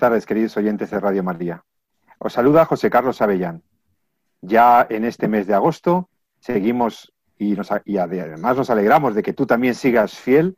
Tardes, 0.00 0.24
queridos 0.24 0.56
oyentes 0.56 0.90
de 0.90 0.98
Radio 0.98 1.22
María. 1.22 1.62
Os 2.18 2.32
saluda 2.32 2.64
José 2.64 2.88
Carlos 2.88 3.20
Avellán. 3.20 3.62
Ya 4.40 4.86
en 4.88 5.04
este 5.04 5.28
mes 5.28 5.46
de 5.46 5.52
agosto 5.52 6.08
seguimos 6.38 7.12
y, 7.36 7.54
además 7.98 8.56
nos 8.56 8.70
alegramos 8.70 9.14
de 9.14 9.22
que 9.22 9.34
tú 9.34 9.44
también 9.44 9.74
sigas 9.74 10.14
fiel 10.14 10.56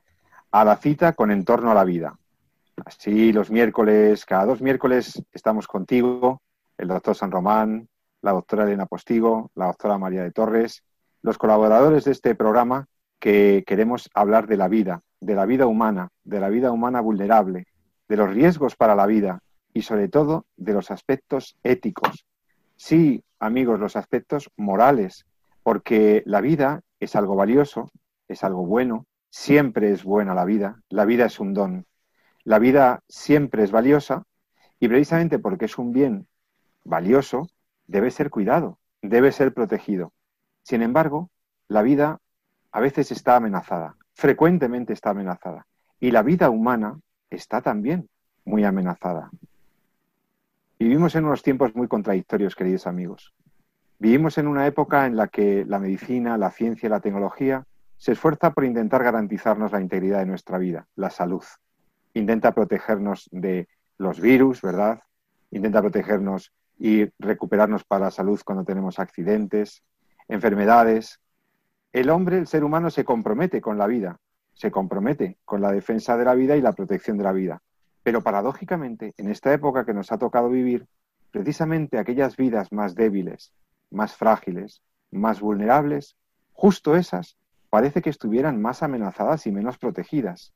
a 0.53 0.65
la 0.65 0.77
cita 0.77 1.15
con 1.15 1.33
Entorno 1.33 1.73
a 1.73 1.75
la 1.75 1.83
Vida. 1.83 2.17
Así 2.87 3.33
los 3.33 3.51
miércoles, 3.51 4.25
cada 4.25 4.47
dos 4.47 4.63
miércoles 4.63 5.21
estamos 5.33 5.67
contigo, 5.67 6.41
el 6.79 6.87
doctor 6.87 7.17
San 7.17 7.33
Román, 7.33 7.89
la 8.21 8.31
doctora 8.31 8.63
Elena 8.63 8.87
Postigo, 8.87 9.51
la 9.57 9.67
doctora 9.67 9.99
María 9.99 10.23
de 10.23 10.31
Torres, 10.31 10.85
los 11.21 11.37
colaboradores 11.37 12.05
de 12.05 12.13
este 12.13 12.37
programa 12.37 12.87
que 13.19 13.65
queremos 13.67 14.09
hablar 14.15 14.47
de 14.47 14.57
la 14.57 14.69
vida, 14.69 15.03
de 15.21 15.35
la 15.35 15.47
vida 15.47 15.67
humana, 15.67 16.11
de 16.23 16.39
la 16.39 16.49
vida 16.49 16.71
humana 16.71 17.01
vulnerable, 17.01 17.67
de 18.13 18.19
los 18.19 18.29
riesgos 18.29 18.77
para 18.77 18.95
la 18.95 19.07
vida 19.07 19.41
y 19.73 19.81
sobre 19.81 20.07
todo 20.07 20.45
de 20.59 20.75
los 20.75 20.91
aspectos 20.91 21.57
éticos. 21.63 22.27
Sí, 22.77 23.25
amigos, 23.39 23.81
los 23.81 23.97
aspectos 23.97 24.51
morales, 24.55 25.25
porque 25.63 26.23
la 26.27 26.43
vida 26.43 26.83
es 27.01 27.17
algo 27.17 27.37
valioso, 27.37 27.91
es 28.29 28.45
algo 28.45 28.67
bueno, 28.67 29.07
siempre 29.31 29.93
es 29.93 30.05
buena 30.05 30.35
la 30.35 30.45
vida, 30.45 30.83
la 30.91 31.07
vida 31.07 31.25
es 31.25 31.41
un 31.41 31.55
don, 31.55 31.87
la 32.45 32.59
vida 32.59 33.01
siempre 33.09 33.65
es 33.65 33.71
valiosa 33.71 34.25
y 34.79 34.89
precisamente 34.89 35.39
porque 35.39 35.65
es 35.65 35.79
un 35.79 35.95
bien 35.95 36.27
valioso, 36.85 37.49
debe 37.87 38.11
ser 38.11 38.29
cuidado, 38.29 38.79
debe 39.01 39.33
ser 39.33 39.55
protegido. 39.55 40.13
Sin 40.63 40.83
embargo, 40.83 41.31
la 41.67 41.81
vida 41.81 42.19
a 42.73 42.81
veces 42.81 43.11
está 43.11 43.37
amenazada, 43.37 43.97
frecuentemente 44.13 44.93
está 44.93 45.09
amenazada. 45.13 45.67
Y 45.99 46.11
la 46.11 46.23
vida 46.23 46.51
humana 46.51 47.01
está 47.37 47.61
también 47.61 48.09
muy 48.45 48.65
amenazada. 48.65 49.31
Vivimos 50.79 51.15
en 51.15 51.25
unos 51.25 51.43
tiempos 51.43 51.75
muy 51.75 51.87
contradictorios, 51.87 52.57
queridos 52.57 52.87
amigos. 52.87 53.35
Vivimos 53.99 54.37
en 54.39 54.49
una 54.49 54.67
época 54.67 55.07
en 55.07 55.17
la 55.17 55.29
que 55.29 55.65
la 55.65 55.79
medicina, 55.79 56.37
la 56.37 56.51
ciencia 56.51 56.89
y 56.89 56.91
la 56.91 57.01
tecnología 57.01 57.65
se 57.99 58.13
esfuerza 58.13 58.51
por 58.51 58.65
intentar 58.65 59.05
garantizarnos 59.05 59.71
la 59.71 59.81
integridad 59.81 60.19
de 60.19 60.27
nuestra 60.27 60.59
vida, 60.59 60.89
la 60.97 61.09
salud. 61.09 61.45
Intenta 62.15 62.53
protegernos 62.53 63.29
de 63.31 63.69
los 63.97 64.21
virus, 64.21 64.61
¿verdad? 64.61 65.01
Intenta 65.53 65.81
protegernos 65.81 66.53
y 66.81 67.09
recuperarnos 67.21 67.85
para 67.85 68.07
la 68.07 68.11
salud 68.11 68.41
cuando 68.45 68.65
tenemos 68.65 68.99
accidentes, 68.99 69.85
enfermedades. 70.27 71.21
El 71.93 72.11
hombre, 72.11 72.39
el 72.39 72.49
ser 72.49 72.65
humano, 72.65 72.91
se 72.91 73.05
compromete 73.05 73.61
con 73.61 73.79
la 73.79 73.87
vida, 73.87 74.19
se 74.55 74.71
compromete 74.71 75.39
con 75.45 75.61
la 75.61 75.73
defensa 75.73 76.17
de 76.17 76.25
la 76.25 76.35
vida 76.35 76.57
y 76.57 76.61
la 76.61 76.73
protección 76.73 77.17
de 77.19 77.25
la 77.25 77.33
vida. 77.33 77.63
Pero 78.03 78.23
paradójicamente, 78.23 79.15
en 79.17 79.29
esta 79.31 79.53
época 79.53 79.85
que 79.85 79.95
nos 79.95 80.13
ha 80.13 80.19
tocado 80.19 80.49
vivir, 80.49 80.87
precisamente 81.31 81.99
aquellas 81.99 82.37
vidas 82.37 82.73
más 82.73 82.95
débiles, 82.95 83.53
más 83.91 84.17
frágiles, 84.17 84.83
más 85.11 85.41
vulnerables, 85.41 86.17
justo 86.53 86.97
esas 86.97 87.37
parece 87.71 88.03
que 88.03 88.11
estuvieran 88.11 88.61
más 88.61 88.83
amenazadas 88.83 89.47
y 89.47 89.53
menos 89.53 89.79
protegidas. 89.79 90.53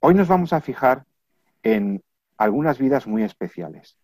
Hoy 0.00 0.14
nos 0.14 0.28
vamos 0.28 0.52
a 0.52 0.60
fijar 0.60 1.04
en 1.62 2.02
algunas 2.38 2.78
vidas 2.78 3.06
muy 3.06 3.22
especiales. 3.22 3.98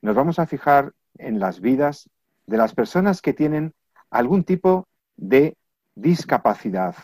Nos 0.00 0.14
vamos 0.14 0.38
a 0.38 0.46
fijar 0.46 0.92
en 1.18 1.40
las 1.40 1.60
vidas 1.60 2.08
de 2.46 2.56
las 2.56 2.74
personas 2.74 3.20
que 3.20 3.32
tienen 3.32 3.74
algún 4.10 4.44
tipo 4.44 4.86
de 5.16 5.56
discapacidad, 5.94 6.94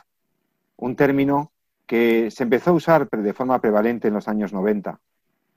un 0.78 0.96
término 0.96 1.52
que 1.86 2.30
se 2.30 2.44
empezó 2.44 2.70
a 2.70 2.74
usar 2.74 3.08
de 3.08 3.32
forma 3.32 3.60
prevalente 3.60 4.08
en 4.08 4.14
los 4.14 4.28
años 4.28 4.52
90 4.52 5.00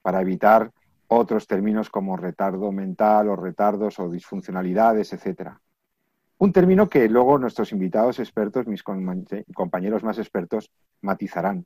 para 0.02 0.22
evitar 0.22 0.72
otros 1.08 1.46
términos 1.46 1.90
como 1.90 2.18
retardo 2.18 2.72
mental 2.72 3.28
o 3.30 3.36
retardos 3.36 4.00
o 4.00 4.10
disfuncionalidades, 4.10 5.14
etc. 5.14 5.52
Un 6.38 6.54
término 6.54 6.90
que 6.90 7.08
luego 7.10 7.38
nuestros 7.38 7.72
invitados 7.72 8.20
expertos, 8.20 8.66
mis 8.66 8.82
compañeros 8.82 10.04
más 10.04 10.18
expertos, 10.18 10.72
matizarán. 11.02 11.66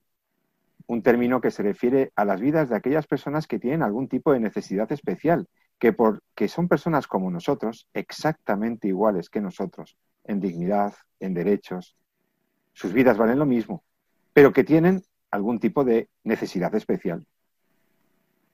Un 0.88 1.02
término 1.02 1.40
que 1.40 1.52
se 1.52 1.64
refiere 1.64 2.12
a 2.16 2.26
las 2.26 2.42
vidas 2.42 2.70
de 2.70 2.76
aquellas 2.76 3.08
personas 3.08 3.48
que 3.48 3.60
tienen 3.60 3.84
algún 3.84 4.08
tipo 4.08 4.34
de 4.34 4.40
necesidad 4.40 4.92
especial, 4.92 5.48
que, 5.80 5.94
porque 5.94 6.48
son 6.48 6.68
personas 6.68 7.08
como 7.08 7.32
nosotros, 7.32 7.88
exactamente 7.94 8.88
iguales 8.88 9.30
que 9.30 9.42
nosotros, 9.42 9.96
en 10.24 10.40
dignidad, 10.40 10.94
en 11.20 11.34
derechos. 11.34 11.96
Sus 12.76 12.92
vidas 12.92 13.18
valen 13.18 13.40
lo 13.40 13.46
mismo, 13.46 13.86
pero 14.34 14.52
que 14.52 14.66
tienen 14.66 15.02
algún 15.32 15.60
tipo 15.60 15.86
de 15.86 16.10
necesidad 16.26 16.76
especial. 16.76 17.26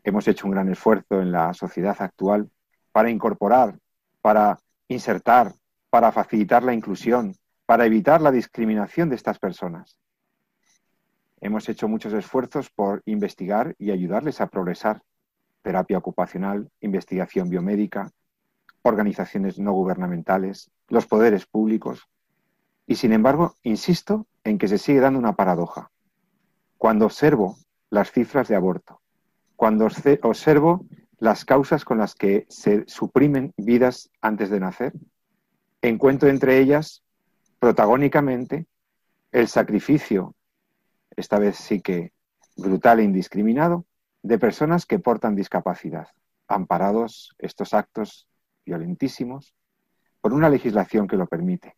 Hemos 0.03 0.27
hecho 0.27 0.45
un 0.45 0.51
gran 0.51 0.69
esfuerzo 0.69 1.21
en 1.21 1.31
la 1.31 1.53
sociedad 1.55 1.95
actual 1.99 2.51
para 2.91 3.09
incorporar, 3.09 3.79
para 4.21 4.59
insertar, 4.87 5.53
para 5.89 6.11
facilitar 6.11 6.61
la 6.61 6.75
inclusión, 6.75 7.35
para 7.65 7.87
evitar 7.87 8.21
la 8.21 8.31
discriminación 8.31 9.09
de 9.09 9.15
estas 9.15 9.39
personas. 9.39 9.97
Hemos 11.39 11.67
hecho 11.67 11.87
muchos 11.87 12.13
esfuerzos 12.13 12.69
por 12.69 13.01
investigar 13.05 13.73
y 13.79 13.89
ayudarles 13.89 14.39
a 14.39 14.47
progresar. 14.47 15.01
Terapia 15.63 15.97
ocupacional, 15.97 16.69
investigación 16.79 17.49
biomédica, 17.49 18.11
organizaciones 18.83 19.57
no 19.57 19.71
gubernamentales, 19.73 20.69
los 20.89 21.07
poderes 21.07 21.47
públicos. 21.47 22.07
Y 22.91 22.95
sin 22.95 23.13
embargo, 23.13 23.55
insisto 23.63 24.27
en 24.43 24.57
que 24.57 24.67
se 24.67 24.77
sigue 24.77 24.99
dando 24.99 25.17
una 25.17 25.37
paradoja. 25.37 25.91
Cuando 26.77 27.05
observo 27.05 27.55
las 27.89 28.11
cifras 28.11 28.49
de 28.49 28.57
aborto, 28.57 28.99
cuando 29.55 29.87
observo 30.23 30.85
las 31.17 31.45
causas 31.45 31.85
con 31.85 31.99
las 31.99 32.15
que 32.15 32.45
se 32.49 32.83
suprimen 32.87 33.53
vidas 33.55 34.11
antes 34.19 34.49
de 34.49 34.59
nacer, 34.59 34.91
encuentro 35.81 36.27
entre 36.27 36.59
ellas, 36.59 37.01
protagónicamente, 37.59 38.65
el 39.31 39.47
sacrificio, 39.47 40.35
esta 41.15 41.39
vez 41.39 41.55
sí 41.55 41.79
que 41.79 42.11
brutal 42.57 42.99
e 42.99 43.03
indiscriminado, 43.03 43.85
de 44.21 44.37
personas 44.37 44.85
que 44.85 44.99
portan 44.99 45.37
discapacidad, 45.37 46.09
amparados 46.49 47.33
estos 47.37 47.73
actos 47.73 48.27
violentísimos 48.65 49.55
por 50.19 50.33
una 50.33 50.49
legislación 50.49 51.07
que 51.07 51.15
lo 51.15 51.27
permite 51.27 51.73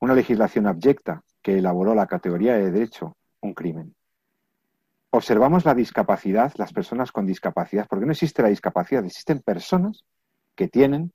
una 0.00 0.14
legislación 0.14 0.66
abyecta 0.66 1.22
que 1.42 1.58
elaboró 1.58 1.94
la 1.94 2.06
categoría 2.06 2.54
de 2.54 2.70
derecho 2.70 3.16
un 3.40 3.54
crimen. 3.54 3.94
Observamos 5.10 5.64
la 5.64 5.74
discapacidad, 5.74 6.52
las 6.56 6.72
personas 6.72 7.12
con 7.12 7.26
discapacidad, 7.26 7.86
porque 7.88 8.06
no 8.06 8.12
existe 8.12 8.42
la 8.42 8.48
discapacidad, 8.48 9.04
existen 9.04 9.40
personas 9.40 10.04
que 10.54 10.68
tienen 10.68 11.12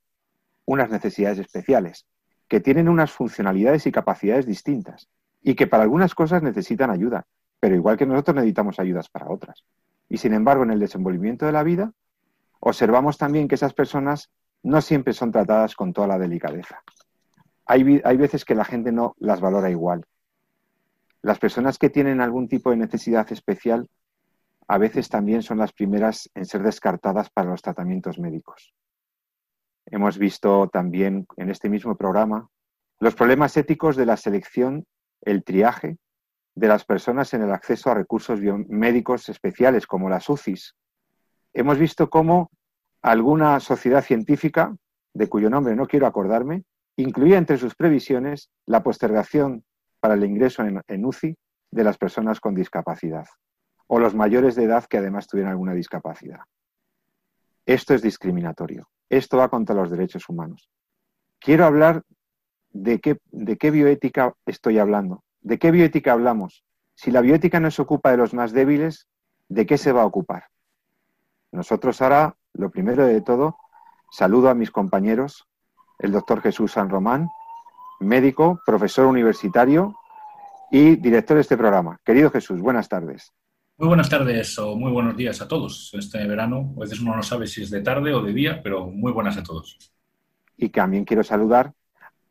unas 0.65 0.89
necesidades 0.89 1.39
especiales, 1.39 2.05
que 2.47 2.59
tienen 2.59 2.89
unas 2.89 3.11
funcionalidades 3.11 3.85
y 3.85 3.91
capacidades 3.91 4.45
distintas 4.45 5.09
y 5.41 5.55
que 5.55 5.67
para 5.67 5.83
algunas 5.83 6.15
cosas 6.15 6.41
necesitan 6.41 6.89
ayuda, 6.89 7.25
pero 7.59 7.75
igual 7.75 7.97
que 7.97 8.05
nosotros 8.05 8.35
necesitamos 8.35 8.79
ayudas 8.79 9.09
para 9.09 9.29
otras. 9.29 9.63
Y 10.09 10.17
sin 10.17 10.33
embargo, 10.33 10.63
en 10.63 10.71
el 10.71 10.79
desenvolvimiento 10.79 11.45
de 11.45 11.51
la 11.51 11.63
vida, 11.63 11.91
observamos 12.59 13.17
también 13.17 13.47
que 13.47 13.55
esas 13.55 13.73
personas 13.73 14.29
no 14.63 14.81
siempre 14.81 15.13
son 15.13 15.31
tratadas 15.31 15.75
con 15.75 15.93
toda 15.93 16.07
la 16.07 16.17
delicadeza 16.17 16.81
hay, 17.65 18.01
hay 18.03 18.17
veces 18.17 18.45
que 18.45 18.55
la 18.55 18.65
gente 18.65 18.91
no 18.91 19.15
las 19.19 19.41
valora 19.41 19.69
igual. 19.69 20.05
Las 21.21 21.39
personas 21.39 21.77
que 21.77 21.89
tienen 21.89 22.21
algún 22.21 22.47
tipo 22.47 22.71
de 22.71 22.77
necesidad 22.77 23.31
especial 23.31 23.89
a 24.67 24.77
veces 24.77 25.09
también 25.09 25.43
son 25.43 25.57
las 25.57 25.73
primeras 25.73 26.29
en 26.35 26.45
ser 26.45 26.63
descartadas 26.63 27.29
para 27.29 27.49
los 27.49 27.61
tratamientos 27.61 28.19
médicos. 28.19 28.73
Hemos 29.85 30.17
visto 30.17 30.69
también 30.69 31.27
en 31.37 31.49
este 31.49 31.69
mismo 31.69 31.95
programa 31.95 32.49
los 32.99 33.15
problemas 33.15 33.57
éticos 33.57 33.95
de 33.95 34.05
la 34.05 34.17
selección, 34.17 34.85
el 35.21 35.43
triaje 35.43 35.97
de 36.55 36.67
las 36.67 36.85
personas 36.85 37.33
en 37.33 37.41
el 37.41 37.51
acceso 37.51 37.89
a 37.91 37.95
recursos 37.95 38.39
médicos 38.69 39.27
especiales 39.29 39.87
como 39.87 40.09
las 40.09 40.29
UCIs. 40.29 40.75
Hemos 41.53 41.77
visto 41.77 42.09
cómo 42.09 42.49
alguna 43.01 43.59
sociedad 43.59 44.03
científica, 44.03 44.75
de 45.13 45.27
cuyo 45.27 45.49
nombre 45.49 45.75
no 45.75 45.87
quiero 45.87 46.07
acordarme, 46.07 46.63
incluía 46.97 47.37
entre 47.37 47.57
sus 47.57 47.75
previsiones 47.75 48.49
la 48.65 48.83
postergación 48.83 49.63
para 49.99 50.15
el 50.15 50.23
ingreso 50.23 50.63
en, 50.63 51.05
UCI 51.05 51.37
de 51.71 51.83
las 51.83 51.97
personas 51.97 52.39
con 52.39 52.53
discapacidad. 52.55 53.25
o 53.87 53.99
los 53.99 54.15
mayores 54.15 54.55
de 54.55 54.63
edad 54.63 54.85
que 54.85 54.97
además 54.97 55.27
tuvieran 55.27 55.51
alguna 55.51 55.73
discapacidad. 55.73 56.39
Esto 57.65 57.93
es 57.93 58.01
discriminatorio. 58.01 58.87
Esto 59.09 59.37
va 59.37 59.49
contra 59.49 59.75
los 59.75 59.91
derechos 59.91 60.27
humanos. 60.29 60.69
Quiero 61.39 61.65
hablar 61.65 62.01
de 62.71 62.99
qué, 62.99 63.19
de 63.31 63.57
qué 63.57 63.71
bioética 63.71 64.33
estoy 64.45 64.79
hablando. 64.79 65.23
¿De 65.41 65.59
qué 65.59 65.69
bioética 65.69 66.13
hablamos? 66.13 66.63
Si 66.95 67.11
la 67.11 67.21
bioética 67.21 67.59
no 67.59 67.69
se 67.71 67.81
ocupa 67.81 68.11
de 68.11 68.17
los 68.17 68.33
más 68.33 68.53
débiles, 68.53 69.07
¿de 69.49 69.65
qué 69.65 69.77
se 69.77 69.91
va 69.91 70.03
a 70.03 70.05
ocupar? 70.05 70.45
Nosotros 71.51 72.01
ahora, 72.01 72.35
lo 72.53 72.71
primero 72.71 73.05
de 73.05 73.21
todo, 73.21 73.57
saludo 74.09 74.49
a 74.49 74.55
mis 74.55 74.71
compañeros, 74.71 75.47
el 75.99 76.11
doctor 76.11 76.41
Jesús 76.41 76.71
San 76.71 76.89
Román, 76.89 77.29
médico, 77.99 78.59
profesor 78.65 79.05
universitario 79.05 79.95
y 80.71 80.95
director 80.95 81.35
de 81.35 81.41
este 81.41 81.57
programa. 81.57 81.99
Querido 82.03 82.29
Jesús, 82.29 82.59
buenas 82.59 82.89
tardes. 82.89 83.31
Muy 83.77 83.87
buenas 83.87 84.09
tardes 84.09 84.57
o 84.59 84.75
muy 84.75 84.91
buenos 84.91 85.17
días 85.17 85.41
a 85.41 85.47
todos. 85.47 85.91
Este 85.93 86.25
verano, 86.27 86.73
a 86.77 86.81
veces 86.81 86.99
uno 86.99 87.15
no 87.15 87.23
sabe 87.23 87.47
si 87.47 87.63
es 87.63 87.71
de 87.71 87.81
tarde 87.81 88.13
o 88.13 88.21
de 88.21 88.33
día, 88.33 88.61
pero 88.61 88.87
muy 88.87 89.11
buenas 89.11 89.37
a 89.37 89.43
todos. 89.43 89.77
Y 90.55 90.69
también 90.69 91.05
quiero 91.05 91.23
saludar 91.23 91.73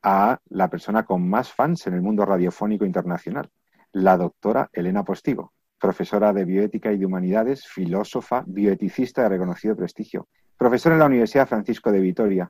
a 0.03 0.39
la 0.49 0.69
persona 0.69 1.05
con 1.05 1.29
más 1.29 1.53
fans 1.53 1.87
en 1.87 1.95
el 1.95 2.03
mundo 2.03 2.25
radiofónico 2.25 2.85
internacional, 2.85 3.51
la 3.93 4.17
doctora 4.17 4.71
Elena 4.73 5.05
Postigo, 5.05 5.53
profesora 5.79 6.33
de 6.33 6.45
bioética 6.45 6.93
y 6.93 6.99
de 6.99 7.07
humanidades, 7.07 7.67
filósofa, 7.67 8.45
bioeticista 8.47 9.23
de 9.23 9.31
reconocido 9.31 9.77
prestigio, 9.77 10.29
profesora 10.57 10.95
en 10.95 11.01
la 11.01 11.07
Universidad 11.07 11.49
Francisco 11.49 11.91
de 11.91 12.01
Vitoria 12.01 12.49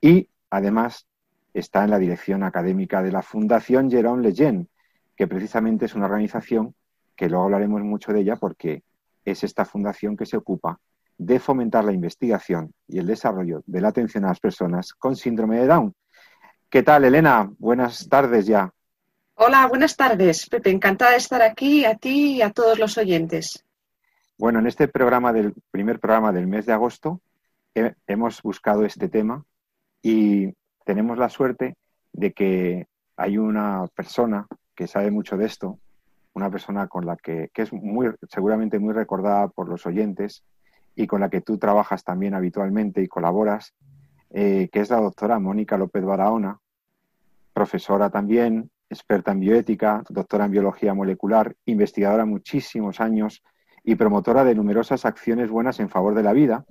y, 0.00 0.28
además, 0.54 1.06
está 1.52 1.84
en 1.84 1.90
la 1.90 1.98
dirección 1.98 2.42
académica 2.42 3.02
de 3.02 3.12
la 3.12 3.22
Fundación 3.22 3.90
Jérôme 3.90 4.22
Lejeune, 4.22 4.66
que 5.16 5.26
precisamente 5.26 5.86
es 5.86 5.94
una 5.94 6.06
organización 6.06 6.74
que 7.16 7.28
luego 7.28 7.44
hablaremos 7.44 7.82
mucho 7.82 8.12
de 8.12 8.20
ella 8.20 8.36
porque 8.36 8.82
es 9.24 9.42
esta 9.44 9.64
fundación 9.64 10.16
que 10.16 10.26
se 10.26 10.36
ocupa 10.36 10.78
de 11.16 11.38
fomentar 11.38 11.84
la 11.84 11.92
investigación 11.92 12.72
y 12.88 12.98
el 12.98 13.06
desarrollo 13.06 13.62
de 13.66 13.80
la 13.80 13.88
atención 13.88 14.24
a 14.24 14.28
las 14.28 14.40
personas 14.40 14.92
con 14.94 15.16
síndrome 15.16 15.58
de 15.60 15.66
Down. 15.66 15.94
¿Qué 16.68 16.82
tal, 16.82 17.04
Elena? 17.04 17.50
Buenas 17.58 18.08
tardes 18.08 18.46
ya. 18.46 18.72
Hola, 19.36 19.66
buenas 19.66 19.96
tardes, 19.96 20.48
Pepe. 20.48 20.70
Encantada 20.70 21.12
de 21.12 21.16
estar 21.18 21.42
aquí, 21.42 21.84
a 21.84 21.96
ti 21.96 22.36
y 22.36 22.42
a 22.42 22.50
todos 22.50 22.78
los 22.78 22.98
oyentes. 22.98 23.64
Bueno, 24.38 24.58
en 24.58 24.66
este 24.66 24.88
programa 24.88 25.32
del 25.32 25.54
primer 25.70 26.00
programa 26.00 26.32
del 26.32 26.46
mes 26.46 26.66
de 26.66 26.72
agosto 26.72 27.20
hemos 28.06 28.42
buscado 28.42 28.84
este 28.84 29.08
tema 29.08 29.44
y 30.04 30.52
tenemos 30.84 31.16
la 31.16 31.30
suerte 31.30 31.76
de 32.12 32.34
que 32.34 32.86
hay 33.16 33.38
una 33.38 33.86
persona 33.96 34.46
que 34.74 34.86
sabe 34.86 35.10
mucho 35.10 35.38
de 35.38 35.46
esto, 35.46 35.78
una 36.34 36.50
persona 36.50 36.88
con 36.88 37.06
la 37.06 37.16
que, 37.16 37.50
es 37.54 37.72
muy, 37.72 38.10
seguramente 38.28 38.78
muy 38.78 38.92
recordada 38.92 39.48
por 39.48 39.66
los 39.66 39.86
oyentes 39.86 40.44
y 40.94 41.06
con 41.06 41.22
la 41.22 41.30
que 41.30 41.40
tú 41.40 41.56
trabajas 41.56 42.04
también 42.04 42.34
habitualmente 42.34 43.00
y 43.00 43.08
colaboras, 43.08 43.72
eh, 44.28 44.68
que 44.70 44.80
es 44.80 44.90
la 44.90 45.00
doctora 45.00 45.38
Mónica 45.38 45.78
López 45.78 46.04
Barahona, 46.04 46.58
profesora 47.54 48.10
también, 48.10 48.70
experta 48.90 49.32
en 49.32 49.40
bioética, 49.40 50.02
doctora 50.10 50.44
en 50.44 50.50
biología 50.50 50.92
molecular, 50.92 51.56
investigadora 51.64 52.26
muchísimos 52.26 53.00
años 53.00 53.42
y 53.82 53.94
promotora 53.94 54.44
de 54.44 54.54
numerosas 54.54 55.06
acciones 55.06 55.48
buenas 55.48 55.80
en 55.80 55.88
favor 55.88 56.14
de 56.14 56.22
la 56.22 56.34
vida 56.34 56.66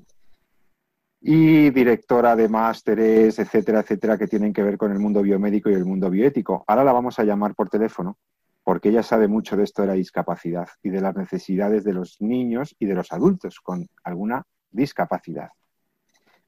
y 1.25 1.69
directora 1.69 2.35
de 2.35 2.49
másteres, 2.49 3.39
etcétera, 3.39 3.79
etcétera, 3.79 4.17
que 4.17 4.27
tienen 4.27 4.51
que 4.51 4.61
ver 4.61 4.77
con 4.77 4.91
el 4.91 4.99
mundo 4.99 5.21
biomédico 5.21 5.69
y 5.69 5.73
el 5.73 5.85
mundo 5.85 6.09
bioético. 6.09 6.65
Ahora 6.67 6.83
la 6.83 6.91
vamos 6.91 7.17
a 7.17 7.23
llamar 7.23 7.55
por 7.55 7.69
teléfono 7.69 8.17
porque 8.61 8.89
ella 8.89 9.03
sabe 9.03 9.29
mucho 9.29 9.55
de 9.55 9.63
esto 9.63 9.83
de 9.83 9.87
la 9.87 9.93
discapacidad 9.93 10.67
y 10.81 10.89
de 10.89 10.99
las 10.99 11.15
necesidades 11.15 11.85
de 11.85 11.93
los 11.93 12.19
niños 12.19 12.75
y 12.77 12.87
de 12.87 12.95
los 12.95 13.13
adultos 13.13 13.61
con 13.61 13.87
alguna 14.03 14.43
discapacidad. 14.69 15.49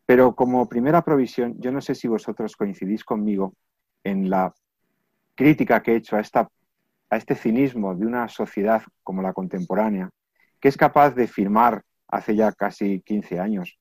Pero 0.05 0.35
como 0.35 0.67
primera 0.67 1.01
provisión, 1.03 1.55
yo 1.57 1.71
no 1.71 1.79
sé 1.79 1.95
si 1.95 2.09
vosotros 2.09 2.57
coincidís 2.57 3.05
conmigo 3.05 3.53
en 4.03 4.29
la 4.29 4.53
crítica 5.35 5.81
que 5.81 5.93
he 5.93 5.95
hecho 5.95 6.17
a, 6.17 6.19
esta, 6.19 6.49
a 7.09 7.15
este 7.15 7.35
cinismo 7.35 7.95
de 7.95 8.05
una 8.05 8.27
sociedad 8.27 8.83
como 9.03 9.21
la 9.21 9.31
contemporánea, 9.31 10.09
que 10.59 10.67
es 10.67 10.75
capaz 10.75 11.15
de 11.15 11.27
firmar 11.27 11.81
hace 12.09 12.35
ya 12.35 12.51
casi 12.51 12.99
15 13.01 13.39
años 13.39 13.79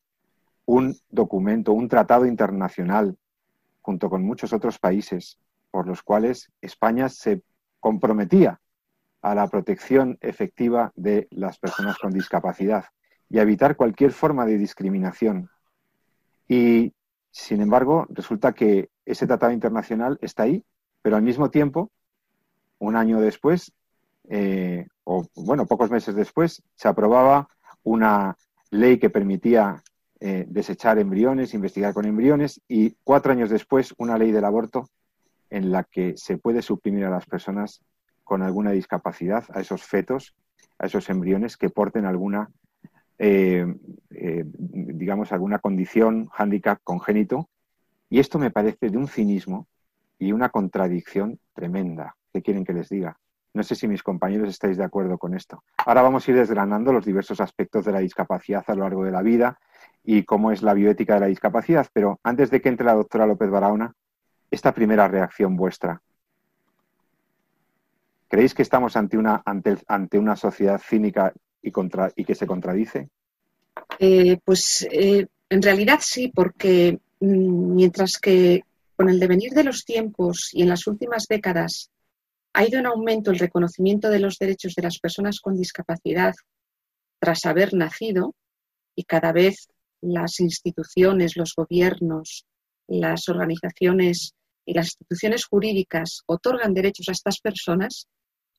un 0.67 0.97
documento, 1.11 1.73
un 1.73 1.89
tratado 1.89 2.27
internacional, 2.27 3.17
junto 3.83 4.09
con 4.09 4.23
muchos 4.25 4.53
otros 4.53 4.79
países, 4.79 5.39
por 5.71 5.87
los 5.87 6.03
cuales 6.03 6.51
España 6.61 7.09
se 7.09 7.43
comprometía 7.81 8.61
a 9.21 9.35
la 9.35 9.49
protección 9.49 10.19
efectiva 10.21 10.93
de 10.97 11.29
las 11.31 11.59
personas 11.59 11.99
con 11.99 12.13
discapacidad 12.13 12.85
y 13.29 13.39
a 13.39 13.43
evitar 13.43 13.77
cualquier 13.77 14.13
forma 14.13 14.47
de 14.47 14.59
discriminación. 14.59 15.51
Y, 16.47 16.93
sin 17.31 17.61
embargo, 17.61 18.07
resulta 18.11 18.53
que 18.53 18.91
ese 19.05 19.27
tratado 19.27 19.53
internacional 19.53 20.19
está 20.21 20.45
ahí, 20.45 20.65
pero 21.03 21.17
al 21.17 21.23
mismo 21.23 21.51
tiempo, 21.51 21.91
un 22.79 22.97
año 22.97 23.21
después, 23.21 23.73
eh, 24.29 24.87
o 25.05 25.27
bueno, 25.35 25.67
pocos 25.67 25.91
meses 25.91 26.15
después, 26.15 26.63
se 26.75 26.89
aprobaba 26.89 27.49
una 27.83 28.37
ley 28.71 28.99
que 28.99 29.11
permitía 29.11 29.83
eh, 30.21 30.47
desechar 30.49 30.99
embriones, 30.99 31.55
investigar 31.55 31.93
con 31.93 32.07
embriones 32.07 32.61
y 32.69 32.97
cuatro 33.05 33.33
años 33.33 33.51
después 33.51 33.95
una 33.99 34.17
ley 34.17 34.33
del 34.33 34.45
aborto 34.45 34.89
en 35.51 35.71
la 35.71 35.85
que 35.85 36.17
se 36.17 36.39
puede 36.39 36.63
suprimir 36.63 37.05
a 37.05 37.11
las 37.11 37.27
personas 37.27 37.83
con 38.23 38.43
alguna 38.43 38.71
discapacidad, 38.71 39.45
a 39.53 39.61
esos 39.61 39.83
fetos, 39.83 40.35
a 40.79 40.87
esos 40.87 41.11
embriones 41.11 41.57
que 41.57 41.69
porten 41.69 42.07
alguna, 42.07 42.51
eh, 43.19 43.67
eh, 44.11 44.45
digamos, 44.47 45.33
alguna 45.33 45.59
condición, 45.59 46.29
hándicap 46.29 46.81
congénito. 46.83 47.49
Y 48.09 48.19
esto 48.19 48.39
me 48.39 48.51
parece 48.51 48.91
de 48.91 48.99
un 48.99 49.09
cinismo 49.09 49.67
y 50.19 50.33
una 50.33 50.49
contradicción 50.49 51.39
tremenda. 51.53 52.17
¿Qué 52.33 52.43
quieren 52.43 52.65
que 52.65 52.73
les 52.73 52.89
diga? 52.89 53.19
No 53.53 53.63
sé 53.63 53.75
si 53.75 53.87
mis 53.87 54.03
compañeros 54.03 54.49
estáis 54.49 54.77
de 54.77 54.85
acuerdo 54.85 55.19
con 55.19 55.35
esto. 55.35 55.63
Ahora 55.87 56.03
vamos 56.03 56.27
a 56.27 56.31
ir 56.31 56.37
desgranando 56.37 56.93
los 56.93 57.05
diversos 57.05 57.41
aspectos 57.41 57.85
de 57.85 57.93
la 57.93 58.01
discapacidad 58.01 58.65
a 58.67 58.75
lo 58.75 58.83
largo 58.83 59.05
de 59.05 59.13
la 59.13 59.23
vida 59.23 59.59
y 60.05 60.25
cómo 60.25 60.53
es 60.53 60.63
la 60.63 60.75
bioética 60.75 61.15
de 61.15 61.21
la 61.21 61.27
discapacidad. 61.27 61.87
Pero 61.93 62.21
antes 62.23 62.51
de 62.51 62.61
que 62.61 62.69
entre 62.69 62.87
la 62.87 62.95
doctora 62.95 63.27
López 63.27 63.51
Barahona, 63.51 63.95
esta 64.51 64.73
primera 64.73 65.09
reacción 65.09 65.57
vuestra. 65.57 66.01
¿Creéis 68.29 68.55
que 68.55 68.63
estamos 68.63 68.97
ante 68.97 69.17
una, 69.17 69.43
ante, 69.45 69.77
ante 69.89 70.19
una 70.19 70.37
sociedad 70.37 70.81
cínica 70.81 71.33
y, 71.63 71.73
que 72.25 72.35
se 72.35 72.47
contradice? 72.47 73.09
Eh, 73.99 74.39
pues 74.45 74.87
eh, 74.91 75.27
en 75.49 75.63
realidad 75.63 76.01
sí, 76.03 76.31
porque 76.35 76.99
mm, 77.21 77.75
mientras 77.75 78.19
que 78.19 78.63
con 78.97 79.09
el 79.09 79.19
devenir 79.19 79.53
de 79.53 79.65
los 79.65 79.85
tiempos 79.85 80.51
y 80.53 80.63
en 80.63 80.69
las 80.69 80.87
últimas 80.87 81.27
décadas 81.29 81.91
ha 82.53 82.65
ido 82.65 82.79
en 82.79 82.87
aumento 82.87 83.31
el 83.31 83.39
reconocimiento 83.39 84.09
de 84.09 84.21
los 84.21 84.39
derechos 84.39 84.75
de 84.75 84.83
las 84.83 84.99
personas 84.99 85.41
con 85.41 85.57
discapacidad 85.57 86.35
tras 87.19 87.47
haber 87.47 87.75
nacido 87.75 88.35
y 88.95 89.05
cada 89.05 89.33
vez 89.33 89.69
las 90.05 90.41
instituciones, 90.41 91.37
los 91.37 91.55
gobiernos, 91.55 92.47
las 92.87 93.29
organizaciones 93.29 94.35
y 94.67 94.75
las 94.75 94.87
instituciones 94.87 95.47
jurídicas 95.47 96.23
otorgan 96.27 96.75
derechos 96.75 97.09
a 97.09 97.13
estas 97.13 97.41
personas, 97.41 98.07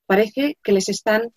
parece 0.05 0.57
que 0.63 0.71
les 0.71 0.89
están, 0.89 1.33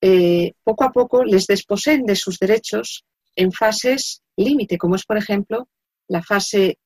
eh, 0.00 0.52
poco 0.62 0.84
a 0.84 0.92
poco, 0.92 1.24
les 1.24 1.46
desposeen 1.46 2.04
de 2.04 2.16
sus 2.16 2.38
derechos 2.38 3.04
en 3.36 3.52
fases 3.52 4.22
límite, 4.36 4.78
como 4.78 4.96
es, 4.96 5.04
por 5.04 5.18
ejemplo, 5.18 5.68
la 6.08 6.22
fase 6.22 6.78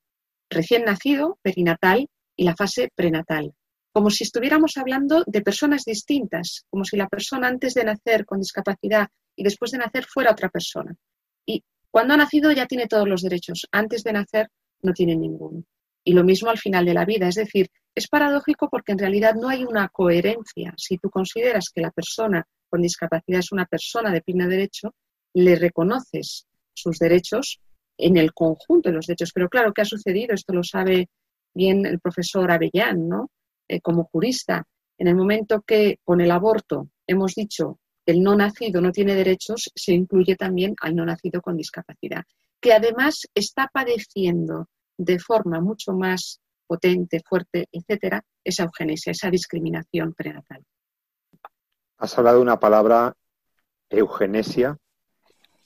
recién 0.50 0.84
nacido, 0.84 1.38
perinatal, 1.42 2.08
y 2.36 2.44
la 2.44 2.56
fase 2.56 2.90
prenatal. 2.94 3.54
Como 3.92 4.10
si 4.10 4.24
estuviéramos 4.24 4.76
hablando 4.76 5.22
de 5.26 5.40
personas 5.40 5.84
distintas, 5.84 6.66
como 6.68 6.84
si 6.84 6.96
la 6.96 7.08
persona 7.08 7.48
antes 7.48 7.74
de 7.74 7.84
nacer 7.84 8.24
con 8.24 8.40
discapacidad 8.40 9.08
y 9.36 9.44
después 9.44 9.70
de 9.70 9.78
nacer 9.78 10.04
fuera 10.04 10.32
otra 10.32 10.48
persona. 10.48 10.94
Y 11.46 11.62
cuando 11.94 12.14
ha 12.14 12.16
nacido 12.16 12.50
ya 12.50 12.66
tiene 12.66 12.88
todos 12.88 13.06
los 13.06 13.22
derechos, 13.22 13.68
antes 13.70 14.02
de 14.02 14.12
nacer 14.12 14.48
no 14.82 14.92
tiene 14.92 15.14
ninguno. 15.14 15.62
Y 16.02 16.12
lo 16.12 16.24
mismo 16.24 16.50
al 16.50 16.58
final 16.58 16.84
de 16.84 16.92
la 16.92 17.04
vida, 17.04 17.28
es 17.28 17.36
decir, 17.36 17.68
es 17.94 18.08
paradójico 18.08 18.68
porque 18.68 18.90
en 18.90 18.98
realidad 18.98 19.36
no 19.40 19.48
hay 19.48 19.62
una 19.62 19.88
coherencia. 19.90 20.74
Si 20.76 20.98
tú 20.98 21.08
consideras 21.08 21.70
que 21.72 21.80
la 21.80 21.92
persona 21.92 22.44
con 22.68 22.82
discapacidad 22.82 23.38
es 23.38 23.52
una 23.52 23.66
persona 23.66 24.10
de 24.10 24.22
pleno 24.22 24.48
derecho, 24.48 24.92
le 25.34 25.54
reconoces 25.54 26.48
sus 26.72 26.98
derechos 26.98 27.60
en 27.96 28.16
el 28.16 28.34
conjunto 28.34 28.88
de 28.88 28.96
los 28.96 29.06
derechos. 29.06 29.30
Pero 29.32 29.48
claro, 29.48 29.72
¿qué 29.72 29.82
ha 29.82 29.84
sucedido? 29.84 30.34
Esto 30.34 30.52
lo 30.52 30.64
sabe 30.64 31.10
bien 31.54 31.86
el 31.86 32.00
profesor 32.00 32.50
Avellán, 32.50 33.08
¿no? 33.08 33.30
Eh, 33.68 33.80
como 33.80 34.02
jurista. 34.02 34.64
En 34.98 35.06
el 35.06 35.14
momento 35.14 35.62
que 35.64 36.00
con 36.02 36.20
el 36.20 36.32
aborto 36.32 36.88
hemos 37.06 37.36
dicho 37.36 37.78
el 38.06 38.22
no 38.22 38.36
nacido 38.36 38.80
no 38.80 38.92
tiene 38.92 39.14
derechos, 39.14 39.70
se 39.74 39.92
incluye 39.92 40.36
también 40.36 40.74
al 40.80 40.94
no 40.94 41.04
nacido 41.04 41.40
con 41.40 41.56
discapacidad, 41.56 42.24
que 42.60 42.72
además 42.72 43.26
está 43.34 43.70
padeciendo 43.72 44.68
de 44.96 45.18
forma 45.18 45.60
mucho 45.60 45.92
más 45.92 46.40
potente, 46.66 47.20
fuerte, 47.26 47.66
etcétera, 47.70 48.22
esa 48.42 48.64
eugenesia, 48.64 49.12
esa 49.12 49.30
discriminación 49.30 50.14
prenatal. 50.14 50.64
Has 51.98 52.18
hablado 52.18 52.38
de 52.38 52.42
una 52.42 52.60
palabra 52.60 53.14
eugenesia, 53.88 54.76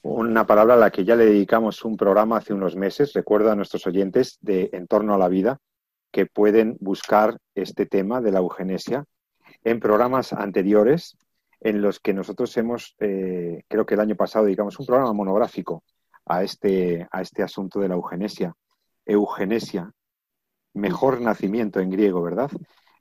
una 0.03 0.47
palabra 0.47 0.75
a 0.75 0.79
la 0.79 0.91
que 0.91 1.05
ya 1.05 1.17
le 1.17 1.27
dedicamos 1.27 1.85
un 1.85 1.97
programa 1.97 2.39
hace 2.39 2.55
unos 2.55 2.77
meses, 2.77 3.13
recuerdo 3.13 3.51
a 3.51 3.57
nuestros 3.57 3.87
oyentes 3.87 4.39
de 4.41 4.71
En 4.73 4.87
torno 4.87 5.15
a 5.15 5.19
la 5.19 5.29
vida, 5.29 5.59
que 6.11 6.27
pueden 6.27 6.77
buscar 6.81 7.39
este 7.55 7.87
tema 7.87 8.21
de 8.21 8.33
la 8.33 8.39
eugenesia 8.39 9.05
en 9.65 9.81
programas 9.81 10.33
anteriores 10.33 11.17
en 11.61 11.83
los 11.83 12.01
que 12.01 12.15
nosotros 12.15 12.57
hemos, 12.57 12.95
eh, 13.01 13.65
creo 13.69 13.85
que 13.85 13.95
el 13.95 14.01
año 14.01 14.17
pasado 14.17 14.45
dedicamos 14.45 14.79
un 14.79 14.87
programa 14.87 15.13
monográfico 15.13 15.83
a 16.27 16.43
este, 16.43 17.07
a 17.11 17.21
este 17.21 17.43
asunto 17.43 17.81
de 17.81 17.89
la 17.89 17.95
eugenesia. 17.95 18.55
Eugenesia, 19.05 19.91
mejor 20.75 21.21
nacimiento 21.21 21.81
en 21.81 21.91
griego, 21.91 22.23
¿verdad? 22.23 22.51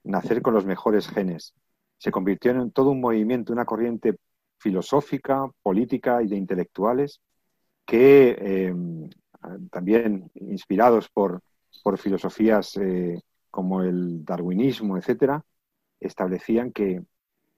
Nacer 0.04 0.42
con 0.42 0.54
los 0.54 0.66
mejores 0.66 1.08
genes. 1.08 1.54
Se 1.98 2.12
convirtió 2.12 2.52
en 2.52 2.72
todo 2.72 2.92
un 2.92 3.02
movimiento, 3.02 3.54
una 3.54 3.66
corriente 3.66 4.18
filosófica, 4.58 5.46
política 5.62 6.24
y 6.24 6.28
de 6.28 6.36
intelectuales 6.36 7.22
que 7.86 8.36
eh, 8.40 8.76
también 9.72 10.30
inspirados 10.36 11.10
por, 11.10 11.42
por 11.84 11.98
filosofías 11.98 12.76
eh, 12.78 13.22
como 13.50 13.82
el 13.82 14.26
darwinismo, 14.26 14.98
etcétera, 14.98 15.44
establecían 16.00 16.72
que 16.72 17.04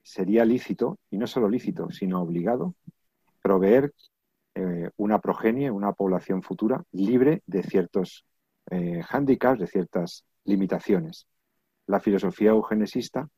sería 0.02 0.44
lícito, 0.44 0.98
y 1.10 1.18
no 1.18 1.26
solo 1.26 1.48
lícito, 1.48 1.90
sino 1.90 2.22
obligado, 2.22 2.74
proveer 3.42 3.92
eh, 4.54 4.90
una 4.96 5.20
progenie, 5.20 5.70
una 5.70 5.92
población 5.92 6.42
futura 6.42 6.82
libre 6.92 7.42
de 7.46 7.62
ciertos 7.62 8.24
eh, 8.70 9.02
hándicaps, 9.02 9.60
de 9.60 9.66
ciertas 9.66 10.24
limitaciones. 10.44 11.26
La 11.86 12.00
filosofía 12.00 12.50
eugenesista 12.50 13.28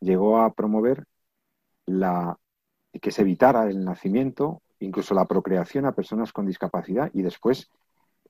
llegó 0.00 0.38
a 0.38 0.52
promover 0.52 1.04
que 3.00 3.10
se 3.10 3.22
evitara 3.22 3.68
el 3.68 3.84
nacimiento, 3.84 4.62
incluso 4.78 5.14
la 5.14 5.26
procreación 5.26 5.86
a 5.86 5.92
personas 5.92 6.32
con 6.32 6.46
discapacidad 6.46 7.10
y 7.12 7.22
después 7.22 7.68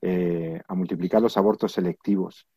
eh, 0.01 0.61
a 0.67 0.73
multiplicar 0.73 1.21
los 1.21 1.37
abortos 1.37 1.73
selectivos, 1.73 2.47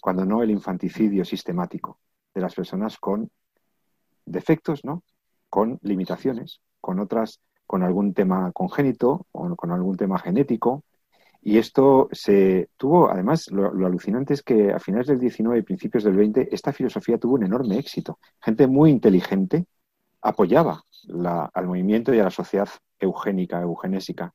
cuando 0.00 0.24
no 0.24 0.42
el 0.42 0.50
infanticidio 0.50 1.24
sistemático 1.24 1.98
de 2.34 2.40
las 2.40 2.54
personas 2.54 2.98
con 2.98 3.30
defectos, 4.26 4.84
¿no? 4.84 5.02
Con 5.48 5.78
limitaciones, 5.82 6.60
con 6.80 6.98
otras, 7.00 7.40
con 7.66 7.82
algún 7.82 8.14
tema 8.14 8.52
congénito 8.52 9.26
o 9.32 9.56
con 9.56 9.70
algún 9.72 9.96
tema 9.96 10.18
genético. 10.18 10.84
Y 11.40 11.58
esto 11.58 12.08
se 12.12 12.70
tuvo, 12.76 13.10
además, 13.10 13.50
lo, 13.50 13.68
alucinante 13.86 14.32
es 14.32 14.42
que 14.42 14.72
a 14.72 14.78
finales 14.78 15.08
del 15.08 15.18
19 15.18 15.58
y 15.58 15.62
principios 15.62 16.04
del 16.04 16.16
20, 16.16 16.48
esta 16.52 16.72
filosofía 16.72 17.18
tuvo 17.18 17.34
un 17.34 17.44
enorme 17.44 17.78
éxito. 17.78 18.18
Gente 18.40 18.66
muy 18.66 18.90
inteligente 18.90 19.66
apoyaba 20.22 20.82
al 21.52 21.66
movimiento 21.66 22.14
y 22.14 22.18
a 22.18 22.24
la 22.24 22.30
sociedad 22.30 22.68
eugénica, 22.98 23.60
eugenésica. 23.60 24.32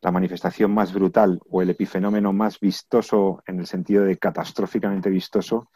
La 0.00 0.10
manifestación 0.10 0.72
más 0.72 0.92
brutal 0.92 1.40
o 1.48 1.62
el 1.62 1.70
epifenómeno 1.70 2.32
más 2.32 2.58
vistoso, 2.58 3.42
en 3.46 3.60
el 3.60 3.66
sentido 3.66 4.04
de 4.04 4.18
catastróficamente 4.18 5.10
vistoso, 5.10 5.70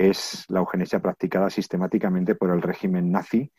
es 0.00 0.46
la 0.48 0.60
eugenesia 0.60 1.00
practicada 1.00 1.50
sistemáticamente 1.50 2.34
por 2.34 2.50
el 2.50 2.62
régimen 2.62 3.12
nazi, 3.12 3.52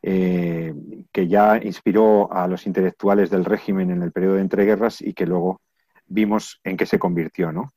eh, 0.00 0.72
que 1.12 1.28
ya 1.28 1.58
inspiró 1.58 2.32
a 2.32 2.48
los 2.48 2.66
intelectuales 2.66 3.28
del 3.28 3.44
régimen 3.44 3.90
en 3.90 4.02
el 4.02 4.10
periodo 4.10 4.36
de 4.36 4.40
entreguerras 4.40 5.02
y 5.02 5.12
que 5.12 5.26
luego 5.26 5.60
vimos 6.06 6.58
en 6.64 6.78
qué 6.78 6.86
se 6.86 6.98
convirtió. 6.98 7.52
¿no? 7.52 7.74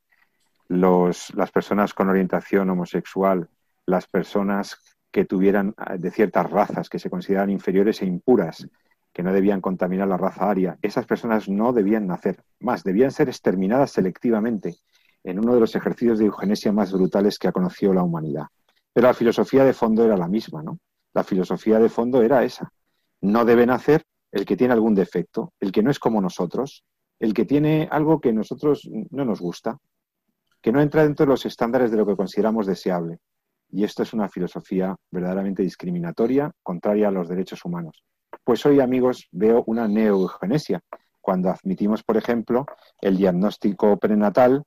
las 0.70 1.52
personas 1.52 1.94
con 1.94 2.08
orientación 2.08 2.70
homosexual, 2.70 3.50
las 3.86 4.08
personas 4.08 4.78
que 5.12 5.26
tuvieran 5.26 5.76
eh, 5.78 5.98
de 5.98 6.12
ciertas 6.12 6.50
razas 6.50 6.88
que 6.88 6.98
se 6.98 7.10
consideran 7.10 7.50
inferiores 7.50 8.02
e 8.02 8.06
impuras, 8.06 8.70
que 9.12 9.22
no 9.22 9.34
debían 9.34 9.60
contaminar 9.60 10.08
la 10.08 10.16
raza 10.16 10.50
aria, 10.50 10.78
esas 10.82 11.06
personas 11.06 11.50
no 11.50 11.74
debían 11.74 12.08
nacer, 12.08 12.42
más, 12.62 12.86
debían 12.86 13.12
ser 13.12 13.28
exterminadas 13.28 13.92
selectivamente 13.92 14.78
en 15.24 15.40
uno 15.40 15.54
de 15.54 15.60
los 15.60 15.76
ejercicios 15.76 16.20
de 16.20 16.26
eugenesia 16.26 16.72
más 16.72 16.92
brutales 16.92 17.38
que 17.38 17.48
ha 17.48 17.52
conocido 17.52 17.94
la 17.94 18.04
humanidad. 18.04 18.46
Pero 18.94 19.08
la 19.08 19.14
filosofía 19.14 19.64
de 19.64 19.74
fondo 19.74 20.04
era 20.04 20.18
la 20.18 20.28
misma, 20.28 20.64
¿no? 20.64 20.80
La 21.14 21.24
filosofía 21.24 21.80
de 21.80 21.90
fondo 21.90 22.22
era 22.22 22.44
esa. 22.44 22.72
No 23.22 23.46
debe 23.46 23.66
nacer 23.66 24.04
el 24.32 24.46
que 24.46 24.58
tiene 24.58 24.74
algún 24.74 24.96
defecto, 24.96 25.54
el 25.60 25.72
que 25.72 25.84
no 25.84 25.92
es 25.92 26.00
como 26.00 26.22
nosotros, 26.22 26.84
el 27.20 27.34
que 27.34 27.46
tiene 27.46 27.88
algo 27.92 28.20
que 28.20 28.34
nosotros 28.34 28.90
no 29.12 29.26
nos 29.26 29.40
gusta, 29.40 29.78
que 30.62 30.72
no 30.72 30.82
entra 30.82 31.04
dentro 31.04 31.26
de 31.26 31.32
los 31.32 31.46
estándares 31.46 31.92
de 31.92 31.98
lo 31.98 32.06
que 32.06 32.16
consideramos 32.16 32.66
deseable. 32.66 33.20
Y 33.70 33.84
esto 33.84 34.04
es 34.04 34.14
una 34.14 34.30
filosofía 34.30 34.96
verdaderamente 35.10 35.64
discriminatoria, 35.64 36.52
contraria 36.64 37.08
a 37.08 37.12
los 37.12 37.30
derechos 37.30 37.64
humanos. 37.64 38.04
Pues 38.44 38.66
hoy, 38.66 38.80
amigos, 38.80 39.28
veo 39.32 39.64
una 39.68 39.88
neoeugenesia, 39.88 40.82
cuando 41.22 41.50
admitimos, 41.50 42.04
por 42.04 42.18
ejemplo, 42.18 42.66
el 43.00 43.18
diagnóstico 43.18 43.98
prenatal 43.98 44.64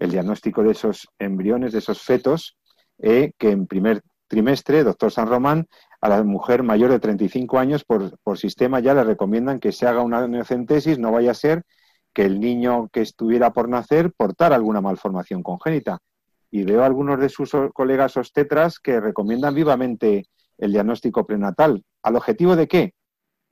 el 0.00 0.10
diagnóstico 0.10 0.62
de 0.62 0.72
esos 0.72 1.08
embriones, 1.18 1.72
de 1.72 1.78
esos 1.78 2.00
fetos, 2.00 2.56
eh, 2.98 3.32
que 3.38 3.50
en 3.50 3.66
primer 3.66 4.02
trimestre, 4.26 4.82
doctor 4.82 5.12
San 5.12 5.28
Román, 5.28 5.66
a 6.00 6.08
la 6.08 6.22
mujer 6.24 6.62
mayor 6.62 6.90
de 6.90 6.98
35 6.98 7.58
años 7.58 7.84
por, 7.84 8.38
sistema 8.38 8.80
ya 8.80 8.94
le 8.94 9.04
recomiendan 9.04 9.60
que 9.60 9.72
se 9.72 9.86
haga 9.86 10.02
una 10.02 10.26
neocentesis, 10.26 10.98
no 10.98 11.12
vaya 11.12 11.32
a 11.32 11.34
ser 11.34 11.64
que 12.14 12.24
el 12.24 12.40
niño 12.40 12.88
que 12.92 13.02
estuviera 13.02 13.52
por 13.52 13.68
nacer 13.68 14.12
portara 14.16 14.56
alguna 14.56 14.80
malformación 14.80 15.42
congénita. 15.42 15.98
Y 16.50 16.64
veo 16.64 16.82
a 16.82 16.86
algunos 16.86 17.20
de 17.20 17.28
sus 17.28 17.52
colegas 17.74 18.16
obstetras 18.16 18.80
que 18.80 19.00
recomiendan 19.00 19.54
vivamente 19.54 20.24
el 20.58 20.72
diagnóstico 20.72 21.26
prenatal. 21.26 21.84
¿Al 22.02 22.16
objetivo 22.16 22.56
de 22.56 22.66
qué? 22.66 22.94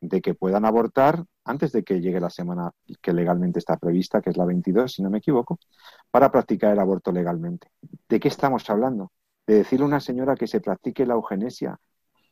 De 0.01 0.21
que 0.21 0.35
puedan 0.35 0.65
abortar 0.65 1.25
antes 1.45 1.73
de 1.73 1.83
que 1.83 2.01
llegue 2.01 2.21
la 2.21 2.31
semana 2.31 2.71
que 3.01 3.13
legalmente 3.13 3.59
está 3.59 3.77
prevista, 3.77 4.21
que 4.21 4.31
es 4.31 4.37
la 4.37 4.45
22, 4.45 4.93
si 4.93 5.03
no 5.03 5.11
me 5.11 5.19
equivoco, 5.19 5.59
para 6.11 6.31
practicar 6.31 6.73
el 6.73 6.79
aborto 6.79 7.11
legalmente. 7.11 7.71
¿De 8.09 8.21
qué 8.21 8.29
estamos 8.29 8.69
hablando? 8.71 9.13
De 9.47 9.55
decirle 9.55 9.85
a 9.85 9.89
una 9.89 10.01
señora 10.01 10.37
que 10.37 10.47
se 10.47 10.61
practique 10.61 11.07
la 11.07 11.15
eugenesia, 11.15 11.79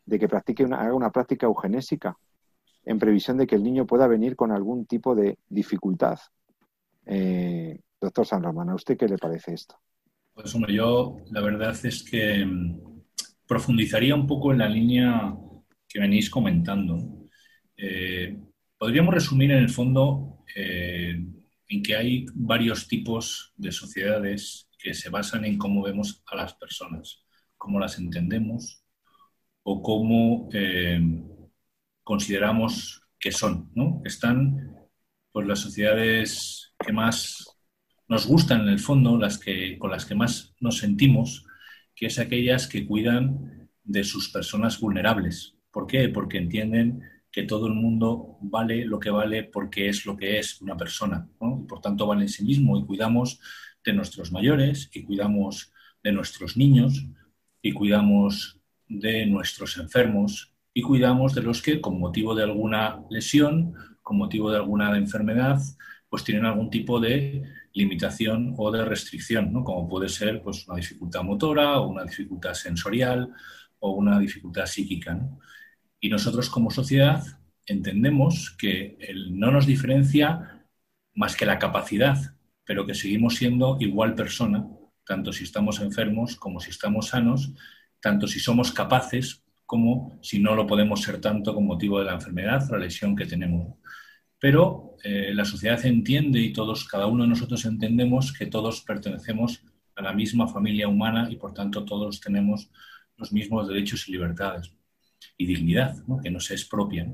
de 0.05 0.19
que 0.19 0.29
practique 0.29 0.65
una, 0.65 0.81
haga 0.81 0.95
una 0.95 1.11
práctica 1.11 1.47
eugenésica, 1.47 2.17
en 2.85 2.99
previsión 2.99 3.37
de 3.37 3.47
que 3.47 3.57
el 3.57 3.65
niño 3.65 3.85
pueda 3.87 4.07
venir 4.07 4.37
con 4.37 4.53
algún 4.53 4.87
tipo 4.87 5.15
de 5.15 5.39
dificultad. 5.49 6.19
Eh, 7.05 7.81
doctor 8.01 8.27
San 8.27 8.43
Román, 8.43 8.71
¿a 8.71 8.75
usted 8.75 8.97
qué 8.97 9.09
le 9.09 9.19
parece 9.19 9.55
esto? 9.55 9.77
Pues 10.33 10.55
hombre, 10.55 10.75
yo 10.75 11.19
la 11.31 11.41
verdad 11.41 11.75
es 11.85 12.03
que 12.03 12.45
mm, 12.45 12.81
profundizaría 13.47 14.15
un 14.15 14.27
poco 14.27 14.53
en 14.53 14.59
la 14.59 14.69
línea 14.69 15.37
que 15.89 15.99
venís 15.99 16.31
comentando. 16.31 16.99
Eh, 17.77 18.37
Podríamos 18.79 19.15
resumir 19.15 19.51
en 19.53 19.59
el 19.59 19.71
fondo 19.71 20.45
eh, 20.55 21.19
en 21.69 21.83
que 21.83 21.97
hay 21.97 22.27
varios 22.35 22.87
tipos 22.87 23.55
de 23.57 23.73
sociedades 23.73 24.69
que 24.79 24.93
se 24.93 25.09
basan 25.09 25.47
en 25.47 25.57
cómo 25.57 25.83
vemos 25.83 26.23
a 26.27 26.37
las 26.37 26.55
personas, 26.55 27.25
cómo 27.57 27.81
las 27.81 27.99
entendemos 27.99 28.83
o 29.63 29.83
cómo 29.83 30.51
eh, 30.53 31.01
consideramos 32.03 33.03
que 33.19 33.33
son. 33.33 33.71
¿no? 33.75 34.03
Están 34.05 34.77
pues, 35.33 35.47
las 35.47 35.61
sociedades 35.61 36.75
que 36.79 36.93
más 36.93 37.47
nos 38.09 38.27
gustan 38.27 38.61
en 38.61 38.69
el 38.69 38.79
fondo, 38.79 39.17
las 39.17 39.39
que, 39.39 39.79
con 39.79 39.91
las 39.91 40.05
que 40.05 40.15
más 40.15 40.55
nos 40.61 40.79
sentimos, 40.79 41.47
que 41.95 42.07
es 42.07 42.19
aquellas 42.19 42.69
que 42.69 42.87
cuidan 42.87 43.71
de 43.83 44.05
sus 44.05 44.29
personas 44.29 44.79
vulnerables. 44.79 45.57
¿Por 45.71 45.87
qué? 45.87 46.11
Porque 46.11 46.37
entienden 46.37 47.03
que 47.37 47.43
todo 47.43 47.67
el 47.67 47.75
mundo 47.75 48.39
vale 48.41 48.87
lo 48.87 48.99
que 48.99 49.11
vale 49.11 49.45
porque 49.45 49.91
es 49.91 50.07
lo 50.07 50.17
que 50.17 50.39
es 50.39 50.63
una 50.63 50.75
persona, 50.75 51.29
y 51.39 51.67
por 51.67 51.83
tanto 51.83 52.07
vale 52.07 52.23
en 52.23 52.31
sí 52.31 52.43
mismo 52.43 52.79
y 52.79 52.87
cuidamos 52.87 53.39
de 53.85 53.93
nuestros 53.93 54.33
mayores 54.33 54.89
y 54.95 55.03
cuidamos 55.03 55.71
de 56.03 56.13
nuestros 56.13 56.57
niños 56.57 57.07
y 57.61 57.73
cuidamos 57.73 58.59
de 58.89 59.27
nuestros 59.27 59.77
enfermos 59.77 60.55
y 60.73 60.81
cuidamos 60.81 61.35
de 61.35 61.43
los 61.43 61.61
que 61.61 61.79
con 61.79 62.01
motivo 62.01 62.35
de 62.35 62.45
alguna 62.45 63.03
lesión, 63.11 63.75
con 64.01 64.17
motivo 64.17 64.51
de 64.51 64.57
alguna 64.57 64.97
enfermedad, 64.97 65.61
pues 66.09 66.25
tienen 66.25 66.47
algún 66.47 66.71
tipo 66.71 66.99
de 67.01 67.43
limitación 67.75 68.55
o 68.57 68.71
de 68.71 68.83
restricción, 68.83 69.53
¿no? 69.53 69.63
como 69.63 69.87
puede 69.87 70.09
ser 70.09 70.41
pues, 70.41 70.67
una 70.67 70.79
dificultad 70.79 71.23
motora 71.23 71.81
o 71.81 71.89
una 71.89 72.05
dificultad 72.05 72.55
sensorial 72.55 73.29
o 73.81 73.91
una 73.91 74.19
dificultad 74.19 74.65
psíquica. 74.65 75.21
Y 76.01 76.09
nosotros 76.09 76.51
como 76.51 76.71
sociedad 76.71 77.25
entendemos 77.67 78.55
que 78.59 78.97
el 79.01 79.39
no 79.39 79.51
nos 79.51 79.67
diferencia 79.67 80.67
más 81.15 81.37
que 81.37 81.47
la 81.47 81.59
capacidad, 81.59 82.37
pero 82.65 82.87
que 82.87 82.95
seguimos 82.95 83.37
siendo 83.37 83.77
igual 83.81 84.15
persona, 84.15 84.67
tanto 85.05 85.33
si 85.33 85.45
estamos 85.45 85.81
enfermos 85.81 86.37
como 86.37 86.61
si 86.61 86.71
estamos 86.71 87.09
sanos, 87.09 87.53
tanto 88.01 88.27
si 88.29 88.41
somos 88.41 88.73
capaces 88.73 89.43
como 89.65 90.19
si 90.23 90.39
no 90.39 90.55
lo 90.55 90.67
podemos 90.67 91.03
ser 91.03 91.21
tanto 91.21 91.55
con 91.55 91.67
motivo 91.67 91.99
de 91.99 92.05
la 92.05 92.15
enfermedad 92.15 92.69
o 92.71 92.75
la 92.75 92.85
lesión 92.85 93.17
que 93.17 93.27
tenemos. 93.27 93.75
Pero 94.39 94.97
eh, 95.03 95.33
la 95.35 95.45
sociedad 95.45 95.85
entiende 95.87 96.41
y 96.41 96.53
todos, 96.53 96.87
cada 96.87 97.07
uno 97.07 97.25
de 97.25 97.31
nosotros 97.31 97.65
entendemos 97.65 98.33
que 98.33 98.47
todos 98.47 98.83
pertenecemos 98.83 99.63
a 99.97 100.03
la 100.03 100.13
misma 100.13 100.47
familia 100.47 100.89
humana 100.89 101.29
y 101.31 101.37
por 101.37 101.55
tanto 101.55 101.85
todos 101.85 102.21
tenemos 102.21 102.71
los 103.17 103.33
mismos 103.33 103.67
derechos 103.67 104.09
y 104.09 104.13
libertades 104.13 104.77
y 105.37 105.47
dignidad, 105.47 105.97
que 106.23 106.31
no 106.31 106.41
se 106.41 106.55
expropia. 106.55 107.07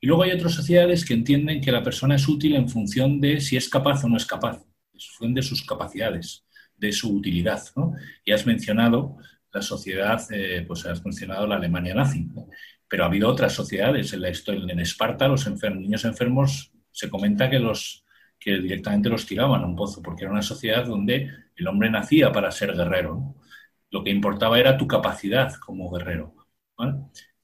Y 0.00 0.06
luego 0.06 0.22
hay 0.22 0.30
otras 0.30 0.54
sociedades 0.54 1.04
que 1.04 1.14
entienden 1.14 1.60
que 1.60 1.72
la 1.72 1.82
persona 1.82 2.14
es 2.14 2.28
útil 2.28 2.54
en 2.54 2.68
función 2.68 3.20
de 3.20 3.40
si 3.40 3.56
es 3.56 3.68
capaz 3.68 4.04
o 4.04 4.08
no 4.08 4.16
es 4.16 4.26
capaz, 4.26 4.56
en 4.92 5.00
función 5.00 5.34
de 5.34 5.42
sus 5.42 5.64
capacidades, 5.64 6.44
de 6.76 6.92
su 6.92 7.14
utilidad. 7.14 7.62
Y 8.24 8.32
has 8.32 8.46
mencionado 8.46 9.16
la 9.52 9.62
sociedad, 9.62 10.20
eh, 10.30 10.64
pues 10.66 10.86
has 10.86 11.04
mencionado 11.04 11.46
la 11.46 11.56
Alemania 11.56 11.94
nazi, 11.94 12.28
pero 12.88 13.04
ha 13.04 13.06
habido 13.06 13.28
otras 13.28 13.52
sociedades. 13.52 14.12
En, 14.12 14.22
la 14.22 14.30
historia, 14.30 14.72
en 14.72 14.80
Esparta, 14.80 15.28
los 15.28 15.48
niños 15.74 16.04
enfermos 16.04 16.72
se 16.92 17.10
comenta 17.10 17.50
que, 17.50 17.58
los, 17.58 18.04
que 18.38 18.58
directamente 18.58 19.08
los 19.08 19.26
tiraban 19.26 19.62
a 19.62 19.66
un 19.66 19.76
pozo, 19.76 20.02
porque 20.02 20.24
era 20.24 20.32
una 20.32 20.42
sociedad 20.42 20.86
donde 20.86 21.30
el 21.56 21.66
hombre 21.66 21.90
nacía 21.90 22.30
para 22.32 22.50
ser 22.50 22.74
guerrero. 22.74 23.34
Lo 23.90 24.04
que 24.04 24.10
importaba 24.10 24.60
era 24.60 24.76
tu 24.76 24.86
capacidad 24.86 25.54
como 25.54 25.90
guerrero. 25.90 26.34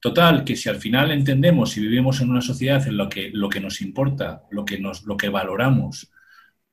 Total, 0.05 0.43
que 0.43 0.55
si 0.55 0.69
al 0.69 0.75
final 0.75 1.09
entendemos 1.09 1.75
y 1.75 1.81
vivimos 1.81 2.21
en 2.21 2.29
una 2.29 2.41
sociedad 2.41 2.87
en 2.87 2.95
la 2.95 3.09
que 3.09 3.31
lo 3.33 3.49
que 3.49 3.59
nos 3.59 3.81
importa, 3.81 4.43
lo 4.51 4.63
que, 4.63 4.77
nos, 4.77 5.03
lo 5.03 5.17
que 5.17 5.29
valoramos, 5.29 6.11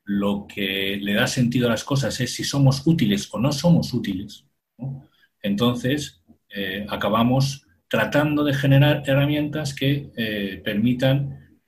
lo 0.04 0.46
que 0.46 0.98
le 1.00 1.14
da 1.14 1.26
sentido 1.26 1.66
a 1.66 1.70
las 1.70 1.82
cosas 1.82 2.20
es 2.20 2.34
si 2.34 2.44
somos 2.44 2.86
útiles 2.86 3.30
o 3.32 3.38
no 3.40 3.50
somos 3.50 3.94
útiles, 3.94 4.44
entonces 5.40 6.22
eh, 6.50 6.84
acabamos 6.90 7.66
tratando 7.88 8.44
de 8.44 8.52
generar 8.52 9.02
herramientas 9.06 9.72
que 9.72 10.10
eh, 10.14 10.60
permitan 10.62 11.58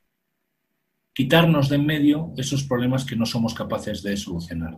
quitarnos 1.15 1.71
de 1.71 1.77
en 1.77 1.87
medio 1.87 2.35
esos 2.37 2.65
problemas 2.65 3.07
que 3.07 3.17
no 3.17 3.25
somos 3.25 3.55
capaces 3.55 4.03
de 4.03 4.19
solucionar. 4.19 4.77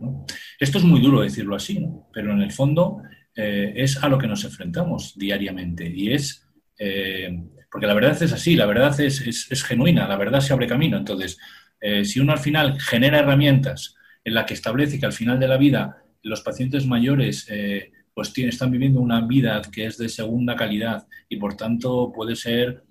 Esto 0.57 0.77
es 0.77 0.85
muy 0.85 1.01
duro 1.01 1.19
decirlo 1.19 1.53
así, 1.53 1.85
pero 2.13 2.31
en 2.31 2.43
el 2.43 2.53
fondo 2.53 3.01
eh, 3.35 3.73
es 3.75 4.01
a 4.01 4.07
lo 4.07 4.17
que 4.17 4.27
nos 4.27 4.45
enfrentamos 4.45 5.17
diariamente 5.17 5.85
y 5.93 6.13
es 6.13 6.46
eh, 6.77 7.29
porque 7.71 7.87
la 7.87 7.93
verdad 7.93 8.21
es 8.21 8.33
así, 8.33 8.55
la 8.55 8.65
verdad 8.65 8.99
es, 8.99 9.63
genuina, 9.65 10.07
la 10.07 10.17
verdad 10.17 10.39
se 10.39 10.53
abre 10.53 10.67
camino. 10.67 10.97
Entonces, 10.97 11.37
eh, 11.79 12.05
si 12.05 12.19
uno 12.19 12.33
al 12.33 12.39
final 12.39 12.79
genera 12.79 13.19
herramientas 13.19 13.95
en 14.23 14.33
las 14.33 14.45
que 14.45 14.53
establece 14.53 14.99
que 14.99 15.05
al 15.05 15.13
final 15.13 15.39
de 15.39 15.47
la 15.47 15.57
vida 15.57 16.03
los 16.23 16.41
pacientes 16.41 16.85
mayores 16.85 17.47
eh, 17.49 17.91
pues 18.13 18.35
están 18.35 18.71
viviendo 18.71 18.99
una 18.99 19.21
vida 19.21 19.61
que 19.71 19.85
es 19.85 19.97
de 19.97 20.09
segunda 20.09 20.55
calidad 20.55 21.07
y 21.29 21.37
por 21.37 21.55
tanto 21.55 22.11
puede 22.11 22.35
ser, 22.35 22.83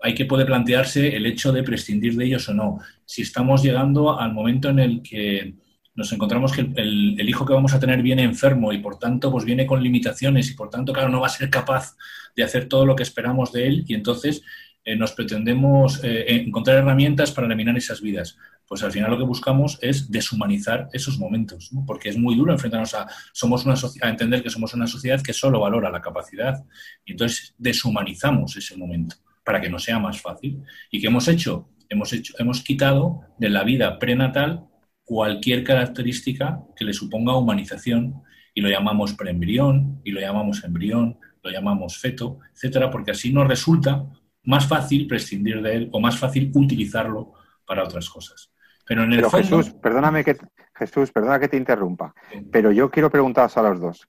hay 0.00 0.14
que 0.14 0.24
poder 0.24 0.46
plantearse 0.46 1.16
el 1.16 1.24
hecho 1.24 1.52
de 1.52 1.62
prescindir 1.62 2.16
de 2.16 2.24
ellos 2.24 2.48
o 2.48 2.54
no. 2.54 2.78
Si 3.04 3.22
estamos 3.22 3.62
llegando 3.62 4.18
al 4.18 4.32
momento 4.32 4.70
en 4.70 4.80
el 4.80 5.02
que 5.02 5.54
nos 5.94 6.12
encontramos 6.12 6.52
que 6.52 6.62
el, 6.76 7.28
hijo 7.28 7.44
que 7.44 7.52
vamos 7.52 7.74
a 7.74 7.80
tener 7.80 8.02
viene 8.02 8.22
enfermo 8.22 8.72
y 8.72 8.78
por 8.78 8.98
tanto 8.98 9.30
pues 9.30 9.44
viene 9.44 9.66
con 9.66 9.82
limitaciones 9.82 10.50
y 10.50 10.54
por 10.54 10.70
tanto 10.70 10.92
claro 10.92 11.10
no 11.10 11.20
va 11.20 11.26
a 11.26 11.30
ser 11.30 11.50
capaz 11.50 11.96
de 12.34 12.42
hacer 12.42 12.68
todo 12.68 12.86
lo 12.86 12.96
que 12.96 13.02
esperamos 13.02 13.52
de 13.52 13.66
él 13.66 13.84
y 13.86 13.94
entonces 13.94 14.42
eh, 14.84 14.96
nos 14.96 15.12
pretendemos 15.12 16.02
eh, 16.02 16.42
encontrar 16.44 16.78
herramientas 16.78 17.30
para 17.30 17.46
eliminar 17.46 17.76
esas 17.76 18.00
vidas. 18.00 18.36
Pues 18.66 18.82
al 18.82 18.90
final 18.90 19.10
lo 19.10 19.18
que 19.18 19.24
buscamos 19.24 19.78
es 19.82 20.10
deshumanizar 20.10 20.88
esos 20.92 21.18
momentos, 21.18 21.70
porque 21.86 22.08
es 22.08 22.16
muy 22.16 22.34
duro 22.34 22.52
enfrentarnos 22.52 22.94
a, 22.94 23.06
somos 23.32 23.66
una 23.66 23.74
entender 24.08 24.42
que 24.42 24.50
somos 24.50 24.72
una 24.74 24.86
sociedad 24.86 25.20
que 25.20 25.34
solo 25.34 25.60
valora 25.60 25.90
la 25.90 26.00
capacidad 26.00 26.64
y 27.04 27.12
entonces 27.12 27.54
deshumanizamos 27.58 28.56
ese 28.56 28.76
momento 28.76 29.16
para 29.44 29.60
que 29.60 29.68
nos 29.68 29.84
sea 29.84 29.98
más 29.98 30.20
fácil. 30.20 30.62
¿Y 30.90 31.00
qué 31.00 31.08
hemos 31.08 31.28
hecho? 31.28 31.68
Hemos, 31.88 32.12
hecho, 32.12 32.34
hemos 32.38 32.62
quitado 32.62 33.20
de 33.38 33.50
la 33.50 33.64
vida 33.64 33.98
prenatal 33.98 34.66
cualquier 35.04 35.64
característica 35.64 36.60
que 36.76 36.84
le 36.84 36.92
suponga 36.92 37.36
humanización 37.36 38.22
y 38.54 38.60
lo 38.60 38.68
llamamos 38.68 39.14
preembrión 39.14 40.00
y 40.04 40.10
lo 40.12 40.20
llamamos 40.20 40.62
embrión, 40.64 41.18
lo 41.42 41.50
llamamos 41.50 41.98
feto, 41.98 42.38
etcétera, 42.54 42.90
porque 42.90 43.10
así 43.10 43.32
nos 43.32 43.48
resulta 43.48 44.06
más 44.44 44.66
fácil 44.66 45.06
prescindir 45.06 45.62
de 45.62 45.76
él 45.76 45.90
o 45.92 46.00
más 46.00 46.18
fácil 46.18 46.50
utilizarlo 46.54 47.32
para 47.66 47.84
otras 47.84 48.08
cosas. 48.08 48.50
Pero 48.86 49.04
en 49.04 49.12
el 49.12 49.28
Jesús, 49.28 49.70
perdóname 49.70 50.24
que 50.24 50.36
Jesús, 50.74 51.12
perdona 51.12 51.38
que 51.38 51.48
te 51.48 51.56
interrumpa, 51.56 52.14
pero 52.50 52.72
yo 52.72 52.90
quiero 52.90 53.10
preguntaros 53.10 53.56
a 53.56 53.62
los 53.62 53.80
dos. 53.80 54.08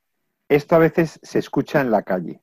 Esto 0.49 0.75
a 0.75 0.79
veces 0.79 1.19
se 1.21 1.39
escucha 1.39 1.82
en 1.82 1.91
la 1.91 2.03
calle. 2.03 2.41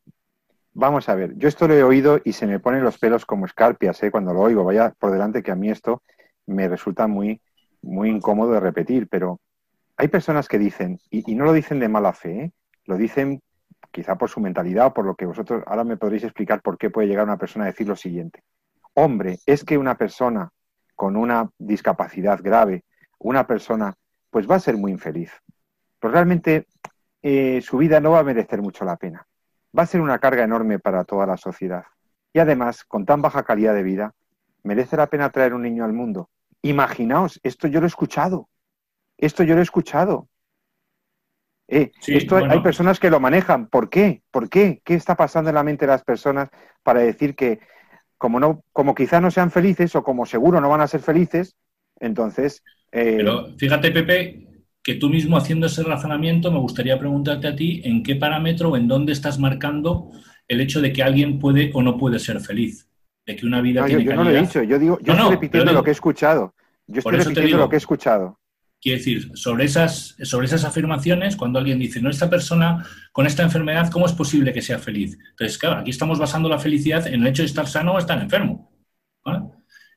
Vamos 0.72 1.08
a 1.08 1.14
ver, 1.14 1.36
yo 1.36 1.48
esto 1.48 1.66
lo 1.66 1.74
he 1.74 1.82
oído 1.82 2.20
y 2.24 2.32
se 2.32 2.46
me 2.46 2.60
ponen 2.60 2.84
los 2.84 2.98
pelos 2.98 3.26
como 3.26 3.44
escarpias 3.44 4.02
¿eh? 4.02 4.10
cuando 4.10 4.32
lo 4.32 4.40
oigo. 4.40 4.64
Vaya 4.64 4.94
por 4.98 5.10
delante 5.10 5.42
que 5.42 5.50
a 5.50 5.56
mí 5.56 5.68
esto 5.68 6.02
me 6.46 6.68
resulta 6.68 7.06
muy, 7.08 7.40
muy 7.82 8.10
incómodo 8.10 8.52
de 8.52 8.60
repetir, 8.60 9.08
pero 9.08 9.40
hay 9.96 10.08
personas 10.08 10.48
que 10.48 10.58
dicen, 10.58 10.98
y, 11.10 11.34
no 11.34 11.44
lo 11.44 11.52
dicen 11.52 11.78
de 11.78 11.88
mala 11.88 12.12
fe, 12.12 12.40
¿eh? 12.40 12.52
lo 12.86 12.96
dicen 12.96 13.42
quizá 13.90 14.16
por 14.16 14.30
su 14.30 14.40
mentalidad 14.40 14.86
o 14.86 14.94
por 14.94 15.04
lo 15.04 15.14
que 15.14 15.26
vosotros 15.26 15.62
ahora 15.66 15.84
me 15.84 15.96
podréis 15.96 16.24
explicar 16.24 16.62
por 16.62 16.78
qué 16.78 16.90
puede 16.90 17.08
llegar 17.08 17.24
una 17.24 17.36
persona 17.36 17.64
a 17.64 17.68
decir 17.68 17.88
lo 17.88 17.96
siguiente. 17.96 18.42
Hombre, 18.94 19.38
es 19.46 19.64
que 19.64 19.78
una 19.78 19.96
persona 19.96 20.50
con 20.94 21.16
una 21.16 21.48
discapacidad 21.58 22.40
grave, 22.42 22.84
una 23.18 23.46
persona, 23.46 23.94
pues 24.30 24.50
va 24.50 24.56
a 24.56 24.60
ser 24.60 24.76
muy 24.76 24.92
infeliz. 24.92 25.32
Pues 25.98 26.12
realmente 26.12 26.66
eh, 27.22 27.60
su 27.62 27.78
vida 27.78 28.00
no 28.00 28.12
va 28.12 28.20
a 28.20 28.24
merecer 28.24 28.62
mucho 28.62 28.84
la 28.84 28.96
pena. 28.96 29.26
Va 29.76 29.84
a 29.84 29.86
ser 29.86 30.00
una 30.00 30.18
carga 30.18 30.44
enorme 30.44 30.78
para 30.78 31.04
toda 31.04 31.26
la 31.26 31.36
sociedad. 31.36 31.84
Y 32.32 32.38
además, 32.38 32.84
con 32.84 33.04
tan 33.04 33.22
baja 33.22 33.44
calidad 33.44 33.74
de 33.74 33.82
vida, 33.82 34.14
¿merece 34.62 34.96
la 34.96 35.06
pena 35.08 35.30
traer 35.30 35.54
un 35.54 35.62
niño 35.62 35.84
al 35.84 35.92
mundo? 35.92 36.30
Imaginaos, 36.62 37.40
esto 37.42 37.68
yo 37.68 37.80
lo 37.80 37.86
he 37.86 37.88
escuchado. 37.88 38.48
Esto 39.16 39.42
yo 39.42 39.54
lo 39.54 39.60
he 39.60 39.64
escuchado. 39.64 40.28
Eh, 41.68 41.92
esto 42.08 42.36
hay 42.36 42.60
personas 42.60 42.98
que 42.98 43.10
lo 43.10 43.20
manejan. 43.20 43.68
¿Por 43.68 43.88
qué? 43.90 44.22
¿Por 44.30 44.48
qué? 44.48 44.82
¿Qué 44.84 44.94
está 44.94 45.16
pasando 45.16 45.50
en 45.50 45.54
la 45.54 45.62
mente 45.62 45.86
de 45.86 45.92
las 45.92 46.02
personas 46.02 46.48
para 46.82 47.00
decir 47.00 47.36
que 47.36 47.60
como 48.18 48.38
no, 48.38 48.64
como 48.72 48.94
quizá 48.94 49.20
no 49.20 49.30
sean 49.30 49.50
felices 49.50 49.94
o 49.94 50.02
como 50.02 50.26
seguro 50.26 50.60
no 50.60 50.68
van 50.68 50.82
a 50.82 50.88
ser 50.88 51.00
felices, 51.00 51.56
entonces. 52.00 52.62
Eh, 52.92 53.14
Pero 53.16 53.56
fíjate, 53.56 53.92
Pepe, 53.92 54.46
que 54.82 54.96
tú 54.96 55.08
mismo 55.08 55.38
haciendo 55.38 55.68
ese 55.68 55.82
razonamiento, 55.84 56.52
me 56.52 56.58
gustaría 56.58 56.98
preguntarte 56.98 57.48
a 57.48 57.56
ti 57.56 57.80
en 57.84 58.02
qué 58.02 58.16
parámetro 58.16 58.70
o 58.70 58.76
en 58.76 58.88
dónde 58.88 59.12
estás 59.12 59.38
marcando 59.38 60.10
el 60.48 60.60
hecho 60.60 60.82
de 60.82 60.92
que 60.92 61.02
alguien 61.02 61.38
puede 61.38 61.70
o 61.72 61.80
no 61.80 61.96
puede 61.96 62.18
ser 62.18 62.40
feliz 62.40 62.89
de 63.26 63.36
que 63.36 63.46
una 63.46 63.60
vida 63.60 63.84
tiene 63.84 64.04
yo, 64.04 64.10
yo 64.10 64.16
no 64.16 64.24
lo 64.24 64.30
he 64.30 64.40
dicho, 64.40 64.62
yo 64.62 64.78
digo, 64.78 64.98
yo 65.02 65.12
estoy 65.12 65.30
repitiendo 65.30 65.72
lo 65.72 65.82
que 65.82 65.90
he 65.90 65.92
escuchado. 65.92 66.54
Yo 66.86 66.98
estoy 66.98 67.18
repitiendo 67.18 67.58
lo 67.58 67.68
que 67.68 67.76
he 67.76 67.78
escuchado. 67.78 68.38
Quiero 68.80 68.98
decir, 68.98 69.30
sobre 69.34 69.66
esas, 69.66 70.16
sobre 70.22 70.46
esas 70.46 70.64
afirmaciones, 70.64 71.36
cuando 71.36 71.58
alguien 71.58 71.78
dice, 71.78 72.00
no, 72.00 72.08
esta 72.08 72.30
persona 72.30 72.84
con 73.12 73.26
esta 73.26 73.42
enfermedad, 73.42 73.90
¿cómo 73.90 74.06
es 74.06 74.12
posible 74.12 74.54
que 74.54 74.62
sea 74.62 74.78
feliz? 74.78 75.18
Entonces, 75.30 75.58
claro, 75.58 75.80
aquí 75.80 75.90
estamos 75.90 76.18
basando 76.18 76.48
la 76.48 76.58
felicidad 76.58 77.06
en 77.06 77.20
el 77.20 77.26
hecho 77.26 77.42
de 77.42 77.46
estar 77.46 77.66
sano 77.66 77.92
o 77.92 77.98
estar 77.98 78.20
enfermo. 78.20 78.72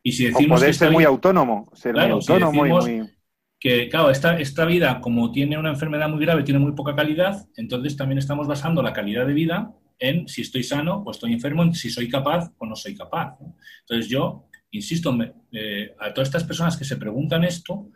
Y 0.03 0.11
si 0.11 0.25
decimos 0.25 0.59
o 0.59 0.61
poder 0.61 0.75
ser 0.75 0.91
muy 0.91 1.05
autónomo, 1.05 1.71
ser 1.73 1.93
muy 1.93 2.11
autónomo 2.11 2.65
y 2.65 2.69
muy... 2.69 3.09
Que, 3.57 3.87
claro, 3.87 4.09
esta, 4.09 4.37
esta 4.37 4.65
vida, 4.65 4.99
como 4.99 5.31
tiene 5.31 5.57
una 5.57 5.69
enfermedad 5.69 6.09
muy 6.09 6.19
grave, 6.19 6.43
tiene 6.43 6.59
muy 6.59 6.73
poca 6.73 6.93
calidad, 6.93 7.47
entonces 7.55 7.95
también 7.95 8.17
estamos 8.17 8.45
basando 8.45 8.83
la 8.83 8.91
calidad 8.91 9.25
de 9.25 9.33
vida 9.33 9.71
en 9.99 10.27
si 10.27 10.41
estoy 10.41 10.63
sano 10.63 11.03
o 11.05 11.11
estoy 11.11 11.33
enfermo, 11.33 11.63
en 11.63 11.73
si 11.73 11.89
soy 11.89 12.09
capaz 12.09 12.51
o 12.57 12.65
no 12.65 12.75
soy 12.75 12.95
capaz. 12.95 13.37
Entonces 13.81 14.09
yo, 14.09 14.47
insisto, 14.71 15.17
eh, 15.51 15.95
a 15.99 16.13
todas 16.13 16.27
estas 16.29 16.43
personas 16.43 16.77
que 16.77 16.85
se 16.85 16.97
preguntan 16.97 17.43
esto, 17.43 17.89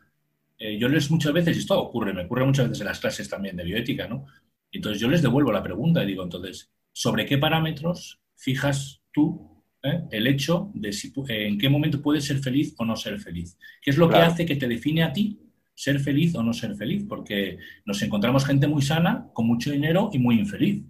eh, 0.60 0.78
yo 0.78 0.90
les 0.90 1.12
muchas 1.12 1.34
veces, 1.34 1.56
y 1.56 1.60
esto 1.60 1.80
ocurre, 1.80 2.14
me 2.14 2.26
ocurre 2.26 2.46
muchas 2.46 2.68
veces 2.68 2.82
en 2.82 2.88
las 2.88 3.00
clases 3.00 3.30
también 3.30 3.56
de 3.56 3.64
bioética, 3.64 4.08
¿no? 4.08 4.26
Entonces 4.72 5.00
yo 5.00 5.08
les 5.08 5.22
devuelvo 5.22 5.52
la 5.52 5.64
pregunta 5.64 6.04
y 6.04 6.08
digo, 6.08 6.24
entonces, 6.24 6.72
¿sobre 6.92 7.26
qué 7.26 7.38
parámetros 7.38 8.20
fijas 8.36 9.02
tú 9.12 9.64
eh, 9.84 10.04
el 10.12 10.28
hecho 10.28 10.72
de 10.74 10.92
si, 10.92 11.14
en 11.30 11.58
qué 11.58 11.70
momento 11.70 12.02
puedes 12.02 12.26
ser 12.26 12.40
feliz 12.40 12.74
o 12.78 12.86
no 12.86 12.96
ser 12.96 13.20
feliz? 13.20 13.58
¿Qué 13.82 13.92
es 13.92 13.98
lo 13.98 14.10
que 14.10 14.18
hace 14.18 14.46
que 14.46 14.56
te 14.56 14.68
define 14.68 15.04
a 15.04 15.14
ti 15.14 15.40
ser 15.76 16.00
feliz 16.00 16.36
o 16.36 16.44
no 16.44 16.54
ser 16.54 16.76
feliz? 16.76 17.06
Porque 17.08 17.60
nos 17.86 18.02
encontramos 18.02 18.46
gente 18.46 18.68
muy 18.68 18.82
sana, 18.82 19.30
con 19.34 19.46
mucho 19.46 19.72
dinero 19.72 20.10
y 20.12 20.20
muy 20.20 20.40
infeliz. 20.40 20.84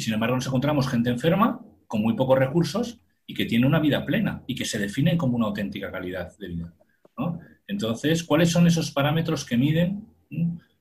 Y 0.00 0.02
sin 0.02 0.14
embargo 0.14 0.34
nos 0.34 0.46
encontramos 0.46 0.88
gente 0.88 1.10
enferma, 1.10 1.60
con 1.86 2.00
muy 2.00 2.14
pocos 2.14 2.38
recursos 2.38 3.02
y 3.26 3.34
que 3.34 3.44
tiene 3.44 3.66
una 3.66 3.80
vida 3.80 4.06
plena 4.06 4.42
y 4.46 4.54
que 4.54 4.64
se 4.64 4.78
definen 4.78 5.18
como 5.18 5.36
una 5.36 5.48
auténtica 5.48 5.92
calidad 5.92 6.32
de 6.38 6.48
vida. 6.48 6.74
Entonces, 7.66 8.24
¿cuáles 8.24 8.50
son 8.50 8.66
esos 8.66 8.92
parámetros 8.92 9.44
que 9.44 9.58
miden 9.58 10.06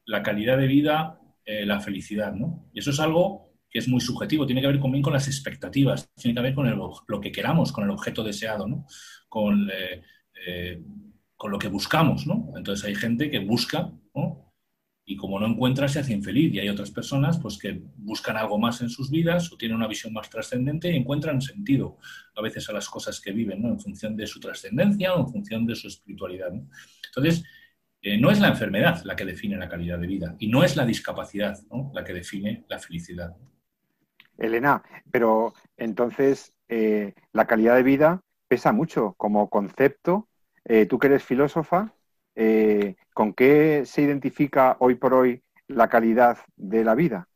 la 0.06 0.24
calidad 0.24 0.58
de 0.58 0.68
vida, 0.68 1.20
eh, 1.44 1.66
la 1.66 1.82
felicidad? 1.82 2.34
Y 2.72 2.80
eso 2.80 2.92
es 2.92 3.00
algo 3.02 3.52
que 3.70 3.80
es 3.80 3.90
muy 3.90 4.00
subjetivo, 4.00 4.46
tiene 4.46 4.62
que 4.62 4.68
ver 4.68 4.80
también 4.80 5.04
con 5.04 5.12
las 5.12 5.28
expectativas, 5.28 6.10
tiene 6.16 6.36
que 6.36 6.42
ver 6.42 6.56
con 6.56 6.80
lo 7.06 7.20
que 7.20 7.34
queramos, 7.34 7.74
con 7.74 7.84
el 7.84 7.90
objeto 7.90 8.24
deseado, 8.24 8.86
con, 9.28 9.70
eh, 9.70 10.02
eh, 10.48 10.82
con 11.36 11.52
lo 11.52 11.60
que 11.60 11.68
buscamos. 11.68 12.26
Entonces 12.56 12.86
hay 12.86 12.96
gente 12.96 13.30
que 13.30 13.40
busca 13.40 13.92
y 15.10 15.16
como 15.16 15.40
no 15.40 15.48
encuentra 15.48 15.88
se 15.88 15.98
hace 15.98 16.14
infeliz 16.14 16.54
y 16.54 16.60
hay 16.60 16.70
otras 16.70 16.92
personas 16.92 17.40
pues 17.40 17.58
que 17.58 17.82
buscan 17.98 18.38
algo 18.38 18.60
más 18.60 18.80
en 18.82 18.90
sus 18.90 19.10
vidas 19.10 19.52
o 19.52 19.58
tienen 19.58 19.76
una 19.76 19.88
visión 19.88 20.14
más 20.14 20.30
trascendente 20.30 20.92
y 20.92 20.98
encuentran 20.98 21.42
sentido 21.42 21.98
a 22.36 22.44
veces 22.44 22.70
a 22.70 22.74
las 22.74 22.88
cosas 22.88 23.20
que 23.20 23.32
viven 23.32 23.64
¿no? 23.64 23.70
en 23.70 23.80
función 23.80 24.16
de 24.16 24.28
su 24.28 24.40
trascendencia 24.40 25.16
o 25.16 25.22
en 25.22 25.30
función 25.30 25.66
de 25.66 25.74
su 25.74 25.88
espiritualidad 25.88 26.52
entonces 27.08 27.44
eh, 28.04 28.20
no 28.20 28.30
es 28.30 28.40
la 28.40 28.50
enfermedad 28.50 29.02
la 29.04 29.16
que 29.16 29.26
define 29.26 29.58
la 29.58 29.68
calidad 29.68 29.98
de 29.98 30.06
vida 30.06 30.36
y 30.38 30.48
no 30.48 30.64
es 30.64 30.76
la 30.76 30.86
discapacidad 30.86 31.58
la 31.92 32.04
que 32.04 32.14
define 32.14 32.66
la 32.70 32.78
felicidad 32.78 33.36
Elena 34.38 34.84
pero 35.10 35.56
entonces 35.76 36.54
eh, 36.68 37.16
la 37.34 37.48
calidad 37.48 37.76
de 37.78 37.84
vida 37.84 38.22
pesa 38.48 38.72
mucho 38.72 39.16
como 39.18 39.50
concepto. 39.50 40.28
Eh, 40.66 40.86
tú 40.86 41.00
que 41.00 41.08
eres 41.08 41.24
filósofa, 41.24 41.96
eh, 42.42 42.96
¿con 43.14 43.34
qué 43.34 43.84
se 43.86 44.02
identifica 44.02 44.78
hoy 44.80 44.96
por 44.96 45.14
hoy 45.14 45.44
la 45.68 45.90
calidad 45.90 46.38
de 46.56 46.84
la 46.84 46.96
vida? 46.96 47.28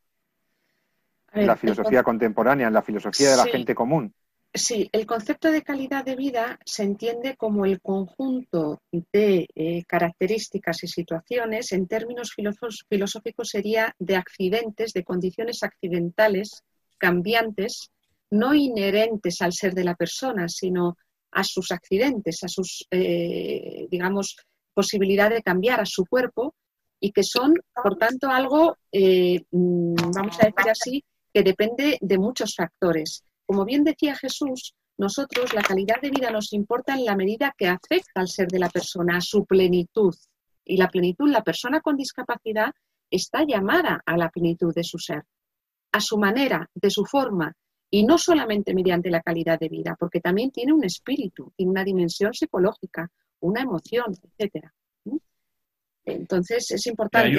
en 1.34 1.46
la 1.46 1.56
filosofía 1.56 2.02
contemporánea, 2.02 2.68
en 2.68 2.74
la 2.74 2.82
filosofía 2.82 3.30
de 3.30 3.36
la 3.36 3.46
gente 3.46 3.74
común. 3.74 4.14
Sí, 4.56 4.88
el 4.92 5.04
concepto 5.04 5.50
de 5.50 5.62
calidad 5.62 6.04
de 6.04 6.14
vida 6.14 6.60
se 6.64 6.84
entiende 6.84 7.34
como 7.36 7.64
el 7.64 7.80
conjunto 7.80 8.82
de 8.92 9.48
eh, 9.52 9.82
características 9.84 10.84
y 10.84 10.86
situaciones, 10.86 11.72
en 11.72 11.88
términos 11.88 12.32
filosóficos 12.88 13.48
sería 13.48 13.92
de 13.98 14.14
accidentes, 14.14 14.92
de 14.92 15.02
condiciones 15.02 15.64
accidentales, 15.64 16.62
cambiantes, 16.98 17.90
no 18.30 18.54
inherentes 18.54 19.42
al 19.42 19.52
ser 19.52 19.74
de 19.74 19.84
la 19.84 19.96
persona, 19.96 20.48
sino 20.48 20.96
a 21.32 21.42
sus 21.42 21.72
accidentes, 21.72 22.44
a 22.44 22.48
sus, 22.48 22.86
eh, 22.92 23.88
digamos, 23.90 24.36
posibilidad 24.74 25.30
de 25.30 25.42
cambiar 25.42 25.80
a 25.80 25.86
su 25.86 26.04
cuerpo 26.04 26.54
y 27.00 27.12
que 27.12 27.22
son, 27.22 27.54
por 27.82 27.96
tanto, 27.96 28.28
algo, 28.28 28.76
eh, 28.92 29.40
mm, 29.50 29.94
vamos 30.14 30.36
a 30.40 30.46
decir 30.46 30.70
así, 30.70 31.04
que 31.32 31.42
depende 31.42 31.98
de 32.00 32.18
muchos 32.18 32.54
factores 32.54 33.24
como 33.46 33.64
bien 33.64 33.84
decía 33.84 34.14
Jesús, 34.14 34.74
nosotros 34.96 35.52
la 35.54 35.62
calidad 35.62 36.00
de 36.00 36.10
vida 36.10 36.30
nos 36.30 36.52
importa 36.52 36.94
en 36.94 37.04
la 37.04 37.16
medida 37.16 37.54
que 37.56 37.66
afecta 37.66 38.20
al 38.20 38.28
ser 38.28 38.48
de 38.48 38.58
la 38.58 38.68
persona, 38.68 39.18
a 39.18 39.20
su 39.20 39.44
plenitud. 39.44 40.14
Y 40.64 40.76
la 40.76 40.88
plenitud, 40.88 41.28
la 41.28 41.42
persona 41.42 41.80
con 41.80 41.96
discapacidad 41.96 42.72
está 43.10 43.44
llamada 43.46 44.02
a 44.06 44.16
la 44.16 44.30
plenitud 44.30 44.74
de 44.74 44.84
su 44.84 44.98
ser, 44.98 45.24
a 45.92 46.00
su 46.00 46.16
manera, 46.16 46.70
de 46.74 46.90
su 46.90 47.04
forma, 47.04 47.54
y 47.90 48.04
no 48.04 48.18
solamente 48.18 48.74
mediante 48.74 49.10
la 49.10 49.20
calidad 49.20 49.58
de 49.58 49.68
vida, 49.68 49.94
porque 49.98 50.20
también 50.20 50.50
tiene 50.50 50.72
un 50.72 50.84
espíritu, 50.84 51.52
tiene 51.54 51.70
una 51.70 51.84
dimensión 51.84 52.32
psicológica, 52.32 53.10
una 53.44 53.62
emoción, 53.62 54.06
etcétera. 54.22 54.72
Entonces 56.04 56.70
es 56.70 56.86
importante. 56.86 57.28
Hay 57.28 57.36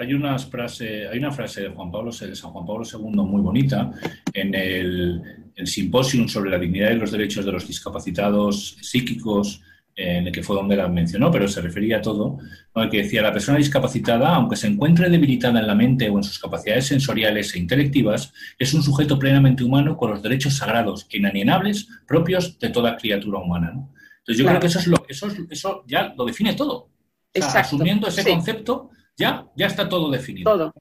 hay, 0.00 0.14
unas 0.14 0.46
frase, 0.46 1.08
hay 1.08 1.18
una 1.18 1.32
frase 1.32 1.62
de 1.62 1.68
Juan 1.70 1.90
Pablo, 1.90 2.10
de 2.12 2.36
San 2.36 2.50
Juan 2.50 2.64
Pablo 2.64 2.84
II 2.84 3.22
muy 3.24 3.42
bonita 3.42 3.90
en 4.32 4.54
el, 4.54 5.50
el 5.56 5.66
simposium 5.66 6.28
sobre 6.28 6.50
la 6.50 6.58
dignidad 6.58 6.92
y 6.92 6.96
los 6.96 7.10
derechos 7.10 7.44
de 7.44 7.52
los 7.52 7.66
discapacitados 7.66 8.76
psíquicos, 8.80 9.60
en 9.96 10.28
el 10.28 10.32
que 10.32 10.44
fue 10.44 10.54
donde 10.54 10.76
la 10.76 10.88
mencionó, 10.88 11.32
pero 11.32 11.48
se 11.48 11.60
refería 11.60 11.96
a 11.96 12.02
todo, 12.02 12.38
¿no? 12.74 12.88
que 12.88 12.98
decía, 12.98 13.20
la 13.20 13.32
persona 13.32 13.58
discapacitada, 13.58 14.36
aunque 14.36 14.54
se 14.54 14.68
encuentre 14.68 15.10
debilitada 15.10 15.58
en 15.58 15.66
la 15.66 15.74
mente 15.74 16.08
o 16.08 16.16
en 16.16 16.22
sus 16.22 16.38
capacidades 16.38 16.86
sensoriales 16.86 17.52
e 17.54 17.58
intelectivas, 17.58 18.32
es 18.56 18.72
un 18.74 18.84
sujeto 18.84 19.18
plenamente 19.18 19.64
humano 19.64 19.96
con 19.96 20.10
los 20.10 20.22
derechos 20.22 20.54
sagrados 20.54 21.08
e 21.10 21.18
inalienables 21.18 21.88
propios 22.06 22.58
de 22.60 22.70
toda 22.70 22.96
criatura 22.96 23.40
humana. 23.40 23.88
Entonces 24.28 24.44
yo 24.44 24.48
creo 24.50 24.60
que 24.60 24.66
eso, 24.66 24.78
es 24.78 24.86
lo, 24.86 24.96
eso, 25.08 25.28
eso 25.48 25.84
ya 25.86 26.12
lo 26.14 26.26
define 26.26 26.52
todo. 26.52 26.90
asumiendo 27.34 28.08
ese 28.08 28.28
concepto, 28.28 28.90
ya, 29.16 29.46
ya 29.56 29.66
está 29.66 29.88
todo 29.88 30.10
definido. 30.10 30.52
Todo. 30.52 30.74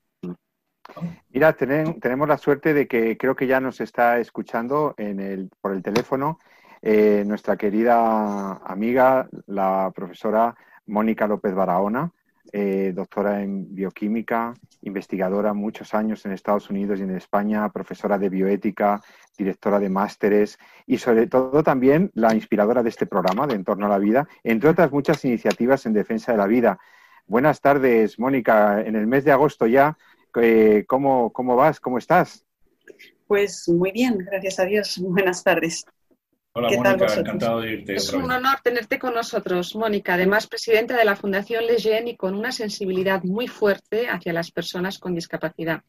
Mira, 1.29 1.53
tenemos 1.53 2.27
la 2.27 2.38
suerte 2.38 2.73
de 2.73 2.89
que 2.89 3.17
creo 3.17 3.38
que 3.38 3.47
ya 3.47 3.62
nos 3.62 3.79
está 3.79 4.19
escuchando 4.19 4.95
en 4.97 5.21
el, 5.21 5.49
por 5.62 5.71
el 5.71 5.81
teléfono 5.81 6.39
eh, 6.81 7.23
nuestra 7.25 7.55
querida 7.55 8.57
amiga, 8.65 9.29
la 9.45 9.93
profesora 9.95 10.53
Mónica 10.86 11.25
López 11.25 11.55
Barahona, 11.55 12.12
eh, 12.51 12.91
doctora 12.95 13.41
en 13.41 13.73
bioquímica, 13.73 14.53
investigadora 14.81 15.53
muchos 15.53 15.93
años 15.93 16.25
en 16.25 16.31
Estados 16.31 16.69
Unidos 16.69 16.99
y 16.99 17.03
en 17.03 17.15
España, 17.15 17.69
profesora 17.69 18.17
de 18.17 18.29
bioética, 18.29 19.01
directora 19.38 19.79
de 19.79 19.89
másteres 19.89 20.57
y 20.86 20.97
sobre 20.97 21.27
todo 21.27 21.63
también 21.63 22.12
la 22.13 22.33
inspiradora 22.33 22.83
de 22.83 22.89
este 22.89 23.05
programa 23.05 23.47
de 23.47 23.55
Entorno 23.55 23.86
a 23.86 23.89
la 23.89 23.99
Vida, 23.99 24.27
entre 24.43 24.69
otras 24.69 24.91
muchas 24.91 25.23
iniciativas 25.25 25.86
en 25.86 25.93
defensa 25.93 26.31
de 26.31 26.38
la 26.38 26.47
vida. 26.47 26.79
Buenas 27.25 27.60
tardes, 27.60 28.17
Mónica. 28.19 28.81
En 28.81 28.95
el 28.95 29.07
mes 29.07 29.25
de 29.25 29.31
agosto 29.31 29.67
ya, 29.67 29.97
eh, 30.41 30.86
¿cómo, 30.88 31.31
¿cómo 31.33 31.55
vas? 31.55 31.79
¿Cómo 31.79 31.97
estás? 31.97 32.45
Pues 33.27 33.67
muy 33.67 33.91
bien, 33.91 34.17
gracias 34.19 34.60
a 34.60 34.65
Dios. 34.65 34.97
Buenas 35.01 35.43
tardes. 35.43 35.86
Hola, 36.58 36.70
Mónica, 36.76 37.13
encantado 37.13 37.62
de 37.62 37.74
irte. 37.74 37.96
Es 37.98 38.12
un 38.13 38.32
honor 38.32 38.58
tenerte 38.63 38.98
con 38.98 39.13
nosotros, 39.13 39.76
Mónica. 39.76 40.15
Además, 40.15 40.48
presidenta 40.48 40.98
de 40.98 41.06
la 41.06 41.15
Fundación 41.15 41.67
Leyen 41.67 42.08
y 42.08 42.17
con 42.17 42.34
una 42.34 42.52
sensibilidad 42.52 43.24
muy 43.24 43.48
fuerte 43.48 44.08
hacia 44.08 44.34
las 44.34 44.50
personas 44.50 44.98
con 44.98 45.13
discapacidad. 45.13 45.84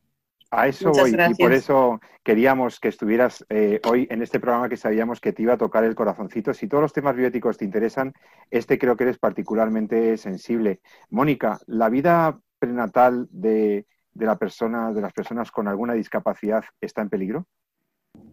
A 0.50 0.68
eso 0.68 0.90
voy 0.90 1.16
y 1.31 1.42
por 1.42 1.52
eso 1.54 2.00
queríamos 2.22 2.81
que 2.81 2.88
estuvieras 2.88 3.46
eh, 3.48 3.81
hoy 3.88 4.07
en 4.11 4.20
este 4.20 4.40
programa 4.40 4.68
que 4.68 4.76
sabíamos 4.76 5.22
que 5.22 5.33
te 5.33 5.42
iba 5.42 5.54
a 5.54 5.59
tocar 5.59 5.85
el 5.85 5.94
corazoncito. 5.94 6.52
Si 6.52 6.68
todos 6.68 6.83
los 6.83 6.92
temas 6.92 7.16
bióticos 7.16 7.57
te 7.57 7.64
interesan, 7.64 8.12
este 8.50 8.78
creo 8.78 8.94
que 8.94 9.04
eres 9.04 9.18
particularmente 9.18 10.18
sensible. 10.18 10.81
Mónica, 11.09 11.61
¿la 11.66 11.88
vida 11.88 12.38
prenatal 12.59 13.26
de, 13.31 13.87
la 14.14 14.37
persona, 14.37 14.92
de 14.92 15.00
las 15.00 15.14
personas 15.14 15.50
con 15.50 15.66
alguna 15.66 15.94
discapacidad 15.94 16.62
está 16.78 17.00
en 17.00 17.09
peligro? 17.09 17.46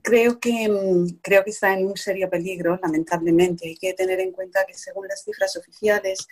Creo 0.06 0.40
que, 0.40 0.70
mm, 0.70 1.20
creo 1.20 1.44
que 1.44 1.50
está 1.50 1.74
en 1.74 1.88
un 1.88 1.98
serio 1.98 2.30
peligro, 2.30 2.80
lamentablemente. 2.80 3.68
Hay 3.68 3.76
que 3.76 3.94
tener 3.96 4.20
en 4.20 4.32
cuenta 4.32 4.64
que 4.68 4.76
según 4.76 5.08
las 5.08 5.24
cifras 5.24 5.58
oficiales, 5.58 6.28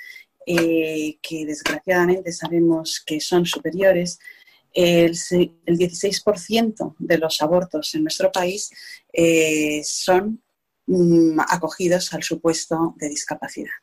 eh, 0.45 1.17
que 1.23 1.43
desgraciadamente 1.47 2.31
sabemos 2.31 3.03
que 3.03 3.19
son 3.19 3.47
superiores, 3.47 4.19
el, 4.73 5.13
16% 5.65 6.95
de 6.99 7.17
los 7.17 7.41
abortos 7.41 7.95
en 7.95 8.03
nuestro 8.03 8.31
país 8.31 8.69
eh, 9.11 9.81
son 9.83 10.43
mm, 10.85 11.39
acogidos 11.39 12.13
al 12.13 12.21
supuesto 12.21 12.93
de 12.97 13.09
discapacidad. 13.09 13.73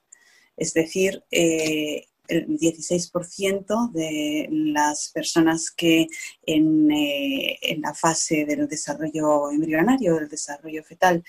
Es 0.57 0.73
decir, 0.73 1.25
eh, 1.33 2.07
el 2.31 2.47
16% 2.47 3.93
de 3.93 4.49
las 4.51 5.11
personas 5.13 5.71
que 5.71 6.07
en, 6.43 6.91
eh, 6.91 7.59
en, 7.63 7.83
la 7.83 7.95
fase 7.95 8.45
del 8.45 8.69
desarrollo 8.69 9.51
embrionario, 9.51 10.15
del 10.15 10.29
desarrollo 10.29 10.83
fetal, 10.85 11.23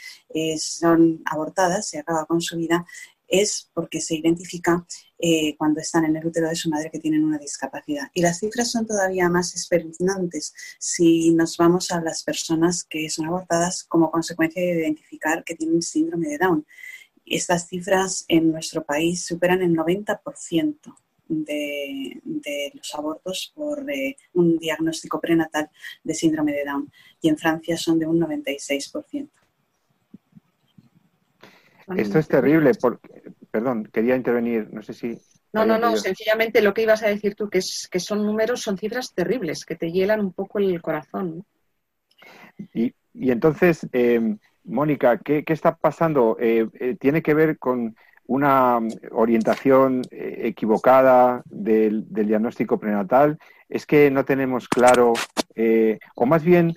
son 0.57 1.21
abortadas 1.25 1.93
y 1.93 1.97
acaba 1.97 2.25
con 2.25 2.41
su 2.41 2.57
vida, 2.57 2.85
es 3.31 3.69
porque 3.73 4.01
se 4.01 4.15
identifica 4.15 4.85
eh, 5.17 5.55
cuando 5.57 5.79
están 5.79 6.05
en 6.05 6.17
el 6.17 6.25
útero 6.25 6.49
de 6.49 6.55
su 6.55 6.69
madre 6.69 6.91
que 6.91 6.99
tienen 6.99 7.23
una 7.23 7.37
discapacidad. 7.37 8.09
Y 8.13 8.21
las 8.21 8.39
cifras 8.39 8.69
son 8.69 8.85
todavía 8.85 9.29
más 9.29 9.55
espeluznantes 9.55 10.53
si 10.77 11.31
nos 11.31 11.57
vamos 11.57 11.91
a 11.91 12.01
las 12.01 12.23
personas 12.23 12.83
que 12.83 13.09
son 13.09 13.27
abortadas 13.27 13.83
como 13.85 14.11
consecuencia 14.11 14.61
de 14.61 14.81
identificar 14.81 15.43
que 15.43 15.55
tienen 15.55 15.81
síndrome 15.81 16.27
de 16.27 16.37
Down. 16.39 16.65
Estas 17.35 17.67
cifras 17.67 18.25
en 18.27 18.51
nuestro 18.51 18.83
país 18.83 19.25
superan 19.25 19.61
el 19.61 19.75
90%. 19.75 20.95
De, 21.33 22.19
de, 22.25 22.73
los 22.73 22.93
abortos 22.93 23.53
por 23.55 23.89
eh, 23.89 24.17
un 24.33 24.57
diagnóstico 24.57 25.17
prenatal 25.21 25.69
de 26.03 26.13
síndrome 26.13 26.51
de 26.51 26.65
Down 26.65 26.91
y 27.21 27.29
en 27.29 27.37
Francia 27.37 27.77
son 27.77 27.99
de 27.99 28.05
un 28.05 28.19
96%. 28.19 29.29
Esto 31.97 32.19
es 32.19 32.27
terrible, 32.27 32.71
porque, 32.79 33.33
perdón, 33.49 33.89
quería 33.91 34.15
intervenir, 34.15 34.69
no 34.71 34.81
sé 34.81 34.93
si... 34.93 35.17
No, 35.53 35.65
no, 35.65 35.77
no, 35.77 35.97
sencillamente 35.97 36.61
lo 36.61 36.73
que 36.73 36.83
ibas 36.83 37.03
a 37.03 37.07
decir 37.07 37.35
tú, 37.35 37.49
que, 37.49 37.57
es, 37.57 37.89
que 37.91 37.99
son 37.99 38.25
números, 38.25 38.61
son 38.61 38.77
cifras 38.77 39.13
terribles, 39.13 39.65
que 39.65 39.75
te 39.75 39.91
hielan 39.91 40.21
un 40.21 40.31
poco 40.31 40.59
el 40.59 40.81
corazón. 40.81 41.45
Y, 42.73 42.93
y, 43.13 43.31
entonces, 43.31 43.85
eh, 43.91 44.37
Mónica, 44.63 45.17
¿qué, 45.17 45.43
está 45.47 45.75
pasando? 45.75 46.37
Eh, 46.39 46.67
eh, 46.79 46.95
¿Tiene 46.99 47.21
que 47.21 47.33
ver 47.33 47.57
con 47.57 47.95
una 48.25 48.79
orientación 49.11 50.03
equivocada 50.11 51.41
del, 51.45 52.05
diagnóstico 52.07 52.79
prenatal? 52.79 53.37
¿Es 53.67 53.85
que 53.85 54.09
no 54.09 54.23
tenemos 54.23 54.69
claro, 54.69 55.13
o 56.15 56.25
más 56.25 56.43
bien 56.43 56.73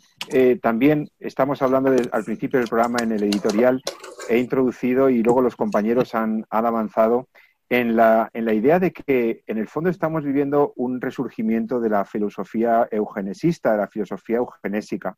también 0.62 1.08
estamos 1.20 1.62
hablando 1.62 1.94
al 2.10 2.24
principio 2.24 2.58
del 2.58 2.68
programa 2.68 2.98
en 3.02 3.12
el 3.12 3.22
editorial, 3.22 3.82
he 4.28 4.38
introducido 4.38 5.10
y 5.10 5.22
luego 5.22 5.42
los 5.42 5.56
compañeros 5.56 6.14
han, 6.14 6.44
avanzado 6.50 7.28
en 7.68 7.96
la, 7.96 8.30
en 8.32 8.44
la, 8.44 8.54
idea 8.54 8.78
de 8.78 8.92
que 8.92 9.42
en 9.46 9.58
el 9.58 9.68
fondo 9.68 9.90
estamos 9.90 10.24
viviendo 10.24 10.72
un 10.76 11.00
resurgimiento 11.00 11.80
de 11.80 11.90
la 11.90 12.04
filosofía 12.04 12.88
eugenesista, 12.90 13.72
de 13.72 13.78
la 13.78 13.88
filosofía 13.88 14.36
eugenésica. 14.36 15.16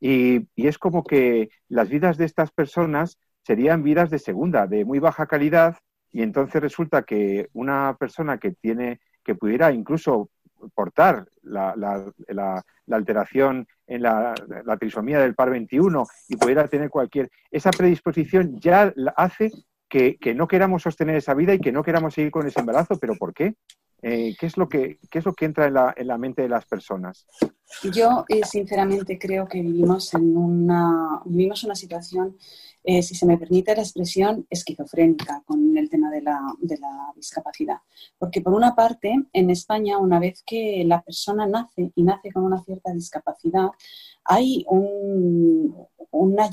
Y, 0.00 0.48
es 0.56 0.78
como 0.78 1.04
que 1.04 1.50
las 1.68 1.88
vidas 1.88 2.16
de 2.16 2.24
estas 2.24 2.50
personas 2.50 3.18
serían 3.42 3.82
vidas 3.82 4.10
de 4.10 4.18
segunda, 4.18 4.66
de 4.66 4.84
muy 4.84 4.98
baja 4.98 5.26
calidad, 5.26 5.76
y 6.10 6.22
entonces 6.22 6.60
resulta 6.60 7.02
que 7.02 7.48
una 7.52 7.96
persona 7.98 8.38
que 8.38 8.52
tiene, 8.52 9.00
que 9.22 9.34
pudiera 9.34 9.72
incluso 9.72 10.30
portar 10.74 11.26
la, 11.42 11.74
la, 11.76 12.64
alteración 12.90 13.66
en 13.86 14.02
la, 14.02 14.34
trisomía 14.78 15.20
del 15.20 15.34
par 15.34 15.50
21 15.50 16.06
y 16.28 16.36
pudiera 16.36 16.66
tener 16.68 16.90
cualquier... 16.90 17.30
Esa 17.50 17.70
predisposición 17.70 18.58
ya 18.58 18.92
hace 19.16 19.50
que, 19.88 20.18
no 20.34 20.48
queramos 20.48 20.82
sostener 20.82 21.16
esa 21.16 21.34
vida 21.34 21.54
y 21.54 21.60
que 21.60 21.72
no 21.72 21.82
queramos 21.82 22.14
seguir 22.14 22.30
con 22.30 22.46
ese 22.46 22.60
embarazo, 22.60 22.98
pero 22.98 23.14
¿por 23.16 23.32
qué? 23.32 23.54
Eh, 24.02 24.34
¿qué, 24.38 24.46
es 24.46 24.56
lo 24.56 24.68
que, 24.68 24.98
¿Qué 25.10 25.18
es 25.18 25.24
lo 25.24 25.34
que 25.34 25.44
entra 25.44 25.66
en 25.66 25.74
la, 25.74 25.94
en 25.96 26.06
la 26.06 26.18
mente 26.18 26.42
de 26.42 26.48
las 26.48 26.66
personas? 26.66 27.26
Yo 27.92 28.24
eh, 28.28 28.42
sinceramente 28.44 29.18
creo 29.18 29.46
que 29.46 29.62
vivimos 29.62 30.12
en 30.14 30.36
una, 30.36 31.22
vivimos 31.24 31.64
una 31.64 31.74
situación, 31.74 32.36
eh, 32.82 33.02
si 33.02 33.14
se 33.14 33.26
me 33.26 33.38
permite 33.38 33.74
la 33.74 33.82
expresión, 33.82 34.46
esquizofrénica 34.50 35.42
con 35.46 35.76
el 35.76 35.88
tema 35.88 36.10
de 36.10 36.22
la, 36.22 36.40
de 36.60 36.78
la, 36.78 37.12
discapacidad. 37.14 37.78
Porque 38.18 38.40
por 38.40 38.54
una 38.54 38.74
parte, 38.74 39.14
en 39.32 39.50
España, 39.50 39.98
una 39.98 40.18
vez 40.18 40.42
que 40.46 40.82
la 40.86 41.02
persona 41.02 41.46
nace 41.46 41.92
y 41.94 42.02
nace 42.02 42.32
con 42.32 42.44
una 42.44 42.62
cierta 42.62 42.92
discapacidad, 42.92 43.68
hay 44.24 44.64
una, 46.12 46.50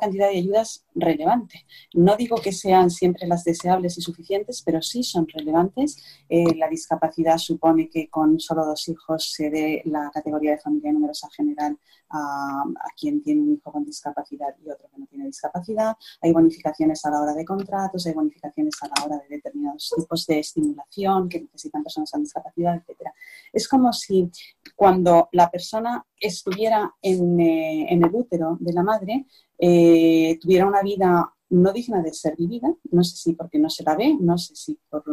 cantidad 0.00 0.28
de 0.28 0.38
ayudas 0.38 0.84
relevante. 0.94 1.66
No 1.94 2.16
digo 2.16 2.36
que 2.36 2.52
sean 2.52 2.90
siempre 2.90 3.26
las 3.26 3.44
deseables 3.44 3.98
y 3.98 4.02
suficientes, 4.02 4.62
pero 4.64 4.82
sí 4.82 5.02
son 5.02 5.26
relevantes. 5.28 6.02
Eh, 6.28 6.54
la 6.56 6.68
discapacidad 6.68 7.38
supone 7.38 7.88
que 7.88 8.08
con 8.08 8.40
solo 8.40 8.64
dos 8.64 8.88
hijos 8.88 9.32
se 9.32 9.50
dé 9.50 9.82
la 9.84 10.10
categoría 10.12 10.52
de 10.52 10.59
familia 10.60 10.92
numerosa 10.92 11.28
general 11.30 11.78
a, 12.10 12.64
quien 12.98 13.22
tiene 13.22 13.40
un 13.40 13.54
hijo 13.54 13.72
con 13.72 13.84
discapacidad 13.84 14.48
y 14.64 14.68
otro 14.68 14.88
que 14.90 14.98
no 14.98 15.06
tiene 15.06 15.26
discapacidad. 15.26 15.96
Hay 16.20 16.32
bonificaciones 16.32 17.04
a 17.04 17.10
la 17.10 17.22
hora 17.22 17.34
de 17.34 17.44
contratos, 17.44 18.06
hay 18.06 18.12
bonificaciones 18.12 18.74
a 18.82 18.88
la 18.88 19.04
hora 19.04 19.18
de 19.18 19.36
determinados 19.36 19.92
tipos 19.96 20.26
de 20.26 20.40
estimulación 20.40 21.28
que 21.28 21.40
necesitan 21.40 21.82
personas 21.82 22.10
con 22.10 22.22
discapacidad, 22.22 22.76
etc. 22.76 23.10
Es 23.52 23.68
como 23.68 23.92
si 23.92 24.30
cuando 24.76 25.28
la 25.32 25.50
persona 25.50 26.04
estuviera 26.18 26.94
en, 27.00 27.40
eh, 27.40 27.86
el 27.90 28.04
útero 28.12 28.56
de 28.60 28.72
la 28.72 28.82
madre, 28.82 29.26
eh, 29.58 30.38
tuviera 30.40 30.66
una 30.66 30.82
vida 30.82 31.32
no 31.50 31.72
digna 31.72 32.00
de 32.02 32.12
ser 32.12 32.36
vivida, 32.36 32.72
no 32.90 33.02
sé 33.02 33.16
si 33.16 33.32
porque 33.34 33.58
no 33.58 33.68
se 33.68 33.82
la 33.82 33.96
ve, 33.96 34.16
no 34.20 34.38
sé 34.38 34.54
si 34.54 34.78
por, 34.88 35.04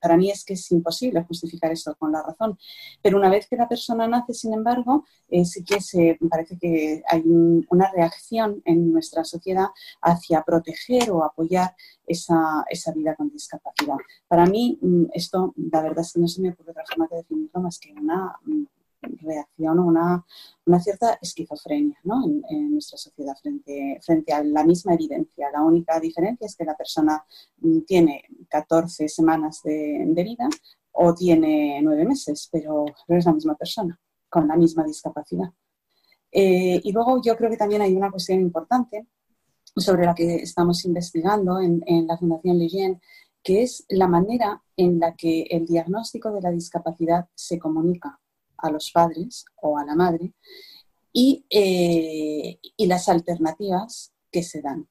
para 0.00 0.16
mí 0.16 0.30
es 0.30 0.44
que 0.44 0.54
es 0.54 0.70
imposible 0.72 1.22
justificar 1.24 1.70
esto 1.72 1.94
con 1.96 2.12
la 2.12 2.22
razón, 2.22 2.58
pero 3.00 3.16
una 3.16 3.30
vez 3.30 3.46
que 3.48 3.56
la 3.56 3.68
persona 3.68 4.08
nace, 4.08 4.34
sin 4.34 4.52
embargo, 4.52 5.04
eh, 5.28 5.44
sí 5.44 5.64
que 5.64 5.80
se, 5.80 6.18
parece 6.28 6.58
que 6.58 7.02
hay 7.08 7.22
una 7.24 7.90
reacción 7.92 8.62
en 8.64 8.92
nuestra 8.92 9.24
sociedad 9.24 9.68
hacia 10.02 10.42
proteger 10.42 11.10
o 11.10 11.24
apoyar 11.24 11.74
esa, 12.06 12.64
esa, 12.68 12.92
vida 12.92 13.14
con 13.14 13.30
discapacidad. 13.30 13.96
Para 14.28 14.46
mí, 14.46 14.78
mm, 14.80 15.04
esto, 15.12 15.54
la 15.56 15.82
verdad 15.82 16.00
es 16.00 16.12
que 16.12 16.20
no 16.20 16.28
se 16.28 16.42
me 16.42 16.50
ocurre 16.50 16.72
otra 16.72 16.84
forma 16.88 17.08
de 17.10 17.18
definirlo 17.18 17.60
más 17.60 17.78
que 17.78 17.92
una 17.92 18.36
mm, 18.44 18.64
reacción 19.20 19.78
o 19.78 19.86
una, 19.86 20.24
una, 20.66 20.80
cierta 20.80 21.18
esquizofrenia 21.20 21.98
¿no? 22.04 22.22
en, 22.48 22.72
nuestra 22.72 22.98
sociedad 22.98 23.34
frente, 23.40 23.98
frente 24.02 24.32
a 24.32 24.42
la 24.42 24.64
misma 24.64 24.94
evidencia. 24.94 25.50
La 25.52 25.62
única 25.62 25.98
diferencia 26.00 26.46
es 26.46 26.56
que 26.56 26.64
la 26.64 26.76
persona 26.76 27.24
mm, 27.58 27.80
tiene 27.80 28.24
14 28.48 29.08
semanas 29.08 29.60
de, 29.62 30.06
vida 30.24 30.48
o 30.92 31.14
tiene 31.14 31.80
9 31.82 32.04
meses, 32.04 32.48
pero 32.50 32.84
no 33.08 33.16
es 33.16 33.24
la 33.24 33.32
misma 33.32 33.54
persona 33.54 33.98
con 34.28 34.48
la 34.48 34.56
misma 34.56 34.84
discapacidad. 34.84 35.52
Eh, 36.30 36.80
y 36.82 36.92
luego 36.92 37.20
yo 37.22 37.36
creo 37.36 37.50
que 37.50 37.56
también 37.56 37.82
hay 37.82 37.94
una 37.94 38.10
cuestión 38.10 38.40
importante 38.40 39.06
sobre 39.76 40.06
la 40.06 40.14
que 40.14 40.36
estamos 40.36 40.84
investigando 40.84 41.60
en, 41.60 41.82
en 41.86 42.06
la 42.06 42.16
Fundación 42.16 42.58
Leyen, 42.58 43.00
que 43.42 43.62
es 43.62 43.84
la 43.88 44.08
manera 44.08 44.62
en 44.76 44.98
la 44.98 45.14
que 45.14 45.42
el 45.50 45.66
diagnóstico 45.66 46.32
de 46.32 46.40
la 46.40 46.50
discapacidad 46.50 47.28
se 47.34 47.58
comunica 47.58 48.18
a 48.58 48.70
los 48.70 48.90
padres 48.90 49.44
o 49.60 49.78
a 49.78 49.84
la 49.84 49.94
madre 49.94 50.32
y, 51.12 51.46
eh, 51.48 52.58
y 52.76 52.86
las 52.86 53.08
alternativas 53.08 54.12
que 54.30 54.42
se 54.42 54.60
dan. 54.60 54.88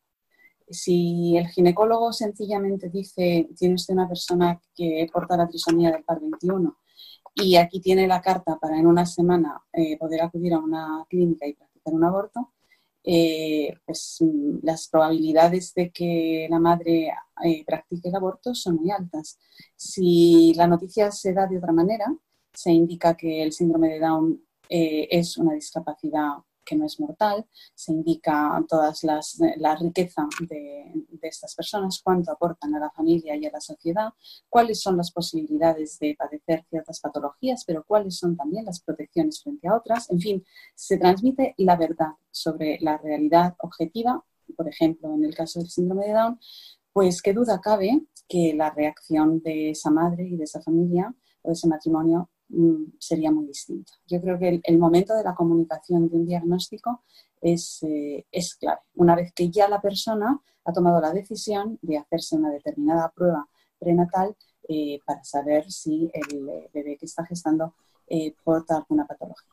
Si 0.69 1.35
el 1.37 1.47
ginecólogo 1.49 2.13
sencillamente 2.13 2.89
dice, 2.89 3.49
tiene 3.57 3.75
usted 3.75 3.93
una 3.93 4.07
persona 4.07 4.59
que 4.73 5.05
porta 5.11 5.37
la 5.37 5.47
trisomía 5.47 5.91
del 5.91 6.03
par 6.03 6.21
21 6.21 6.77
y 7.35 7.57
aquí 7.57 7.81
tiene 7.81 8.07
la 8.07 8.21
carta 8.21 8.57
para 8.59 8.79
en 8.79 8.87
una 8.87 9.05
semana 9.05 9.61
eh, 9.73 9.97
poder 9.97 10.21
acudir 10.21 10.53
a 10.53 10.59
una 10.59 11.05
clínica 11.09 11.45
y 11.45 11.53
practicar 11.53 11.93
un 11.93 12.03
aborto, 12.05 12.53
eh, 13.03 13.75
pues 13.85 14.17
mm, 14.21 14.59
las 14.63 14.87
probabilidades 14.87 15.73
de 15.73 15.91
que 15.91 16.47
la 16.49 16.59
madre 16.59 17.11
practique 17.65 18.07
el 18.07 18.15
aborto 18.15 18.55
son 18.55 18.77
muy 18.77 18.91
altas. 18.91 19.37
Si 19.75 20.53
la 20.55 20.67
noticia 20.67 21.11
se 21.11 21.33
da 21.33 21.47
de 21.47 21.57
otra 21.57 21.73
manera, 21.73 22.05
se 22.53 22.71
indica 22.71 23.15
que 23.15 23.43
el 23.43 23.51
síndrome 23.51 23.89
de 23.89 23.99
Down 23.99 24.43
eh, 24.69 25.07
es 25.11 25.37
una 25.37 25.53
discapacidad 25.53 26.37
que 26.63 26.75
no 26.75 26.85
es 26.85 26.99
mortal, 26.99 27.45
se 27.75 27.91
indica 27.91 28.63
toda 28.67 28.93
la 29.57 29.75
riqueza 29.75 30.27
de, 30.47 30.93
estas 31.21 31.55
personas, 31.55 32.01
cuánto 32.03 32.31
aportan 32.31 32.75
a 32.75 32.79
la 32.79 32.89
familia 32.89 33.35
y 33.35 33.45
a 33.45 33.51
la 33.51 33.61
sociedad, 33.61 34.13
cuáles 34.49 34.81
son 34.81 34.97
las 34.97 35.11
posibilidades 35.11 35.99
de 35.99 36.15
padecer 36.17 36.65
ciertas 36.69 36.99
patologías, 36.99 37.63
pero 37.65 37.83
cuáles 37.83 38.17
son 38.17 38.35
también 38.35 38.65
las 38.65 38.81
protecciones 38.81 39.41
frente 39.41 39.67
a 39.67 39.75
otras. 39.75 40.09
En 40.09 40.19
fin, 40.19 40.43
se 40.75 40.97
transmite 40.97 41.53
la 41.57 41.75
verdad 41.75 42.13
sobre 42.31 42.77
la 42.81 42.97
realidad 42.97 43.55
objetiva, 43.59 44.23
por 44.55 44.67
ejemplo, 44.67 45.13
en 45.13 45.23
el 45.25 45.35
caso 45.35 45.59
del 45.59 45.69
síndrome 45.69 46.07
de 46.07 46.13
Down, 46.13 46.39
pues 46.91 47.21
qué 47.21 47.33
duda 47.33 47.59
cabe 47.59 48.05
que 48.27 48.53
la 48.53 48.69
reacción 48.69 49.41
de 49.41 49.71
esa 49.71 49.89
madre 49.89 50.27
y 50.27 50.37
de 50.37 50.43
esa 50.43 50.61
familia 50.61 51.13
o 51.41 51.49
de 51.49 51.53
ese 51.53 51.67
matrimonio 51.67 52.29
sería 52.99 53.31
muy 53.31 53.47
distinto. 53.47 53.93
Yo 54.07 54.21
creo 54.21 54.37
que 54.39 54.61
el, 54.63 54.77
momento 54.77 55.15
de 55.15 55.23
la 55.23 55.35
comunicación 55.35 56.09
de 56.09 56.15
un 56.15 56.25
diagnóstico 56.25 57.03
es, 57.41 57.83
eh, 57.83 58.25
es, 58.31 58.55
clave. 58.55 58.81
Una 58.95 59.15
vez 59.15 59.33
que 59.33 59.49
ya 59.49 59.67
la 59.67 59.81
persona 59.81 60.41
ha 60.65 60.73
tomado 60.73 61.01
la 61.01 61.11
decisión 61.11 61.77
de 61.81 61.97
hacerse 61.97 62.35
una 62.35 62.51
determinada 62.51 63.11
prueba 63.11 63.47
prenatal 63.79 64.35
eh, 64.69 64.99
para 65.05 65.23
saber 65.23 65.69
si 65.71 66.09
el 66.13 66.69
bebé 66.73 66.97
que 66.97 67.05
está 67.05 67.25
gestando 67.25 67.73
eh, 68.07 68.33
porta 68.43 68.77
alguna 68.77 69.05
patología. 69.05 69.49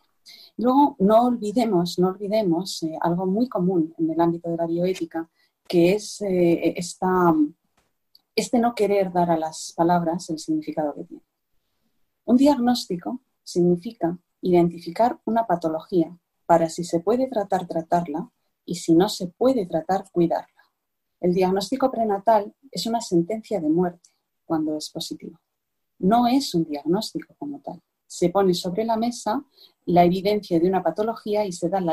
Luego, 0.57 0.97
no 1.01 1.27
olvidemos, 1.27 1.99
no 1.99 2.09
olvidemos 2.09 2.85
algo 3.01 3.27
muy 3.27 3.49
común 3.49 3.95
en 3.99 4.11
el 4.11 4.21
ámbito 4.21 4.51
de 4.51 4.57
la 4.57 4.67
bioética, 4.67 5.29
que 5.67 5.95
es 5.95 6.21
este 8.37 8.59
no 8.59 8.75
querer 8.75 9.13
dar 9.13 9.31
a 9.31 9.39
las 9.39 9.73
palabras 9.77 10.31
el 10.31 10.39
significado 10.39 10.95
que 10.95 11.05
tienen. 11.05 11.30
Un 12.25 12.37
diagnóstico 12.37 13.21
significa 13.43 14.19
identificar 14.41 15.21
una 15.25 15.47
patología 15.47 16.17
para 16.47 16.69
si 16.69 16.85
se 16.85 17.01
puede 17.01 17.29
tratar, 17.29 17.67
tratarla 17.67 18.31
y 18.65 18.77
si 18.77 18.95
no 18.95 19.09
se 19.09 19.29
puede 19.29 19.67
tratar, 19.67 20.11
cuidarla. 20.11 20.63
El 21.21 21.35
diagnóstico 21.35 21.91
prenatal 21.91 22.55
es 22.71 22.87
una 22.87 23.01
sentencia 23.01 23.61
de 23.61 23.69
muerte 23.69 24.11
cuando 24.45 24.77
es 24.77 24.91
positivo. 24.91 25.39
No 25.99 26.27
es 26.27 26.55
un 26.55 26.65
diagnóstico 26.65 27.35
como 27.39 27.61
tal. 27.61 27.83
Se 28.07 28.31
pone 28.31 28.55
sobre 28.55 28.85
la 28.85 28.97
mesa 28.97 29.45
la 29.85 30.05
evidencia 30.05 30.59
de 30.59 30.69
una 30.69 30.83
patología 30.83 31.45
y 31.45 31.53
se 31.53 31.69
da 31.69 31.81
la, 31.81 31.93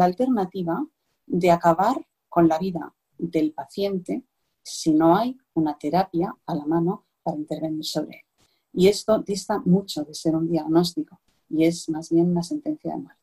alternativa 0.00 0.84
de 1.26 1.50
acabar 1.50 1.96
con 2.28 2.48
la 2.48 2.58
vida 2.58 2.94
del 3.16 3.52
paciente 3.52 4.24
si 4.62 4.92
no 4.92 5.16
hay 5.16 5.38
una 5.54 5.78
terapia 5.78 6.34
a 6.46 6.54
la 6.54 6.66
mano 6.66 7.06
para 7.22 7.36
intervenir 7.36 7.84
sobre 7.84 8.16
él. 8.16 8.33
Y 8.74 8.88
esto 8.88 9.20
dista 9.20 9.60
mucho 9.64 10.02
de 10.04 10.14
ser 10.14 10.34
un 10.34 10.50
diagnóstico 10.50 11.20
y 11.48 11.64
es 11.64 11.88
más 11.88 12.10
bien 12.10 12.30
una 12.30 12.42
sentencia 12.42 12.92
de 12.92 12.98
muerte. 12.98 13.20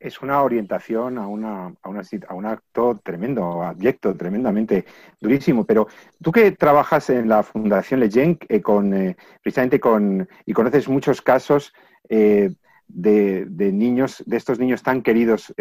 Es 0.00 0.22
una 0.22 0.42
orientación 0.42 1.18
a, 1.18 1.26
una, 1.26 1.66
a, 1.66 2.02
a 2.28 2.34
un 2.34 2.46
acto 2.46 3.00
tremendo, 3.02 3.62
abyecto, 3.62 4.16
tremendamente 4.16 4.86
durísimo. 5.20 5.64
Pero 5.64 5.88
tú 6.22 6.30
que 6.30 6.52
trabajas 6.52 7.10
en 7.10 7.28
la 7.28 7.42
Fundación 7.42 8.00
Leyen 8.00 8.38
eh, 8.48 8.62
con, 8.62 8.94
eh, 8.94 9.16
precisamente 9.42 9.80
con, 9.80 10.26
y 10.46 10.52
conoces 10.52 10.88
muchos 10.88 11.20
casos 11.20 11.74
eh, 12.08 12.54
de, 12.86 13.46
niños, 13.72 14.22
de 14.24 14.36
estos 14.36 14.58
niños 14.58 14.82
tan 14.82 15.02
queridos 15.02 15.52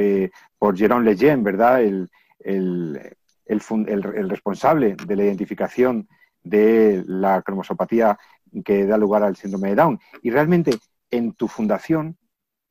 por 0.58 0.78
Jérôme 0.78 1.04
Leyen, 1.04 1.44
¿verdad? 1.44 1.82
El, 1.82 2.10
el, 2.40 3.18
el 3.48 4.30
responsable 4.30 4.96
de 5.06 5.16
la 5.16 5.24
identificación 5.24 6.08
de 6.44 7.04
la 7.06 7.42
cromosopatía 7.42 8.18
que 8.64 8.86
da 8.86 8.98
lugar 8.98 9.24
al 9.24 9.36
síndrome 9.36 9.70
de 9.70 9.76
Down. 9.76 10.00
Y 10.22 10.32
realmente 10.32 10.78
en 11.12 11.34
tu 11.34 11.48
fundación, 11.48 12.18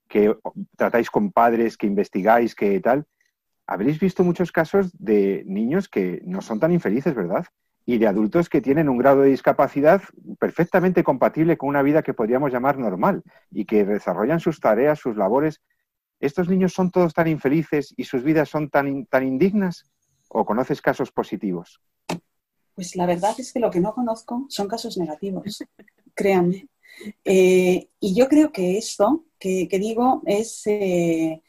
que 0.08 0.36
tratáis 0.76 1.10
con 1.10 1.32
padres, 1.32 1.76
que 1.76 1.86
investigáis, 1.86 2.54
que 2.54 2.80
tal, 2.80 3.06
habréis 3.66 3.98
visto 3.98 4.24
muchos 4.24 4.52
casos 4.52 4.92
de 4.98 5.42
niños 5.46 5.88
que 5.88 6.22
no 6.24 6.40
son 6.40 6.60
tan 6.60 6.72
infelices, 6.72 7.14
¿verdad? 7.14 7.46
Y 7.84 7.98
de 7.98 8.06
adultos 8.06 8.48
que 8.48 8.60
tienen 8.60 8.88
un 8.88 8.98
grado 8.98 9.22
de 9.22 9.30
discapacidad 9.30 10.02
perfectamente 10.38 11.04
compatible 11.04 11.56
con 11.56 11.68
una 11.68 11.82
vida 11.82 12.02
que 12.02 12.14
podríamos 12.14 12.52
llamar 12.52 12.78
normal 12.78 13.22
y 13.50 13.64
que 13.64 13.84
desarrollan 13.84 14.40
sus 14.40 14.60
tareas, 14.60 14.98
sus 14.98 15.16
labores. 15.16 15.62
¿Estos 16.20 16.48
niños 16.48 16.72
son 16.72 16.90
todos 16.90 17.14
tan 17.14 17.28
infelices 17.28 17.92
y 17.96 18.04
sus 18.04 18.22
vidas 18.22 18.48
son 18.48 18.70
tan, 18.70 19.06
tan 19.06 19.26
indignas? 19.26 19.84
¿O 20.28 20.44
conoces 20.44 20.82
casos 20.82 21.12
positivos? 21.12 21.80
Pues 22.76 22.94
la 22.94 23.06
verdad 23.06 23.34
es 23.38 23.54
que 23.54 23.58
lo 23.58 23.70
que 23.70 23.80
no 23.80 23.94
conozco 23.94 24.44
son 24.50 24.68
casos 24.68 24.98
negativos, 24.98 25.64
créanme. 26.14 26.68
Eh, 27.24 27.88
y 27.98 28.14
yo 28.14 28.28
creo 28.28 28.52
que 28.52 28.76
esto 28.76 29.24
que, 29.38 29.66
digo 29.72 30.22
es, 30.26 30.66
eh, 30.66 31.42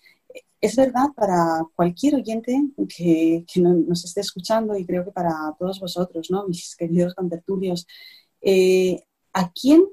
es 0.61 0.75
verdad 0.77 1.09
para 1.15 1.65
cualquier 1.75 2.15
oyente 2.15 2.57
que, 2.95 3.45
nos 3.57 4.05
esté 4.05 4.21
escuchando 4.21 4.77
y 4.77 4.85
creo 4.85 5.03
que 5.03 5.11
para 5.11 5.33
todos 5.59 5.81
vosotros, 5.81 6.31
¿no? 6.31 6.47
mis 6.47 6.75
queridos 6.77 7.13
contertulios. 7.13 7.85
Eh, 8.39 9.03
¿A 9.33 9.51
quién 9.51 9.83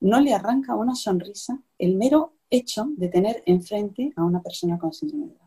no 0.00 0.20
le 0.20 0.34
arranca 0.34 0.76
una 0.76 0.94
sonrisa 0.94 1.62
el 1.78 1.96
mero 1.96 2.36
hecho 2.50 2.88
de 2.96 3.08
tener 3.08 3.42
enfrente 3.46 4.12
a 4.16 4.22
una 4.22 4.42
persona 4.42 4.78
con 4.78 4.92
síndrome 4.92 5.28
de. 5.28 5.38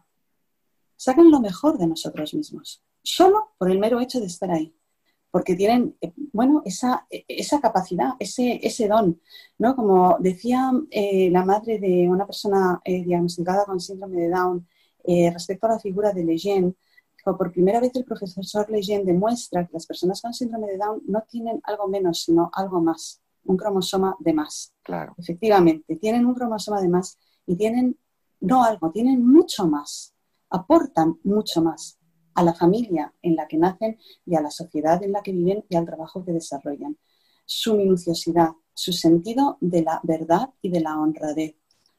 Sacan 0.95 1.29
lo 1.29 1.39
mejor 1.39 1.77
de 1.77 1.85
nosotros 1.85 2.33
mismos, 2.33 2.81
solo 3.03 3.49
por 3.59 3.69
el 3.69 3.77
mero 3.77 3.99
hecho 3.99 4.19
de 4.19 4.25
estar 4.25 4.49
ahí 4.49 4.73
porque 5.31 5.55
tienen, 5.55 5.95
eh, 6.01 6.13
bueno, 6.33 6.61
esa, 6.65 7.05
esa 7.09 7.59
capacidad, 7.59 8.13
ese, 8.19 8.59
ese 8.63 8.87
don, 8.87 9.19
¿no? 9.57 9.75
Como 9.75 10.17
decía 10.19 10.71
eh, 10.89 11.29
la 11.31 11.43
madre 11.45 11.79
de 11.79 12.07
una 12.07 12.25
persona 12.25 12.81
eh, 12.83 13.03
diagnosticada 13.03 13.65
con 13.65 13.79
síndrome 13.79 14.21
de 14.21 14.29
Down 14.29 14.67
respecto 15.33 15.67
a 15.67 15.69
la 15.69 15.79
figura 15.79 16.11
de 16.11 16.25
Lejeune, 16.25 16.73
por 17.23 17.51
primera 17.53 17.79
vez 17.79 17.95
el 17.95 18.03
profesor 18.03 18.69
Lejeune 18.69 19.05
demuestra 19.05 19.65
que 19.65 19.71
las 19.71 19.85
personas 19.85 20.21
con 20.21 20.33
síndrome 20.33 20.67
de 20.67 20.77
Down 20.77 21.01
no 21.07 21.23
tienen 21.29 21.61
algo 21.63 21.87
menos, 21.87 22.23
sino 22.23 22.49
algo 22.53 22.81
más, 22.81 23.21
un 23.45 23.55
cromosoma 23.55 24.17
de 24.19 24.33
más. 24.33 24.73
Claro. 24.83 25.15
Efectivamente, 25.17 25.95
tienen 25.95 26.25
un 26.25 26.33
cromosoma 26.33 26.81
de 26.81 26.89
más 26.89 27.17
y 27.45 27.55
tienen, 27.55 27.97
no 28.41 28.65
algo, 28.65 28.91
tienen 28.91 29.25
mucho 29.25 29.65
más, 29.65 30.13
aportan 30.49 31.17
mucho 31.23 31.61
más 31.61 31.97
a 32.37 32.43
la 32.43 32.53
familia 32.53 33.11
en 33.23 33.35
la 33.35 33.47
que 33.47 33.57
nacen 33.57 33.97
y 34.23 34.35
a 34.35 34.41
la 34.41 34.51
sociedad 34.51 35.01
en 35.03 35.11
la 35.11 35.23
que 35.23 35.31
viven 35.31 35.65
y 35.67 35.75
al 35.75 35.85
trabajo 35.85 36.23
que 36.23 36.31
desarrollan. 36.31 36.95
Su 37.45 37.73
minuciosidad, 37.73 38.51
su 38.75 38.93
sentido 38.93 39.57
de 39.59 39.81
la 39.81 39.99
verdad 40.03 40.51
y 40.61 40.69
de 40.69 40.81
la 40.81 40.99
honradez. 40.99 41.55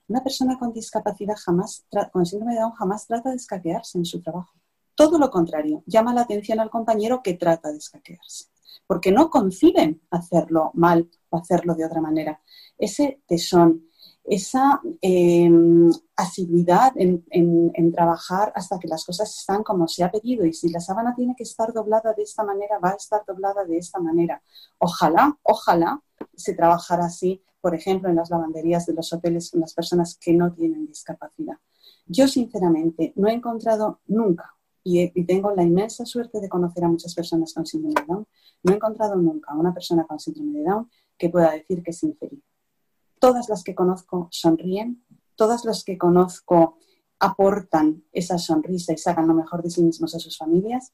Una 0.06 0.22
persona 0.22 0.56
con 0.56 0.72
discapacidad 0.72 1.34
jamás, 1.36 1.84
con 2.12 2.24
síndrome 2.24 2.54
de 2.54 2.60
Down 2.60 2.72
jamás 2.74 3.08
trata 3.08 3.30
de 3.30 3.36
escaquearse 3.36 3.98
en 3.98 4.04
su 4.04 4.22
trabajo. 4.22 4.54
Todo 4.94 5.18
lo 5.18 5.28
contrario, 5.28 5.82
llama 5.86 6.14
la 6.14 6.20
atención 6.20 6.60
al 6.60 6.70
compañero 6.70 7.20
que 7.20 7.34
trata 7.34 7.72
de 7.72 7.78
escaquearse, 7.78 8.44
porque 8.86 9.10
no 9.10 9.30
conciben 9.30 10.02
hacerlo 10.08 10.70
mal 10.74 11.10
o 11.30 11.38
hacerlo 11.38 11.74
de 11.74 11.84
otra 11.84 12.00
manera. 12.00 12.40
Ese 12.78 13.22
tesón, 13.26 13.87
esa 14.28 14.80
em, 15.00 15.90
asiduidad 16.16 16.92
en, 16.96 17.92
trabajar 17.92 18.52
hasta 18.54 18.78
que 18.78 18.86
las 18.86 19.04
cosas 19.04 19.34
están 19.38 19.62
como 19.62 19.88
se 19.88 20.04
ha 20.04 20.10
pedido 20.10 20.44
y 20.44 20.52
si 20.52 20.68
la 20.68 20.80
sábana 20.80 21.14
tiene 21.14 21.34
que 21.34 21.42
estar 21.42 21.72
doblada 21.72 22.12
de 22.12 22.22
esta 22.22 22.44
manera, 22.44 22.78
va 22.78 22.90
a 22.90 22.94
estar 22.94 23.24
doblada 23.26 23.64
de 23.64 23.78
esta 23.78 23.98
manera. 23.98 24.42
Ojalá, 24.78 25.38
ojalá 25.42 26.02
se 26.36 26.54
trabajara 26.54 27.06
así, 27.06 27.42
por 27.60 27.74
ejemplo, 27.74 28.08
en 28.08 28.16
las 28.16 28.30
lavanderías 28.30 28.86
de 28.86 28.94
los 28.94 29.12
hoteles 29.12 29.50
con 29.50 29.60
las 29.60 29.74
personas 29.74 30.16
que 30.20 30.32
no 30.32 30.52
tienen 30.52 30.86
discapacidad. 30.86 31.56
Yo, 32.06 32.28
sinceramente, 32.28 33.12
no 33.16 33.28
he 33.28 33.32
encontrado 33.32 34.00
nunca, 34.06 34.54
y, 34.84 35.24
tengo 35.24 35.54
la 35.54 35.62
inmensa 35.62 36.04
suerte 36.06 36.40
de 36.40 36.48
conocer 36.48 36.84
a 36.84 36.88
muchas 36.88 37.14
personas 37.14 37.52
con 37.52 37.66
síndrome 37.66 38.00
de 38.00 38.06
Down, 38.06 38.26
no 38.62 38.72
he 38.72 38.76
encontrado 38.76 39.16
nunca 39.16 39.52
a 39.52 39.56
una 39.56 39.74
persona 39.74 40.06
con 40.06 40.18
síndrome 40.18 40.58
de 40.58 40.64
Down 40.64 40.90
que 41.16 41.28
pueda 41.30 41.52
decir 41.52 41.82
que 41.82 41.90
es 41.90 42.02
infeliz 42.02 42.47
todas 43.18 43.48
las 43.48 43.64
que 43.64 43.74
conozco 43.74 44.28
sonríen, 44.30 45.04
todas 45.36 45.64
las 45.64 45.84
que 45.84 45.98
conozco 45.98 46.78
aportan 47.20 48.04
esa 48.12 48.38
sonrisa 48.38 48.92
y 48.92 48.98
sacan 48.98 49.26
lo 49.26 49.34
mejor 49.34 49.62
de 49.62 49.70
sí 49.70 49.82
mismos 49.82 50.14
a 50.14 50.18
sus 50.18 50.36
familias. 50.36 50.92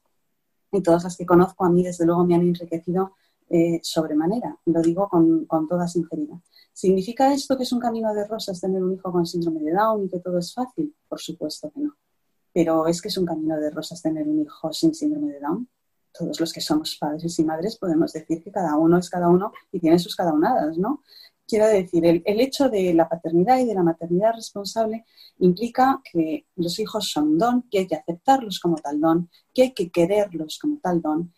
Y 0.71 0.81
todas 0.81 1.03
las 1.03 1.17
que 1.17 1.25
conozco 1.25 1.65
a 1.65 1.69
mí, 1.69 1.83
desde 1.83 2.05
luego, 2.05 2.25
me 2.25 2.35
han 2.35 2.41
enriquecido 2.41 3.13
eh, 3.49 3.79
sobremanera. 3.83 4.57
Lo 4.65 4.81
digo 4.81 5.07
con, 5.07 5.45
con, 5.45 5.67
toda 5.67 5.87
sinceridad. 5.87 6.37
¿Significa 6.73 7.31
esto 7.31 7.55
que 7.55 7.63
es 7.63 7.71
un 7.71 7.79
camino 7.79 8.13
de 8.13 8.27
rosas 8.27 8.59
tener 8.59 8.83
un 8.83 8.93
hijo 8.93 9.11
con 9.11 9.25
síndrome 9.25 9.61
de 9.61 9.71
Down 9.71 10.05
y 10.05 10.09
que 10.09 10.19
todo 10.19 10.39
es 10.39 10.53
fácil? 10.53 10.93
Por 11.07 11.19
supuesto 11.19 11.71
que 11.71 11.79
no. 11.79 11.95
Pero 12.51 12.87
es 12.87 13.01
que 13.01 13.09
es 13.09 13.17
un 13.17 13.25
camino 13.25 13.57
de 13.57 13.69
rosas 13.69 14.01
tener 14.01 14.27
un 14.27 14.41
hijo 14.41 14.73
sin 14.73 14.93
síndrome 14.93 15.31
de 15.31 15.39
Down. 15.39 15.69
Todos 16.11 16.39
los 16.39 16.51
que 16.51 16.61
somos 16.61 16.97
padres 16.97 17.37
y 17.37 17.43
madres 17.43 17.77
podemos 17.77 18.13
decir 18.13 18.41
que 18.43 18.51
cada 18.51 18.75
uno 18.77 18.97
es 18.97 19.09
cada 19.09 19.29
uno 19.29 19.51
y 19.71 19.79
tiene 19.79 19.99
sus 19.99 20.15
cada 20.15 20.33
unadas, 20.33 20.77
¿no? 20.77 21.03
Quiero 21.47 21.67
decir, 21.67 22.05
el, 22.05 22.41
hecho 22.41 22.69
de 22.69 22.93
la 22.93 23.07
paternidad 23.07 23.59
y 23.59 23.65
de 23.65 23.75
la 23.75 23.83
maternidad 23.83 24.33
responsable 24.33 25.05
implica 25.37 26.01
que 26.11 26.47
los 26.55 26.79
hijos 26.79 27.09
son 27.11 27.37
don, 27.37 27.63
que 27.69 27.79
hay 27.79 27.87
que 27.87 27.95
aceptarlos 27.95 28.59
como 28.59 28.77
tal 28.77 28.99
don, 28.99 29.29
que 29.53 29.61
hay 29.63 29.73
que 29.73 29.91
quererlos 29.91 30.57
como 30.59 30.79
tal 30.79 31.01
don, 31.01 31.33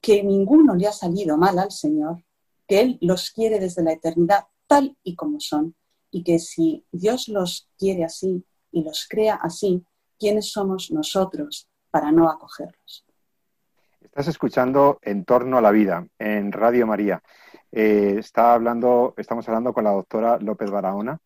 que 0.00 0.24
ninguno 0.24 0.74
le 0.74 0.88
ha 0.88 0.92
salido 0.92 1.38
mal 1.38 1.60
al 1.60 1.70
Señor, 1.70 2.24
que 2.66 2.80
Él 2.80 2.98
los 3.00 3.30
quiere 3.30 3.60
desde 3.60 3.84
la 3.84 3.92
eternidad 3.92 4.46
tal 4.66 4.96
y 5.04 5.14
como 5.14 5.38
son, 5.38 5.76
y 6.10 6.24
que 6.24 6.40
si 6.40 6.84
Dios 6.90 7.28
los 7.28 7.68
quiere 7.78 8.04
así 8.04 8.44
y 8.72 8.82
los 8.82 9.06
crea 9.08 9.36
así, 9.36 9.84
¿quiénes 10.18 10.50
somos 10.50 10.90
nosotros 10.90 11.68
para 11.90 12.10
no 12.10 12.28
acogerlos? 12.28 13.04
Estás 14.00 14.28
escuchando 14.28 14.98
En 15.02 15.24
torno 15.24 15.56
a 15.56 15.62
la 15.62 15.70
vida 15.70 16.06
en 16.18 16.52
Radio 16.52 16.86
María. 16.86 17.22
Eh, 17.74 18.16
estamos 18.18 19.48
hablando 19.48 19.72
con 19.72 19.84
la 19.84 19.92
doctora 19.92 20.38
López 20.38 20.70
Barahona, 20.70 21.18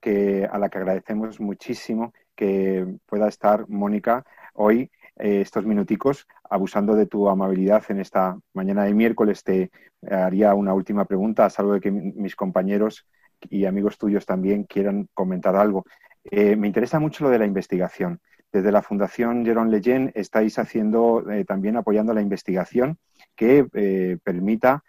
que, 0.00 0.48
a 0.50 0.58
la 0.58 0.70
que 0.70 0.78
agradecemos 0.78 1.40
muchísimo 1.40 2.14
que 2.34 2.86
pueda 3.04 3.28
estar 3.28 3.68
Mónica 3.68 4.24
hoy 4.54 4.90
eh, 5.16 5.42
estos 5.42 5.66
minuticos 5.66 6.26
abusando 6.48 6.94
de 6.94 7.04
tu 7.04 7.28
amabilidad 7.28 7.84
en 7.90 8.00
esta 8.00 8.38
mañana 8.54 8.84
de 8.84 8.94
miércoles. 8.94 9.44
Te 9.44 9.70
haría 10.10 10.54
una 10.54 10.72
última 10.72 11.04
pregunta, 11.04 11.50
salvo 11.50 11.74
de 11.74 11.80
que 11.80 11.90
mis 11.90 12.34
compañeros 12.34 13.06
y 13.50 13.66
amigos 13.66 13.98
tuyos 13.98 14.24
también 14.24 14.64
quieran 14.64 15.06
comentar 15.12 15.54
algo. 15.54 15.84
Eh, 16.24 16.56
me 16.56 16.66
interesa 16.66 16.98
mucho 16.98 17.24
lo 17.24 17.30
de 17.30 17.40
la 17.40 17.46
investigación. 17.46 18.20
Desde 18.50 18.72
la 18.72 18.82
Fundación 18.82 19.44
Jerón 19.44 19.70
Leyen 19.70 20.12
estáis 20.14 20.58
haciendo 20.58 21.24
también 21.46 21.76
apoyando 21.76 22.12
la 22.12 22.20
investigación 22.20 22.98
que 23.36 24.18
permita 24.24 24.82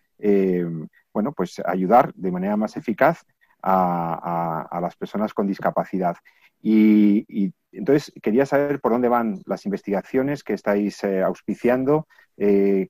bueno, 1.13 1.31
pues 1.31 1.61
ayudar 1.65 2.13
de 2.13 2.31
manera 2.31 2.57
más 2.57 2.77
eficaz 2.77 3.23
a, 3.63 4.79
las 4.81 4.95
personas 4.95 5.33
con 5.33 5.47
discapacidad. 5.47 6.17
Y, 6.61 7.53
entonces 7.73 8.11
quería 8.21 8.45
saber 8.45 8.81
por 8.81 8.91
dónde 8.91 9.07
van 9.07 9.41
las 9.45 9.65
investigaciones 9.65 10.43
que 10.43 10.53
estáis 10.53 11.01
eh, 11.05 11.23
auspiciando, 11.23 12.05
eh, 12.35 12.89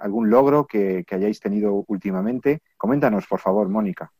algún 0.00 0.28
logro 0.28 0.66
que, 0.66 1.04
hayáis 1.08 1.38
tenido 1.38 1.84
últimamente. 1.86 2.62
Coméntanos, 2.76 3.26
por 3.28 3.38
favor, 3.38 3.68
Mónica. 3.68 4.12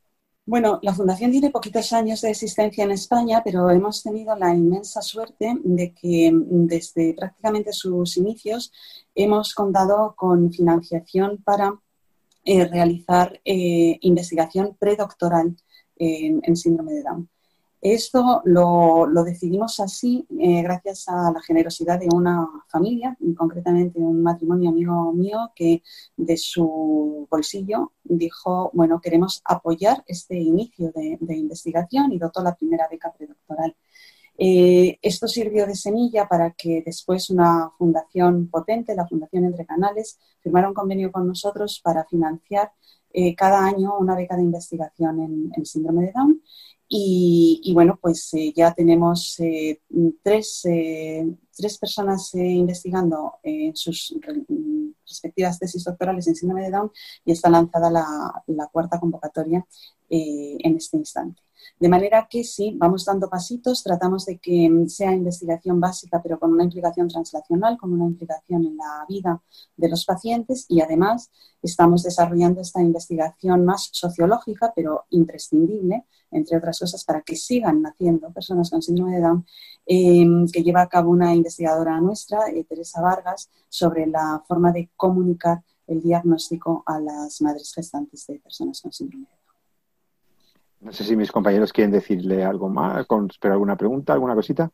Bueno, 0.45 0.81
la 0.83 0.93
Fundación 0.93 1.31
tiene 1.31 1.51
poquitos 1.51 1.93
años 1.93 2.21
de 2.21 2.31
existencia 2.31 2.85
en 2.85 2.91
España, 2.91 3.43
pero 3.45 3.71
hemos 3.71 4.03
tenido 4.03 4.37
la 4.37 4.55
inmensa 4.55 5.01
suerte 5.01 5.55
de 5.63 5.93
que 5.95 6.33
desde 6.33 7.15
prácticamente 7.15 7.73
sus 7.73 8.17
inicios 8.17 8.73
hemos 9.15 9.55
contado 9.55 10.15
con 10.17 10.53
financiación 10.53 11.43
para 11.45 11.73
eh, 12.45 12.67
realizar 12.67 13.41
eh, 13.45 13.99
investigación 14.01 14.77
predoctoral 14.79 15.57
en, 15.97 16.57
síndrome 16.57 16.93
de 16.95 17.03
Down. 17.03 17.29
Esto 17.83 18.43
lo, 18.45 19.09
decidimos 19.25 19.81
así 19.81 20.25
eh, 20.41 20.63
gracias 20.63 21.09
a 21.09 21.33
la 21.33 21.43
generosidad 21.43 21.99
de 21.99 22.09
una 22.13 22.49
familia, 22.69 23.17
concretamente 23.37 23.99
un 23.99 24.23
matrimonio 24.23 24.71
amigo 24.71 25.13
mío 25.13 25.51
que 25.55 25.83
de 26.17 26.37
su 26.37 27.27
bolsillo 27.29 27.93
dijo, 28.05 28.71
bueno, 28.73 29.01
queremos 29.01 29.43
apoyar 29.45 30.05
este 30.07 30.37
inicio 30.37 30.93
de, 30.95 31.19
de 31.21 31.37
investigación 31.37 32.13
y 32.13 32.19
dotó 32.19 32.41
la 32.43 32.55
primera 32.55 32.87
beca 32.89 33.13
predoctoral. 33.13 33.75
Eh, 34.39 34.99
esto 35.03 35.29
sirvió 35.29 35.67
de 35.67 35.75
semilla 35.75 36.27
para 36.27 36.53
que 36.53 36.83
después 36.85 37.31
una 37.31 37.71
fundación 37.79 38.49
potente, 38.49 38.95
la 38.95 39.07
Fundación 39.07 39.45
Entre 39.45 39.67
Canales, 39.67 40.19
firmara 40.41 40.69
un 40.69 40.75
convenio 40.75 41.13
con 41.13 41.27
nosotros 41.27 41.81
para 41.83 42.05
financiar 42.07 42.73
eh, 43.13 43.35
cada 43.35 43.65
año 43.65 43.97
una 43.99 44.17
beca 44.17 44.37
de 44.37 44.43
investigación 44.43 45.21
en, 45.21 45.53
el 45.57 45.67
síndrome 45.67 46.07
de 46.07 46.13
Down. 46.13 46.43
Y, 46.95 47.73
bueno, 47.73 47.99
pues 48.01 48.35
eh, 48.35 48.53
ya 48.55 48.75
tenemos 48.75 49.41
tres, 50.23 50.63
tres, 50.63 51.79
personas 51.79 52.35
investigando 52.35 53.37
en 53.43 53.75
sus 53.75 54.15
respectivas 55.07 55.59
tesis 55.59 55.85
doctorales 55.85 56.27
en 56.29 56.35
síndrome 56.35 56.65
de 56.65 56.71
Down 56.71 56.91
y 57.25 57.33
está 57.33 57.49
lanzada 57.49 57.91
la, 57.91 58.45
la 58.49 58.67
cuarta 58.67 59.01
convocatoria 59.01 59.67
en 60.11 60.77
este 60.77 60.99
instante. 60.99 61.41
De 61.79 61.89
manera 61.89 62.27
que 62.31 62.45
sí, 62.45 62.75
vamos 62.79 63.05
dando 63.05 63.29
pasitos, 63.29 63.83
tratamos 63.83 64.27
de 64.27 64.39
que 64.39 64.71
sea 64.89 65.13
investigación 65.13 65.81
básica, 65.81 66.21
pero 66.23 66.39
con 66.39 66.53
una 66.53 66.65
implicación 66.65 67.09
translacional, 67.09 67.77
con 67.79 67.93
una 67.93 68.05
implicación 68.05 68.65
en 68.65 68.77
la 68.77 69.05
vida 69.09 69.43
de 69.77 69.89
los 69.89 70.05
pacientes 70.05 70.67
y 70.69 70.81
además 70.81 71.31
estamos 71.63 72.03
desarrollando 72.03 72.61
esta 72.61 72.81
investigación 72.81 73.65
más 73.65 73.89
sociológica, 73.93 74.73
pero 74.75 75.05
imprescindible, 75.11 76.05
entre 76.31 76.57
otras 76.57 76.79
cosas, 76.79 77.05
para 77.05 77.23
que 77.23 77.37
sigan 77.37 77.83
naciendo 77.83 78.33
personas 78.33 78.71
con 78.71 78.83
síndrome 78.83 79.17
de 79.17 79.21
Down, 79.21 79.47
em, 79.87 80.47
que 80.49 80.63
lleva 80.63 80.83
a 80.83 80.89
cabo 80.89 81.11
una 81.11 81.35
investigadora 81.35 82.01
nuestra, 82.01 82.49
eh, 82.49 82.65
Teresa 82.65 83.01
Vargas, 83.01 83.51
sobre 83.69 84.07
la 84.07 84.43
forma 84.47 84.73
de 84.73 84.91
comunicar 84.97 85.63
el 85.87 86.01
diagnóstico 86.01 86.83
a 86.87 86.99
las 87.01 87.41
madres 87.43 87.73
gestantes 87.75 88.27
de 88.27 88.39
personas 88.39 88.81
con 88.81 88.93
síndrome 88.93 89.27
de 89.27 89.31
Down. 89.31 89.42
No 90.83 90.93
sé 90.93 91.05
si 91.05 91.15
mis 91.15 91.31
compañeros 91.31 91.73
quieren 91.73 91.93
decirle 91.93 92.45
algo 92.45 92.69
más, 92.69 93.07
con, 93.07 93.29
pero 93.41 93.55
alguna 93.55 93.77
pregunta, 93.77 94.13
alguna 94.13 94.35
cosita. 94.35 94.71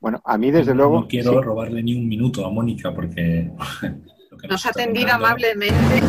Bueno, 0.00 0.20
a 0.24 0.36
mí 0.36 0.50
desde 0.50 0.74
luego... 0.74 1.00
No 1.00 1.08
quiero 1.08 1.40
robarle 1.40 1.82
ni 1.84 1.94
un 1.94 2.08
minuto 2.08 2.44
a 2.44 2.50
Mónica 2.50 2.92
porque... 2.92 3.48
nos 4.48 4.66
ha 4.66 4.70
atendido 4.70 5.12
amablemente. 5.12 6.02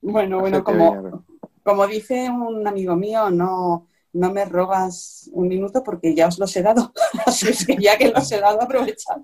Bueno, 0.00 0.38
bueno, 0.38 0.62
como, 0.62 1.24
como 1.64 1.86
dice 1.88 2.30
un 2.30 2.64
amigo 2.68 2.94
mío, 2.94 3.30
no, 3.30 3.88
no 4.12 4.32
me 4.32 4.44
robas 4.44 5.28
un 5.32 5.48
minuto 5.48 5.82
porque 5.82 6.14
ya 6.14 6.28
os 6.28 6.38
los 6.38 6.54
he 6.56 6.62
dado. 6.62 6.92
Así 7.26 7.48
es 7.48 7.66
que 7.66 7.76
ya 7.76 7.98
que 7.98 8.12
los 8.12 8.30
he 8.30 8.40
dado, 8.40 8.62
aprovechad. 8.62 9.22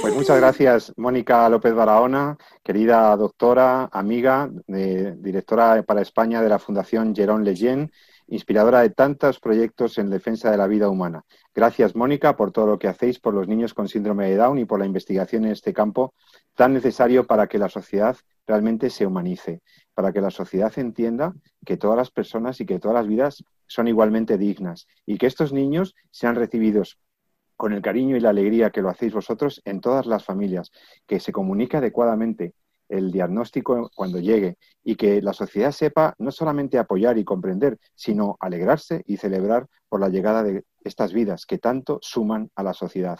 Pues 0.00 0.14
muchas 0.14 0.38
gracias, 0.38 0.92
Mónica 0.96 1.48
López 1.48 1.74
Barahona, 1.74 2.36
querida 2.62 3.16
doctora, 3.16 3.88
amiga, 3.92 4.48
directora 4.66 5.82
para 5.82 6.02
España 6.02 6.40
de 6.40 6.48
la 6.48 6.58
Fundación 6.58 7.14
Jerón 7.14 7.44
Leyen, 7.44 7.90
inspiradora 8.28 8.80
de 8.82 8.90
tantos 8.90 9.40
proyectos 9.40 9.98
en 9.98 10.10
defensa 10.10 10.50
de 10.50 10.56
la 10.56 10.66
vida 10.66 10.88
humana. 10.88 11.24
Gracias, 11.54 11.96
Mónica, 11.96 12.36
por 12.36 12.52
todo 12.52 12.66
lo 12.66 12.78
que 12.78 12.88
hacéis 12.88 13.18
por 13.18 13.34
los 13.34 13.48
niños 13.48 13.74
con 13.74 13.88
síndrome 13.88 14.28
de 14.28 14.36
Down 14.36 14.58
y 14.58 14.64
por 14.64 14.78
la 14.78 14.86
investigación 14.86 15.44
en 15.44 15.52
este 15.52 15.72
campo 15.72 16.14
tan 16.54 16.72
necesario 16.74 17.26
para 17.26 17.46
que 17.46 17.58
la 17.58 17.68
sociedad 17.68 18.16
realmente 18.46 18.90
se 18.90 19.06
humanice, 19.06 19.62
para 19.94 20.12
que 20.12 20.20
la 20.20 20.30
sociedad 20.30 20.72
entienda 20.78 21.34
que 21.64 21.76
todas 21.76 21.96
las 21.96 22.10
personas 22.10 22.60
y 22.60 22.66
que 22.66 22.78
todas 22.78 22.94
las 22.94 23.08
vidas 23.08 23.44
son 23.66 23.88
igualmente 23.88 24.38
dignas 24.38 24.86
y 25.06 25.18
que 25.18 25.26
estos 25.26 25.52
niños 25.52 25.94
sean 26.10 26.36
recibidos 26.36 26.98
con 27.58 27.72
el 27.72 27.82
cariño 27.82 28.16
y 28.16 28.20
la 28.20 28.30
alegría 28.30 28.70
que 28.70 28.80
lo 28.80 28.88
hacéis 28.88 29.12
vosotros 29.12 29.60
en 29.64 29.80
todas 29.80 30.06
las 30.06 30.24
familias, 30.24 30.70
que 31.06 31.18
se 31.18 31.32
comunique 31.32 31.76
adecuadamente 31.76 32.54
el 32.88 33.10
diagnóstico 33.10 33.90
cuando 33.94 34.20
llegue 34.20 34.56
y 34.84 34.94
que 34.94 35.20
la 35.20 35.32
sociedad 35.32 35.72
sepa 35.72 36.14
no 36.18 36.30
solamente 36.30 36.78
apoyar 36.78 37.18
y 37.18 37.24
comprender, 37.24 37.76
sino 37.96 38.36
alegrarse 38.40 39.02
y 39.06 39.16
celebrar 39.16 39.66
por 39.88 40.00
la 40.00 40.08
llegada 40.08 40.44
de 40.44 40.64
estas 40.84 41.12
vidas 41.12 41.46
que 41.46 41.58
tanto 41.58 41.98
suman 42.00 42.48
a 42.54 42.62
la 42.62 42.72
sociedad. 42.72 43.18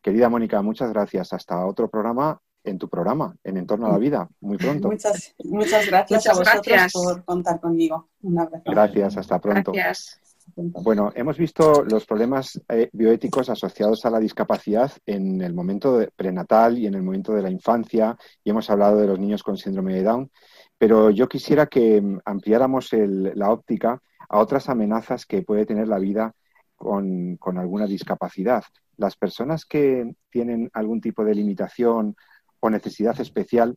Querida 0.00 0.30
Mónica, 0.30 0.62
muchas 0.62 0.90
gracias. 0.90 1.34
Hasta 1.34 1.66
otro 1.66 1.90
programa 1.90 2.40
en 2.64 2.78
tu 2.78 2.88
programa, 2.88 3.36
en 3.44 3.58
Entorno 3.58 3.86
a 3.86 3.92
la 3.92 3.98
Vida, 3.98 4.26
muy 4.40 4.56
pronto. 4.56 4.88
Muchas, 4.88 5.34
muchas 5.44 5.86
gracias 5.86 6.26
a 6.26 6.32
vosotros 6.32 6.92
por 6.94 7.24
contar 7.24 7.60
conmigo. 7.60 8.08
Un 8.22 8.38
abrazo. 8.38 8.64
Gracias, 8.64 9.18
hasta 9.18 9.38
pronto. 9.38 9.72
Gracias. 9.72 10.23
Bueno, 10.56 11.10
hemos 11.14 11.38
visto 11.38 11.84
los 11.84 12.06
problemas 12.06 12.60
eh, 12.68 12.88
bioéticos 12.92 13.48
asociados 13.48 14.04
a 14.04 14.10
la 14.10 14.20
discapacidad 14.20 14.92
en 15.06 15.40
el 15.40 15.54
momento 15.54 16.06
prenatal 16.14 16.78
y 16.78 16.86
en 16.86 16.94
el 16.94 17.02
momento 17.02 17.32
de 17.32 17.42
la 17.42 17.50
infancia 17.50 18.16
y 18.42 18.50
hemos 18.50 18.68
hablado 18.70 18.98
de 18.98 19.06
los 19.06 19.18
niños 19.18 19.42
con 19.42 19.56
síndrome 19.56 19.94
de 19.94 20.02
Down, 20.02 20.30
pero 20.78 21.10
yo 21.10 21.28
quisiera 21.28 21.66
que 21.66 22.00
mm, 22.00 22.20
ampliáramos 22.24 22.90
la 22.92 23.50
óptica 23.50 24.00
a 24.28 24.38
otras 24.38 24.68
amenazas 24.68 25.26
que 25.26 25.42
puede 25.42 25.66
tener 25.66 25.88
la 25.88 25.98
vida 25.98 26.34
con, 26.76 27.36
con 27.36 27.58
alguna 27.58 27.86
discapacidad. 27.86 28.64
Las 28.96 29.16
personas 29.16 29.64
que 29.64 30.14
tienen 30.30 30.70
algún 30.72 31.00
tipo 31.00 31.24
de 31.24 31.34
limitación 31.34 32.16
o 32.60 32.70
necesidad 32.70 33.18
especial, 33.20 33.76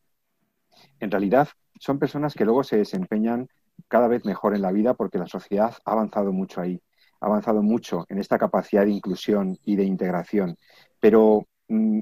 en 0.99 1.11
realidad 1.11 1.47
son 1.79 1.97
personas 1.97 2.33
que 2.33 2.45
luego 2.45 2.63
se 2.63 2.77
desempeñan 2.77 3.47
cada 3.87 4.07
vez 4.07 4.25
mejor 4.25 4.55
en 4.55 4.61
la 4.61 4.71
vida 4.71 4.93
porque 4.93 5.17
la 5.17 5.27
sociedad 5.27 5.75
ha 5.85 5.91
avanzado 5.91 6.31
mucho 6.31 6.61
ahí, 6.61 6.81
ha 7.19 7.25
avanzado 7.27 7.61
mucho 7.61 8.05
en 8.09 8.19
esta 8.19 8.37
capacidad 8.37 8.85
de 8.85 8.91
inclusión 8.91 9.57
y 9.63 9.75
de 9.75 9.83
integración. 9.83 10.57
Pero 10.99 11.47
mm, 11.67 12.01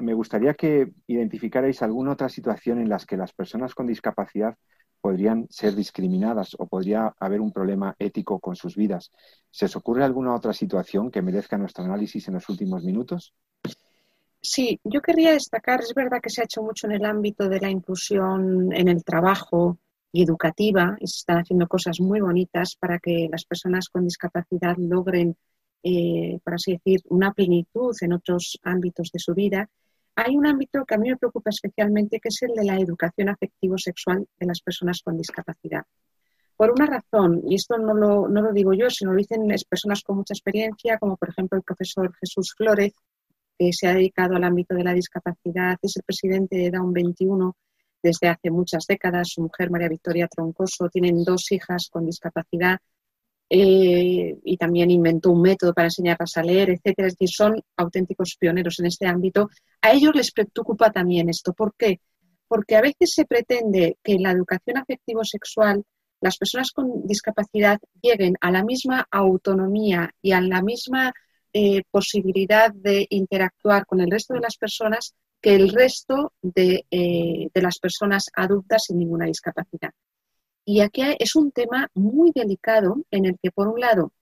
me 0.00 0.14
gustaría 0.14 0.54
que 0.54 0.92
identificarais 1.06 1.82
alguna 1.82 2.12
otra 2.12 2.28
situación 2.28 2.80
en 2.80 2.88
la 2.88 2.98
que 2.98 3.16
las 3.16 3.32
personas 3.32 3.74
con 3.74 3.86
discapacidad 3.86 4.56
podrían 5.00 5.46
ser 5.48 5.74
discriminadas 5.74 6.54
o 6.58 6.66
podría 6.66 7.14
haber 7.18 7.40
un 7.40 7.52
problema 7.52 7.94
ético 7.98 8.38
con 8.38 8.54
sus 8.54 8.76
vidas. 8.76 9.10
¿Se 9.50 9.64
os 9.64 9.76
ocurre 9.76 10.04
alguna 10.04 10.34
otra 10.34 10.52
situación 10.52 11.10
que 11.10 11.22
merezca 11.22 11.56
nuestro 11.56 11.84
análisis 11.84 12.28
en 12.28 12.34
los 12.34 12.48
últimos 12.48 12.84
minutos? 12.84 13.32
Sí, 14.42 14.80
yo 14.84 15.00
querría 15.00 15.32
destacar, 15.32 15.80
es 15.80 15.92
verdad 15.94 16.20
que 16.22 16.30
se 16.30 16.40
ha 16.40 16.44
hecho 16.44 16.62
mucho 16.62 16.86
en 16.86 16.92
el 16.92 17.04
ámbito 17.04 17.48
de 17.48 17.60
la 17.60 17.70
inclusión 17.70 18.72
en 18.72 18.88
el 18.88 19.04
trabajo, 19.04 19.78
y 20.12 20.22
educativa 20.22 20.96
y 21.00 21.06
se 21.06 21.18
están 21.18 21.38
haciendo 21.38 21.66
cosas 21.68 22.00
muy 22.00 22.20
bonitas 22.20 22.76
para 22.78 22.98
que 22.98 23.28
las 23.30 23.44
personas 23.44 23.88
con 23.88 24.04
discapacidad 24.04 24.76
logren, 24.78 25.36
eh, 25.82 26.38
por 26.42 26.54
así 26.54 26.72
decir, 26.72 27.00
una 27.08 27.32
plenitud 27.32 27.94
en 28.00 28.12
otros 28.12 28.58
ámbitos 28.62 29.10
de 29.12 29.18
su 29.18 29.34
vida. 29.34 29.68
Hay 30.16 30.36
un 30.36 30.46
ámbito 30.46 30.84
que 30.84 30.94
a 30.94 30.98
mí 30.98 31.08
me 31.08 31.16
preocupa 31.16 31.50
especialmente, 31.50 32.20
que 32.20 32.28
es 32.28 32.42
el 32.42 32.54
de 32.54 32.64
la 32.64 32.78
educación 32.78 33.28
afectivo-sexual 33.28 34.26
de 34.38 34.46
las 34.46 34.60
personas 34.60 35.00
con 35.02 35.16
discapacidad. 35.16 35.84
Por 36.56 36.72
una 36.72 36.84
razón, 36.84 37.42
y 37.46 37.54
esto 37.54 37.78
no 37.78 37.94
lo, 37.94 38.28
no 38.28 38.42
lo 38.42 38.52
digo 38.52 38.74
yo, 38.74 38.90
sino 38.90 39.12
lo 39.12 39.18
dicen 39.18 39.46
personas 39.68 40.02
con 40.02 40.16
mucha 40.16 40.34
experiencia, 40.34 40.98
como 40.98 41.16
por 41.16 41.30
ejemplo 41.30 41.56
el 41.56 41.64
profesor 41.64 42.12
Jesús 42.20 42.52
Flórez, 42.54 42.92
que 43.58 43.72
se 43.72 43.86
ha 43.86 43.94
dedicado 43.94 44.36
al 44.36 44.44
ámbito 44.44 44.74
de 44.74 44.84
la 44.84 44.92
discapacidad, 44.92 45.78
es 45.80 45.96
el 45.96 46.02
presidente 46.02 46.56
de 46.56 46.70
Down 46.70 46.92
21 46.92 47.56
desde 48.02 48.28
hace 48.28 48.50
muchas 48.50 48.86
décadas. 48.86 49.30
Su 49.30 49.42
mujer, 49.42 49.70
María 49.70 49.88
Victoria 49.88 50.28
Troncoso, 50.28 50.88
tienen 50.88 51.24
dos 51.24 51.50
hijas 51.52 51.88
con 51.90 52.06
discapacidad 52.06 52.78
eh, 53.48 54.38
y 54.44 54.56
también 54.56 54.90
inventó 54.90 55.32
un 55.32 55.42
método 55.42 55.74
para 55.74 55.88
enseñarlas 55.88 56.36
a 56.36 56.42
leer, 56.42 56.70
etcétera. 56.70 57.08
Es 57.08 57.14
decir, 57.14 57.30
son 57.30 57.60
auténticos 57.76 58.36
pioneros 58.38 58.78
en 58.80 58.86
este 58.86 59.06
ámbito. 59.06 59.50
A 59.82 59.92
ellos 59.92 60.14
les 60.14 60.30
preocupa 60.32 60.90
también 60.90 61.28
esto. 61.28 61.52
¿Por 61.52 61.74
qué? 61.76 62.00
Porque 62.46 62.76
a 62.76 62.80
veces 62.80 63.12
se 63.12 63.24
pretende 63.24 63.98
que 64.02 64.12
en 64.12 64.22
la 64.22 64.32
educación 64.32 64.78
afectivo-sexual 64.78 65.84
las 66.20 66.36
personas 66.36 66.70
con 66.70 67.06
discapacidad 67.06 67.78
lleguen 68.00 68.36
a 68.40 68.50
la 68.50 68.62
misma 68.62 69.06
autonomía 69.10 70.10
y 70.20 70.32
a 70.32 70.40
la 70.40 70.62
misma 70.62 71.12
eh, 71.52 71.82
posibilidad 71.90 72.72
de 72.72 73.06
interactuar 73.10 73.86
con 73.86 74.00
el 74.00 74.10
resto 74.10 74.34
de 74.34 74.40
las 74.40 74.56
personas 74.56 75.14
que 75.40 75.54
el 75.54 75.70
resto 75.70 76.32
eh, 76.54 76.82
de, 77.52 77.62
las 77.62 77.78
personas 77.78 78.30
adultas 78.34 78.84
sin 78.84 78.98
ninguna 78.98 79.26
discapacidad. 79.26 79.92
Y 80.64 80.80
aquí 80.80 81.02
es 81.18 81.34
un 81.36 81.50
tema 81.52 81.88
muy 81.94 82.32
delicado 82.34 83.02
en 83.10 83.24
el 83.24 83.38
que, 83.42 83.50
por 83.50 83.68
un 83.68 83.80
lado, 83.80 84.12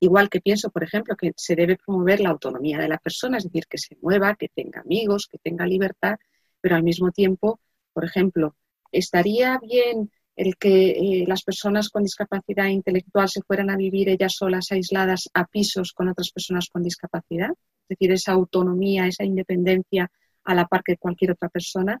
igual 0.00 0.28
que 0.28 0.40
pienso, 0.40 0.70
por 0.70 0.84
ejemplo, 0.84 1.16
que 1.16 1.32
se 1.36 1.56
debe 1.56 1.76
promover 1.76 2.20
la 2.20 2.30
autonomía 2.30 2.78
de 2.78 2.88
la 2.88 2.98
persona, 2.98 3.38
es 3.38 3.44
decir, 3.44 3.66
que 3.68 3.78
se 3.78 3.96
mueva, 4.00 4.36
que 4.36 4.48
tenga 4.48 4.80
amigos, 4.80 5.28
que 5.30 5.38
tenga 5.38 5.66
libertad, 5.66 6.16
pero 6.60 6.76
al 6.76 6.82
mismo 6.82 7.10
tiempo, 7.10 7.60
por 7.92 8.04
ejemplo, 8.04 8.56
estaría 8.92 9.58
bien 9.58 10.10
el 10.36 10.56
que 10.56 10.90
eh, 10.90 11.24
las 11.26 11.42
personas 11.42 11.88
con 11.88 12.02
discapacidad 12.02 12.66
intelectual 12.66 13.28
se 13.28 13.42
fueran 13.42 13.70
a 13.70 13.76
vivir 13.76 14.08
ellas 14.08 14.34
solas, 14.36 14.70
aisladas, 14.70 15.30
a 15.34 15.46
pisos 15.46 15.92
con 15.92 16.08
otras 16.08 16.30
personas 16.30 16.68
con 16.70 16.82
discapacidad. 16.82 17.50
Es 17.50 17.88
decir, 17.88 18.12
esa 18.12 18.32
autonomía, 18.32 19.06
esa 19.06 19.24
independencia 19.24 20.10
a 20.46 20.54
la 20.54 20.66
par 20.66 20.82
que 20.82 20.96
cualquier 20.96 21.32
otra 21.32 21.48
persona, 21.48 22.00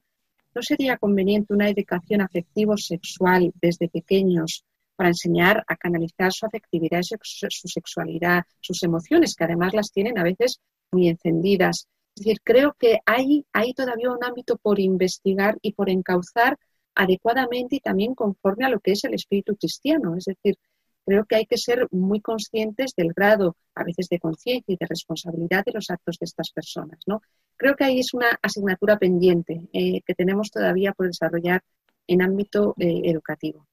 ¿no 0.54 0.62
sería 0.62 0.96
conveniente 0.96 1.52
una 1.52 1.68
educación 1.68 2.22
afectivo-sexual 2.22 3.52
desde 3.60 3.88
pequeños 3.88 4.64
para 4.96 5.10
enseñar 5.10 5.62
a 5.68 5.76
canalizar 5.76 6.32
su 6.32 6.46
afectividad, 6.46 7.02
su 7.02 7.68
sexualidad, 7.68 8.44
sus 8.60 8.82
emociones, 8.82 9.34
que 9.34 9.44
además 9.44 9.74
las 9.74 9.92
tienen 9.92 10.18
a 10.18 10.22
veces 10.22 10.60
muy 10.90 11.08
encendidas? 11.08 11.88
Es 12.16 12.24
decir, 12.24 12.40
creo 12.42 12.74
que 12.78 13.00
hay, 13.04 13.44
hay 13.52 13.74
todavía 13.74 14.10
un 14.10 14.24
ámbito 14.24 14.56
por 14.56 14.80
investigar 14.80 15.58
y 15.60 15.72
por 15.72 15.90
encauzar 15.90 16.56
adecuadamente 16.94 17.76
y 17.76 17.80
también 17.80 18.14
conforme 18.14 18.64
a 18.64 18.70
lo 18.70 18.80
que 18.80 18.92
es 18.92 19.04
el 19.04 19.12
espíritu 19.12 19.54
cristiano. 19.56 20.16
Es 20.16 20.24
decir, 20.24 20.56
creo 21.04 21.26
que 21.26 21.36
hay 21.36 21.46
que 21.46 21.58
ser 21.58 21.86
muy 21.90 22.20
conscientes 22.20 22.92
del 22.96 23.12
grado, 23.12 23.56
a 23.74 23.84
veces, 23.84 24.08
de 24.08 24.18
conciencia 24.18 24.72
y 24.72 24.78
de 24.78 24.86
responsabilidad 24.86 25.64
de 25.64 25.72
los 25.72 25.90
actos 25.90 26.16
de 26.18 26.24
estas 26.24 26.50
personas. 26.50 26.98
¿no? 27.06 27.20
Creo 27.56 27.74
que 27.74 27.84
ahí 27.84 28.00
es 28.00 28.12
una 28.14 28.38
asignatura 28.42 28.98
pendiente 28.98 29.62
eh, 29.72 30.02
que 30.04 30.14
tenemos 30.14 30.50
todavía 30.50 30.92
por 30.92 31.06
desarrollar 31.06 31.62
en 32.06 32.22
ámbito 32.22 32.74
eh, 32.78 33.02
educativo. 33.04 33.66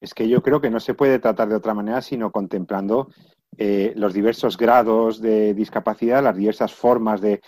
Es 0.00 0.14
que 0.14 0.28
yo 0.28 0.42
creo 0.42 0.60
que 0.60 0.70
no 0.70 0.80
se 0.80 0.94
puede 0.94 1.18
tratar 1.18 1.48
de 1.48 1.56
otra 1.56 1.74
manera 1.74 2.00
sino 2.02 2.30
contemplando 2.30 3.08
eh, 3.60 3.92
los 3.96 4.14
diversos 4.14 4.56
grados 4.56 5.20
de 5.20 5.52
discapacidad, 5.52 6.22
las 6.22 6.36
diversas 6.36 6.72
formas 6.72 7.20
de, 7.20 7.40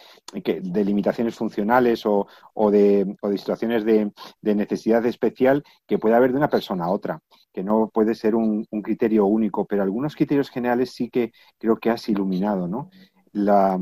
limitaciones 0.74 1.36
funcionales 1.36 2.04
o, 2.04 2.26
de, 2.72 3.14
situaciones 3.36 3.84
de, 3.84 4.10
necesidad 4.42 5.06
especial 5.06 5.62
que 5.86 5.98
puede 5.98 6.16
haber 6.16 6.32
de 6.32 6.38
una 6.38 6.48
persona 6.48 6.86
a 6.86 6.90
otra, 6.90 7.20
que 7.52 7.62
no 7.62 7.90
puede 7.94 8.16
ser 8.16 8.34
un, 8.34 8.66
criterio 8.82 9.26
único, 9.26 9.66
pero 9.66 9.84
algunos 9.84 10.16
criterios 10.16 10.50
generales 10.50 10.90
sí 10.92 11.10
que 11.10 11.30
creo 11.58 11.76
que 11.76 11.90
has 11.90 12.08
iluminado, 12.08 12.66
¿no? 12.66 12.90
La, 13.32 13.78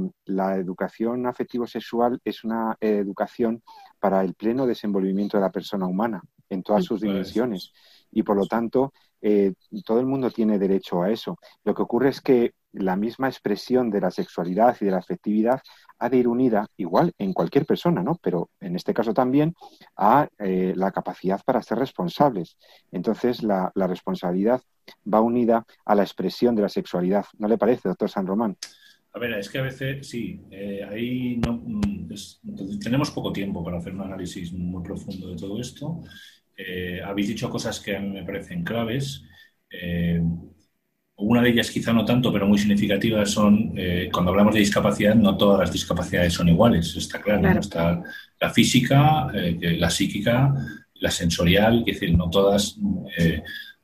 educación 0.56 1.26
afectivo-sexual 1.26 2.20
es 2.24 2.44
una 2.44 2.76
educación 2.80 3.62
para 3.98 4.22
el 4.22 4.34
pleno 4.34 4.66
desenvolvimiento 4.66 5.36
de 5.36 5.42
la 5.42 5.52
persona 5.52 5.86
humana 5.86 6.22
en 6.50 6.62
todas 6.62 6.84
sus 6.84 7.00
dimensiones 7.00 7.72
y 8.10 8.22
por 8.22 8.36
lo 8.36 8.46
tanto 8.46 8.92
eh, 9.20 9.54
todo 9.84 10.00
el 10.00 10.06
mundo 10.06 10.30
tiene 10.30 10.58
derecho 10.58 11.02
a 11.02 11.10
eso. 11.10 11.38
Lo 11.64 11.74
que 11.74 11.82
ocurre 11.82 12.10
es 12.10 12.20
que 12.20 12.54
la 12.72 12.96
misma 12.96 13.28
expresión 13.28 13.90
de 13.90 14.00
la 14.00 14.10
sexualidad 14.10 14.76
y 14.80 14.84
de 14.84 14.90
la 14.90 14.98
afectividad 14.98 15.60
ha 15.98 16.08
de 16.08 16.18
ir 16.18 16.28
unida, 16.28 16.66
igual 16.76 17.12
en 17.18 17.32
cualquier 17.32 17.66
persona, 17.66 18.02
¿no? 18.02 18.18
Pero 18.22 18.50
en 18.60 18.76
este 18.76 18.94
caso 18.94 19.14
también 19.14 19.54
a 19.96 20.28
eh, 20.38 20.74
la 20.76 20.92
capacidad 20.92 21.40
para 21.44 21.62
ser 21.62 21.78
responsables. 21.78 22.56
Entonces, 22.92 23.42
la, 23.42 23.72
responsabilidad 23.74 24.60
va 25.12 25.20
unida 25.20 25.64
a 25.84 25.94
la 25.94 26.02
expresión 26.02 26.54
de 26.54 26.62
la 26.62 26.68
sexualidad. 26.68 27.24
¿No 27.38 27.48
le 27.48 27.58
parece, 27.58 27.88
doctor 27.88 28.10
San 28.10 28.26
Román? 28.26 28.56
A 29.12 29.18
ver, 29.18 29.32
es 29.34 29.48
que 29.48 29.58
a 29.58 29.62
veces 29.62 30.06
sí, 30.06 30.40
eh, 30.50 30.86
ahí 30.88 31.36
no, 31.38 31.54
mm, 31.64 32.78
tenemos 32.78 33.10
poco 33.10 33.32
tiempo 33.32 33.64
para 33.64 33.78
hacer 33.78 33.94
un 33.94 34.02
análisis 34.02 34.52
muy 34.52 34.82
profundo 34.82 35.30
de 35.30 35.36
todo 35.36 35.60
esto 35.60 36.02
eh, 36.56 37.00
habéis 37.04 37.28
dicho 37.28 37.48
cosas 37.48 37.78
que 37.80 37.96
a 37.96 38.00
mí 38.00 38.08
me 38.08 38.24
parecen 38.24 38.64
claves. 38.64 39.22
una 41.16 41.42
de 41.42 41.50
ellas 41.50 41.70
quizá 41.70 41.92
no 41.92 42.04
tanto, 42.04 42.32
pero 42.32 42.46
muy 42.46 42.58
significativa 42.58 43.24
son, 43.26 43.74
cuando 44.12 44.30
hablamos 44.30 44.54
de 44.54 44.60
discapacidad, 44.60 45.14
no 45.14 45.36
todas 45.36 45.60
las 45.60 45.72
discapacidades 45.72 46.32
son 46.32 46.48
iguales, 46.48 46.96
está 46.96 47.20
claro. 47.20 47.60
Está 47.60 48.02
la 48.40 48.50
física, 48.50 49.28
la 49.32 49.90
psíquica, 49.90 50.52
la 50.94 51.10
sensorial, 51.10 51.84
es 51.86 52.00
decir, 52.00 52.16
no 52.16 52.28
todas 52.28 52.76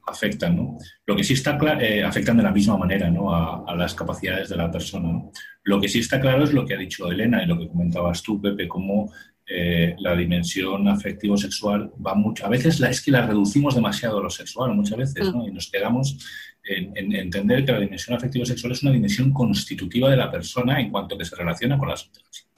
afectan, 0.06 0.56
¿no? 0.56 0.78
Lo 1.06 1.16
que 1.16 1.24
sí 1.24 1.34
está 1.34 1.56
claro, 1.58 1.80
eh, 1.80 2.02
afectan 2.02 2.36
de 2.36 2.42
la 2.42 2.52
misma 2.52 2.76
manera, 2.76 3.10
¿no? 3.10 3.34
A, 3.34 3.74
las 3.74 3.94
capacidades 3.94 4.48
de 4.48 4.56
la 4.56 4.70
persona, 4.70 5.22
Lo 5.64 5.80
que 5.80 5.88
sí 5.88 6.00
está 6.00 6.20
claro 6.20 6.44
es 6.44 6.52
lo 6.52 6.64
que 6.64 6.74
ha 6.74 6.78
dicho 6.78 7.10
Elena 7.10 7.42
y 7.42 7.46
lo 7.46 7.58
que 7.58 7.68
comentabas 7.68 8.22
tú, 8.22 8.40
Pepe, 8.40 8.68
cómo 8.68 9.12
eh, 9.46 9.94
la 9.98 10.14
dimensión 10.14 10.88
afectivo-sexual 10.88 11.92
va 12.04 12.14
mucho. 12.14 12.46
A 12.46 12.48
veces 12.48 12.80
la, 12.80 12.90
es 12.90 13.02
que 13.02 13.10
la 13.10 13.26
reducimos 13.26 13.74
demasiado 13.74 14.18
a 14.18 14.22
lo 14.22 14.30
sexual, 14.30 14.74
muchas 14.74 14.98
veces, 14.98 15.32
¿no? 15.32 15.44
Mm. 15.44 15.48
Y 15.48 15.52
nos 15.52 15.70
quedamos 15.70 16.18
en, 16.64 16.96
en, 16.96 17.14
entender 17.14 17.64
que 17.64 17.72
la 17.72 17.80
dimensión 17.80 18.16
afectivo-sexual 18.16 18.72
es 18.72 18.82
una 18.82 18.92
dimensión 18.92 19.32
constitutiva 19.32 20.10
de 20.10 20.16
la 20.16 20.30
persona 20.30 20.80
en 20.80 20.90
cuanto 20.90 21.18
que 21.18 21.24
se 21.24 21.36
relaciona 21.36 21.78
con 21.78 21.88
las 21.88 22.06
otras. 22.06 22.48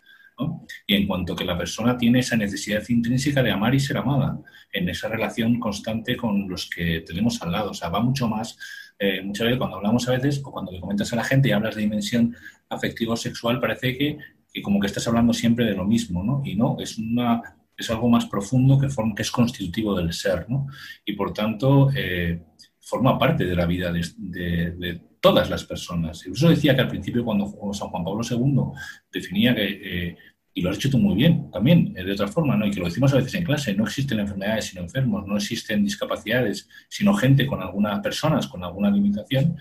Y 0.87 0.95
en 0.95 1.07
cuanto 1.07 1.35
que 1.35 1.45
la 1.45 1.57
persona 1.57 1.97
tiene 1.97 2.21
esa 2.21 2.37
necesidad 2.37 2.83
intrínseca 2.89 3.43
de 3.43 3.51
amar 3.51 3.75
y 3.75 3.81
ser 3.81 3.99
amada, 3.99 4.39
en 4.73 4.89
esa 4.89 5.09
relación 5.09 5.59
constante 5.59 6.17
con 6.17 6.49
los 6.49 6.69
que 6.69 7.01
tenemos 7.01 7.41
al 7.43 7.53
lado. 7.53 7.71
O 7.71 7.75
sea, 7.75 7.89
va 7.89 8.01
mucho 8.01 8.29
más, 8.29 8.59
eh, 8.99 9.23
muchas 9.23 9.47
veces 9.47 9.59
cuando 9.59 9.77
hablamos 9.77 10.09
a 10.09 10.13
veces, 10.13 10.43
o 10.45 10.51
cuando 10.51 10.73
le 10.73 10.81
comentas 10.81 11.13
a 11.13 11.17
la 11.17 11.25
gente 11.25 11.49
y 11.49 11.53
hablas 11.53 11.75
de 11.75 11.83
dimensión 11.83 12.37
afectivo-sexual, 12.69 13.61
parece 13.61 13.97
que, 13.97 14.19
como 14.63 14.81
que 14.81 14.87
estás 14.87 15.07
hablando 15.07 15.33
siempre 15.33 15.67
de 15.67 15.75
lo 15.75 15.85
mismo, 15.85 16.25
¿no? 16.25 16.43
Y 16.45 16.57
no, 16.57 16.77
es 16.81 16.97
una 16.99 17.43
es 17.77 17.91
algo 17.91 18.09
más 18.09 18.25
profundo 18.25 18.79
que, 18.79 18.89
que 19.15 19.23
es 19.23 19.31
constitutivo 19.31 19.95
del 19.95 20.13
ser, 20.13 20.49
¿no? 20.49 20.67
Y 21.05 21.13
por 21.13 21.35
tanto, 21.35 21.91
eh, 21.95 22.43
forma 22.81 23.19
parte 23.19 23.45
de 23.45 23.55
la 23.55 23.67
vida 23.67 23.93
de, 23.93 25.01
todas 25.27 25.51
las 25.51 25.65
personas. 25.65 26.25
Y 26.25 26.31
eso 26.31 26.49
decía 26.49 26.75
que 26.75 26.83
al 26.83 26.89
principio, 26.89 27.25
cuando 27.25 27.53
San 27.73 27.89
Juan 27.89 28.05
Pablo 28.05 28.23
II 28.29 28.79
definía 29.13 29.55
que 29.55 29.65
eh, 29.65 30.17
y 30.55 30.63
lo 30.63 30.71
has 30.71 30.77
hecho 30.77 30.91
tú 30.91 30.99
muy 30.99 31.15
bien 31.15 31.51
también, 31.51 31.93
eh, 31.97 32.05
de 32.05 32.13
otra 32.13 32.29
forma, 32.29 32.57
¿no? 32.57 32.67
y 32.67 32.71
que 32.71 32.81
lo 32.81 32.87
decimos 32.87 33.13
a 33.13 33.17
veces 33.17 33.35
en 33.35 33.45
clase, 33.45 33.75
no 33.75 33.85
existen 33.85 34.21
enfermedades 34.21 34.67
sino 34.67 34.83
enfermos, 34.83 35.27
no 35.27 35.37
existen 35.37 35.85
discapacidades 35.85 36.69
sino 36.89 37.13
gente 37.13 37.45
con 37.47 37.61
algunas 37.61 38.01
personas 38.01 38.47
con 38.47 38.65
alguna 38.65 38.91
limitación, 38.91 39.57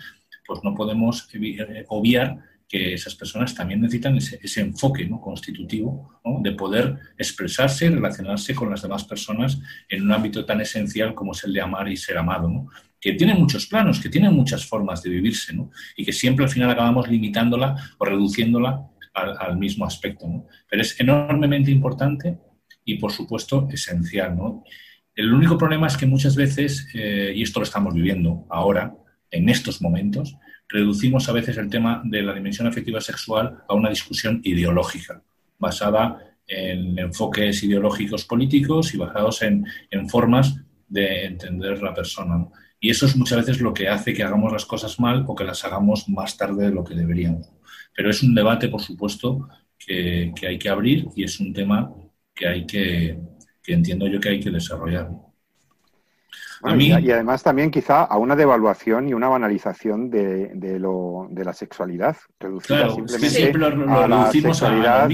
pues 0.47 0.61
no 0.63 0.74
podemos 0.74 1.28
eh, 1.34 1.84
obviar 1.89 2.38
que 2.68 2.93
esas 2.93 3.16
personas 3.16 3.53
también 3.53 3.82
necesitan 3.82 4.18
ese, 4.18 4.61
enfoque 4.61 5.05
¿no? 5.05 5.20
constitutivo 5.20 6.22
de 6.41 6.51
poder 6.53 6.97
expresarse 7.18 7.86
y 7.88 7.89
relacionarse 7.89 8.55
con 8.55 8.70
las 8.70 8.82
demás 8.82 9.03
personas 9.03 9.59
en 9.89 10.03
un 10.03 10.11
ámbito 10.11 10.45
tan 10.45 10.61
esencial 10.61 11.13
como 11.13 11.34
es 11.34 11.43
el 11.43 11.53
de 11.53 11.61
amar 11.61 11.88
y 11.89 11.97
ser 11.97 12.18
amado, 12.18 12.49
¿no? 12.49 12.70
Que 13.06 13.14
tiene 13.14 13.36
muchos 13.36 13.68
planos, 13.68 13.99
que 13.99 14.10
tiene 14.10 14.32
muchas 14.32 14.66
formas 14.66 15.03
de 15.03 15.12
vivirse 15.12 15.53
¿no? 15.53 15.70
y 15.95 16.03
que 16.03 16.12
siempre 16.12 16.43
al 16.43 16.49
final 16.49 16.72
acabamos 16.72 17.08
limitándola 17.08 17.76
o 17.99 18.03
reduciéndola 18.06 18.84
al, 19.14 19.58
mismo 19.60 19.86
aspecto. 19.86 20.26
Pero 20.68 20.82
es 20.82 20.99
enormemente 20.99 21.70
importante 21.70 22.39
y, 22.84 22.97
por 22.97 23.12
supuesto, 23.12 23.68
esencial. 23.72 24.36
El 25.16 25.32
único 25.32 25.56
problema 25.56 25.86
es 25.86 25.97
que 25.97 26.08
muchas 26.08 26.36
veces, 26.36 26.88
eh, 26.95 27.32
y 27.36 27.43
esto 27.43 27.60
lo 27.60 27.66
estamos 27.66 27.93
viviendo 27.93 28.47
ahora, 28.49 28.95
en 29.30 29.49
estos 29.49 29.84
momentos, 29.84 30.36
reducimos 30.68 31.30
a 31.30 31.34
veces 31.34 31.58
el 31.58 31.70
tema 31.70 32.01
de 32.06 32.24
la 32.24 32.34
dimensión 32.34 32.68
afectiva 32.68 33.01
sexual 33.01 33.60
a 33.70 33.76
una 33.76 33.91
discusión 33.91 34.41
ideológica, 34.43 35.22
basada 35.60 36.18
en 36.47 36.97
enfoques 36.97 37.62
ideológicos 37.62 38.26
políticos 38.26 38.95
y 38.95 38.97
basados 38.97 39.43
en, 39.43 39.64
en 39.91 40.10
formas 40.10 40.56
de 40.88 41.26
entender 41.26 41.84
la 41.84 41.93
persona. 41.93 42.47
Y 42.86 42.91
eso 42.91 43.07
es 43.07 43.15
muchas 43.15 43.39
veces 43.39 43.61
lo 43.61 43.73
que 43.73 43.89
hace 43.89 44.13
que 44.13 44.21
hagamos 44.21 44.53
las 44.53 44.63
cosas 44.63 44.99
mal 44.99 45.25
o 45.27 45.33
que 45.33 45.43
las 45.43 45.65
hagamos 45.65 46.07
más 46.07 46.38
tarde 46.38 46.65
de 46.65 46.71
lo 46.71 46.83
que 46.83 46.93
deberíamos. 46.93 47.51
Pero 47.95 48.11
es 48.11 48.21
un 48.21 48.36
debate, 48.36 48.67
por 48.67 48.79
supuesto, 48.79 49.49
que, 49.75 50.31
hay 50.47 50.59
que 50.59 50.69
abrir 50.69 51.07
y 51.15 51.23
es 51.23 51.39
un 51.39 51.51
tema 51.51 51.91
que 52.31 52.47
hay 52.47 52.67
que, 52.67 53.17
que 53.63 53.73
entiendo 53.73 54.05
yo 54.05 54.19
que 54.19 54.29
hay 54.29 54.39
que 54.39 54.51
desarrollar. 54.51 55.09
y, 56.77 56.91
además 56.91 57.41
también 57.41 57.71
quizá 57.71 58.03
a 58.03 58.19
una 58.19 58.36
devaluación 58.36 59.09
y 59.09 59.15
una 59.15 59.29
banalización 59.29 60.11
de, 60.11 60.51
de, 60.53 60.77
lo, 60.77 61.27
de 61.31 61.43
la 61.43 61.53
sexualidad, 61.53 62.15
reducida 62.39 62.88
simplemente 62.91 63.67
a 63.89 64.07
la 64.07 64.31
sexualidad 64.31 65.09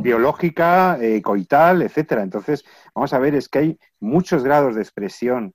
biológica, 0.00 0.96
eh, 1.02 1.20
coital, 1.20 1.82
etcétera. 1.82 2.22
Entonces, 2.22 2.64
vamos 2.94 3.12
a 3.12 3.18
ver, 3.18 3.34
es 3.34 3.48
que 3.48 3.58
hay 3.58 3.78
muchos 3.98 4.44
grados 4.44 4.76
de 4.76 4.82
expresión 4.82 5.52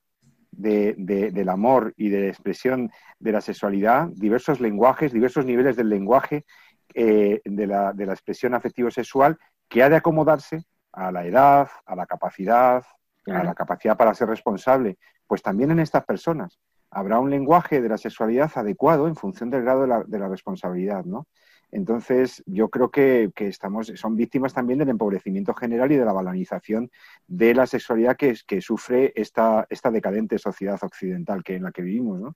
de, 0.51 0.95
del 0.97 1.49
amor 1.49 1.93
y 1.97 2.09
de 2.09 2.27
expresión 2.27 2.91
de 3.19 3.31
la 3.31 3.41
sexualidad, 3.41 4.09
diversos 4.13 4.59
lenguajes, 4.59 5.13
diversos 5.13 5.45
niveles 5.45 5.75
del 5.75 5.89
lenguaje 5.89 6.45
eh, 6.93 7.41
de, 7.45 7.67
la, 7.67 7.93
de, 7.93 8.05
la, 8.05 8.13
expresión 8.13 8.53
afectivo-sexual 8.53 9.37
que 9.69 9.81
ha 9.81 9.89
de 9.89 9.95
acomodarse 9.95 10.65
a 10.91 11.11
la 11.11 11.25
edad, 11.25 11.69
a 11.85 11.95
la 11.95 12.05
capacidad, 12.05 12.83
a 13.27 13.43
la 13.43 13.53
capacidad 13.55 13.95
para 13.95 14.13
ser 14.13 14.27
responsable. 14.27 14.97
Pues 15.25 15.41
también 15.41 15.71
en 15.71 15.79
estas 15.79 16.03
personas 16.03 16.59
habrá 16.89 17.19
un 17.19 17.29
lenguaje 17.29 17.81
de 17.81 17.87
la 17.87 17.97
sexualidad 17.97 18.51
adecuado 18.55 19.07
en 19.07 19.15
función 19.15 19.49
del 19.49 19.63
grado 19.63 19.83
de 19.83 19.87
la, 19.87 20.03
de 20.05 20.19
la 20.19 20.27
responsabilidad, 20.27 21.05
¿no? 21.05 21.27
Entonces, 21.71 22.43
yo 22.45 22.69
creo 22.69 22.91
que, 22.91 23.31
que, 23.33 23.47
estamos, 23.47 23.91
son 23.95 24.17
víctimas 24.17 24.53
también 24.53 24.79
del 24.79 24.89
empobrecimiento 24.89 25.53
general 25.53 25.91
y 25.91 25.95
de 25.95 26.05
la 26.05 26.11
balanización 26.11 26.91
de 27.27 27.55
la 27.55 27.65
sexualidad 27.65 28.17
que, 28.17 28.35
que 28.45 28.61
sufre 28.61 29.13
esta, 29.15 29.65
esta 29.69 29.89
decadente 29.89 30.37
sociedad 30.37 30.77
occidental 30.81 31.43
que, 31.43 31.55
en 31.55 31.63
la 31.63 31.71
que 31.71 31.81
vivimos, 31.81 32.19
¿no? 32.19 32.35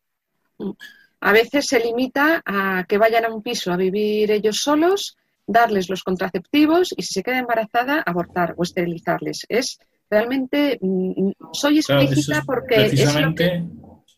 A 1.20 1.34
veces 1.34 1.68
se 1.68 1.80
limita 1.80 2.42
a 2.46 2.86
que 2.88 2.98
vayan 2.98 3.26
a 3.26 3.34
un 3.34 3.42
piso 3.42 3.74
a 3.74 3.78
vivir 3.78 4.32
ellos 4.32 4.58
solos, 4.58 5.18
darles 5.46 5.90
los 5.90 6.04
contraceptivos 6.04 6.94
y 6.96 7.04
si 7.04 7.16
se 7.16 7.24
queda 7.24 7.40
embarazada, 7.40 8.02
abortar 8.06 8.54
o 8.58 8.64
esterilizarles. 8.64 9.46
Es 9.50 9.80
realmente, 10.10 10.80
mm, 10.82 11.32
soy 11.52 11.80
explícita 11.80 12.42
porque... 12.46 12.76
Precisamente 12.76 13.66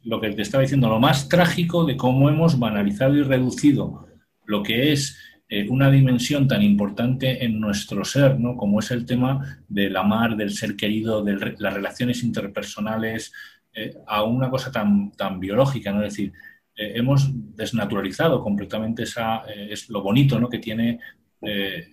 lo 0.03 0.21
que... 0.21 0.31
te 0.31 0.41
estaba 0.43 0.61
diciendo, 0.61 0.89
lo 0.89 0.99
más 0.99 1.27
trágico 1.27 1.85
de 1.85 1.97
cómo 1.97 2.29
hemos 2.29 2.59
banalizado 2.59 3.15
y 3.15 3.23
reducido 3.23 4.06
lo 4.47 4.63
que 4.63 4.91
es 4.91 5.17
eh, 5.49 5.67
una 5.69 5.91
dimensión 5.91 6.47
tan 6.47 6.61
importante 6.61 7.45
en 7.45 7.59
nuestro 7.59 8.03
ser, 8.03 8.39
¿no? 8.39 8.57
como 8.57 8.79
es 8.79 8.91
el 8.91 9.05
tema 9.05 9.61
del 9.67 9.95
amar, 9.95 10.35
del 10.35 10.51
ser 10.51 10.75
querido, 10.75 11.23
de 11.23 11.55
las 11.59 11.73
relaciones 11.73 12.23
interpersonales, 12.23 13.31
eh, 13.73 13.93
a 14.07 14.23
una 14.23 14.49
cosa 14.49 14.71
tan, 14.71 15.11
tan 15.11 15.39
biológica, 15.39 15.91
¿no? 15.91 16.03
Es 16.03 16.13
decir, 16.13 16.33
eh, 16.75 16.93
hemos 16.95 17.29
desnaturalizado 17.55 18.41
completamente 18.41 19.03
esa, 19.03 19.43
es 19.47 19.89
lo 19.89 20.01
bonito 20.01 20.39
¿no? 20.39 20.49
que 20.49 20.59
tiene 20.59 20.99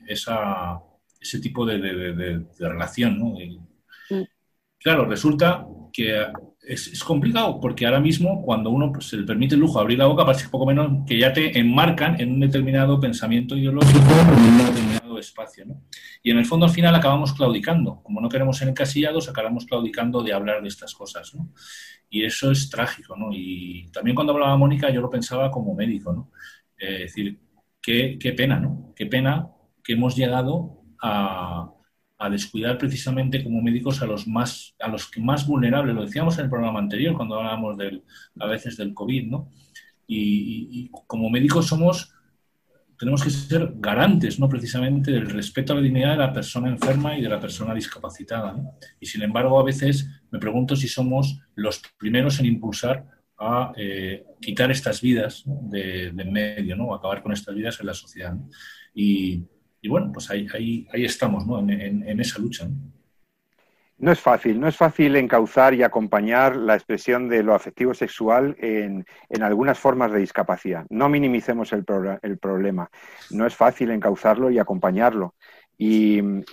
esa, 0.07 0.80
ese 1.20 1.40
tipo 1.40 1.66
de, 1.66 2.42
relación. 2.59 3.18
¿no? 3.18 3.36
Claro, 4.78 5.05
resulta 5.05 5.66
que 5.92 6.26
es, 6.66 7.04
complicado 7.04 7.60
porque 7.60 7.86
ahora 7.86 8.00
mismo 8.00 8.42
cuando 8.42 8.70
uno 8.70 8.92
pues, 8.92 9.08
se 9.08 9.16
le 9.16 9.24
permite 9.24 9.54
el 9.54 9.60
lujo 9.60 9.78
de 9.78 9.82
abrir 9.82 9.98
la 9.98 10.06
boca 10.06 10.24
parece 10.24 10.48
poco 10.48 10.66
menos 10.66 11.04
que 11.06 11.18
ya 11.18 11.32
te 11.32 11.58
enmarcan 11.58 12.20
en 12.20 12.32
un 12.32 12.40
determinado 12.40 12.98
pensamiento 13.00 13.56
ideológico, 13.56 13.98
en 13.98 14.50
un 14.50 14.58
determinado 14.58 15.18
espacio. 15.18 15.66
¿no? 15.66 15.82
Y 16.22 16.30
en 16.30 16.38
el 16.38 16.46
fondo 16.46 16.66
al 16.66 16.72
final 16.72 16.94
acabamos 16.94 17.32
claudicando. 17.32 18.00
Como 18.02 18.20
no 18.20 18.28
queremos 18.28 18.56
ser 18.56 18.68
encasillados, 18.68 19.28
acabamos 19.28 19.66
claudicando 19.66 20.22
de 20.22 20.32
hablar 20.32 20.62
de 20.62 20.68
estas 20.68 20.94
cosas. 20.94 21.34
¿no? 21.34 21.50
Y 22.08 22.24
eso 22.24 22.50
es 22.50 22.70
trágico, 22.70 23.16
¿no? 23.16 23.30
Y 23.32 23.88
también 23.92 24.14
cuando 24.14 24.32
hablaba 24.32 24.56
Mónica 24.56 24.90
yo 24.90 25.00
lo 25.00 25.10
pensaba 25.10 25.50
como 25.50 25.74
médico, 25.74 26.12
¿no? 26.12 26.30
es 26.78 27.00
decir, 27.00 27.40
qué, 27.80 28.18
qué, 28.20 28.32
pena, 28.32 28.60
¿no? 28.60 28.92
Qué 28.94 29.06
pena 29.06 29.48
que 29.82 29.94
hemos 29.94 30.14
llegado 30.14 30.82
a, 31.02 31.73
a, 32.24 32.30
descuidar 32.30 32.78
precisamente 32.78 33.42
como 33.42 33.62
médicos 33.62 34.02
a 34.02 34.06
los 34.06 34.26
más 34.26 34.74
a 34.80 34.88
los 34.88 35.10
que 35.10 35.20
más 35.20 35.46
vulnerables. 35.46 35.94
Lo 35.94 36.04
decíamos 36.04 36.38
en 36.38 36.44
el 36.44 36.50
programa 36.50 36.78
anterior 36.78 37.14
cuando 37.14 37.36
hablábamos 37.36 37.76
del, 37.76 38.02
a 38.40 38.46
veces 38.46 38.76
del 38.76 38.94
COVID, 38.94 39.26
¿no? 39.26 39.50
y 40.06 40.90
como 41.06 41.30
médicos 41.30 41.66
somos 41.66 42.14
tenemos 42.98 43.22
que 43.22 43.30
ser 43.30 43.72
garantes, 43.76 44.38
¿no? 44.38 44.48
Precisamente 44.48 45.10
del 45.10 45.28
respeto 45.28 45.72
a 45.72 45.76
la 45.76 45.82
dignidad 45.82 46.12
de 46.12 46.18
la 46.18 46.32
persona 46.32 46.68
enferma 46.68 47.18
y 47.18 47.22
de 47.22 47.28
la 47.28 47.40
persona 47.40 47.74
discapacitada. 47.74 48.56
Y 49.00 49.06
sin 49.06 49.22
embargo, 49.22 49.58
a 49.58 49.64
veces 49.64 50.08
me 50.30 50.38
pregunto 50.38 50.76
si 50.76 50.88
somos 50.88 51.40
los 51.54 51.82
primeros 51.98 52.38
en 52.40 52.46
impulsar 52.46 53.06
a 53.38 53.72
eh, 53.76 54.24
quitar 54.40 54.70
estas 54.70 55.00
vidas 55.00 55.42
de, 55.44 56.06
en 56.06 56.32
medio, 56.32 56.76
¿no? 56.76 56.94
acabar 56.94 57.22
con 57.22 57.32
estas 57.32 57.54
vidas 57.54 57.78
en 57.80 57.86
la 57.86 57.94
sociedad. 57.94 58.36
Y, 58.94 59.44
bueno, 59.89 60.11
pues 60.12 60.30
ahí, 60.30 60.47
ahí, 60.55 60.87
ahí 60.93 61.05
estamos, 61.05 61.47
¿no? 61.47 61.59
En, 61.59 61.70
en 61.70 62.20
esa 62.20 62.39
lucha. 62.39 62.68
No 63.97 64.11
es 64.11 64.20
fácil, 64.20 64.59
no 64.59 64.66
es 64.66 64.76
fácil 64.76 65.14
encauzar 65.14 65.72
y 65.72 65.85
acompañar 65.85 66.57
la 66.57 66.74
expresión 66.74 67.28
de 67.28 67.45
lo 67.45 67.55
afectivo 67.55 67.95
sexual 67.95 68.57
en, 68.59 69.07
algunas 69.41 69.78
formas 69.78 70.12
de 70.12 70.18
discapacidad. 70.18 70.85
No 70.91 71.09
minimicemos 71.09 71.72
el, 71.72 71.85
problema. 71.85 72.91
No 73.30 73.47
es 73.47 73.55
fácil 73.55 73.93
encauzarlo 73.93 74.51
y 74.51 74.59
acompañarlo. 74.59 75.37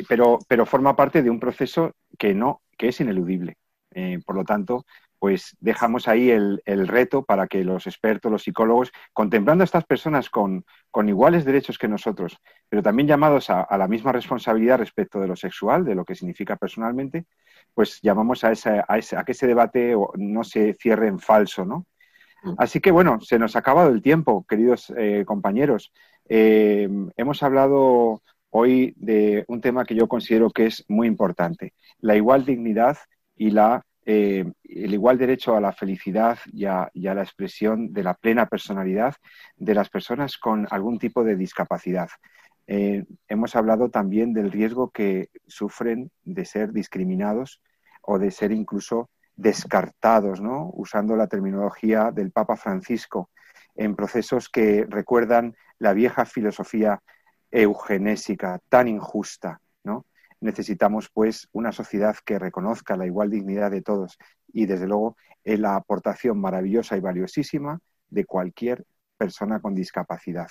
pero, 0.07 0.65
forma 0.65 0.95
parte 0.95 1.23
de 1.23 1.31
un 1.31 1.39
proceso 1.39 1.93
que 2.17 2.35
no, 2.35 2.61
que 2.77 2.89
es 2.89 3.01
ineludible. 3.01 3.57
Eh, 3.93 4.19
por 4.25 4.35
lo 4.35 4.45
tanto, 4.45 4.85
pues 5.21 5.55
dejamos 5.59 6.07
ahí 6.07 6.31
el, 6.31 6.87
reto 6.87 7.23
para 7.23 7.45
que 7.45 7.63
los 7.63 7.85
expertos, 7.85 8.31
los 8.31 8.41
psicólogos, 8.41 8.91
contemplando 9.13 9.61
a 9.61 9.65
estas 9.65 9.85
personas 9.85 10.31
con, 10.31 10.65
iguales 11.07 11.45
derechos 11.45 11.77
que 11.77 11.87
nosotros, 11.87 12.39
pero 12.67 12.81
también 12.81 13.07
llamados 13.07 13.51
a, 13.51 13.67
la 13.77 13.87
misma 13.87 14.11
responsabilidad 14.11 14.79
respecto 14.79 15.19
de 15.19 15.27
lo 15.27 15.35
sexual, 15.35 15.85
de 15.85 15.93
lo 15.93 16.05
que 16.05 16.15
significa 16.15 16.55
personalmente, 16.55 17.25
pues 17.75 17.99
llamamos 18.01 18.43
a, 18.43 18.53
a, 18.87 19.23
que 19.23 19.33
ese 19.33 19.45
debate 19.45 19.95
no 20.15 20.43
se 20.43 20.73
cierre 20.73 21.05
en 21.05 21.19
falso, 21.19 21.65
¿no? 21.65 21.85
Mm. 22.41 22.53
Así 22.57 22.79
que 22.79 22.89
bueno, 22.89 23.19
se 23.21 23.37
nos 23.37 23.55
ha 23.55 23.59
acabado 23.59 23.91
el 23.91 24.01
tiempo, 24.01 24.43
queridos 24.49 24.91
eh, 24.97 25.23
compañeros. 25.27 25.93
Eh, 26.29 26.89
hemos 27.15 27.43
hablado 27.43 28.23
hoy 28.49 28.95
de 28.97 29.45
un 29.47 29.61
tema 29.61 29.85
que 29.85 29.93
yo 29.93 30.07
considero 30.07 30.49
que 30.49 30.65
es 30.65 30.83
muy 30.87 31.05
importante, 31.05 31.75
la 31.99 32.15
igual 32.15 32.43
dignidad 32.43 32.97
y 33.35 33.51
la 33.51 33.85
eh, 34.05 34.51
el 34.63 34.93
igual 34.93 35.17
derecho 35.17 35.55
a 35.55 35.61
la 35.61 35.73
felicidad 35.73 36.39
y 36.51 36.65
a, 36.65 36.89
la 36.93 37.21
expresión 37.21 37.93
de 37.93 38.03
la 38.03 38.15
plena 38.15 38.47
personalidad 38.47 39.15
de 39.57 39.75
las 39.75 39.89
personas 39.89 40.37
con 40.37 40.67
algún 40.71 40.97
tipo 40.97 41.23
de 41.23 41.35
discapacidad. 41.35 42.09
Eh, 42.67 43.05
hemos 43.27 43.55
hablado 43.55 43.89
también 43.89 44.33
del 44.33 44.51
riesgo 44.51 44.89
que 44.89 45.29
sufren 45.45 46.11
de 46.23 46.45
ser 46.45 46.71
discriminados 46.71 47.61
o 48.01 48.17
de 48.17 48.31
ser 48.31 48.51
incluso 48.51 49.09
descartados, 49.35 50.41
¿no? 50.41 50.71
usando 50.73 51.15
la 51.15 51.27
terminología 51.27 52.11
del 52.11 52.31
Papa 52.31 52.55
Francisco, 52.55 53.29
en 53.75 53.95
procesos 53.95 54.49
que 54.49 54.85
recuerdan 54.89 55.55
la 55.79 55.93
vieja 55.93 56.25
filosofía 56.25 57.01
eugenésica 57.51 58.59
tan 58.69 58.87
injusta, 58.87 59.59
¿no? 59.83 60.05
Necesitamos 60.41 61.09
pues 61.13 61.47
una 61.53 61.71
sociedad 61.71 62.15
que 62.25 62.39
reconozca 62.39 62.97
la 62.97 63.05
igual 63.05 63.29
dignidad 63.29 63.71
de 63.71 63.81
todos 63.81 64.17
y 64.51 64.65
desde 64.65 64.87
luego 64.87 65.15
la 65.43 65.75
aportación 65.75 66.39
maravillosa 66.39 66.97
y 66.97 66.99
valiosísima 66.99 67.79
de 68.09 68.25
cualquier 68.25 68.85
persona 69.17 69.59
con 69.59 69.73
discapacidad. 69.73 70.47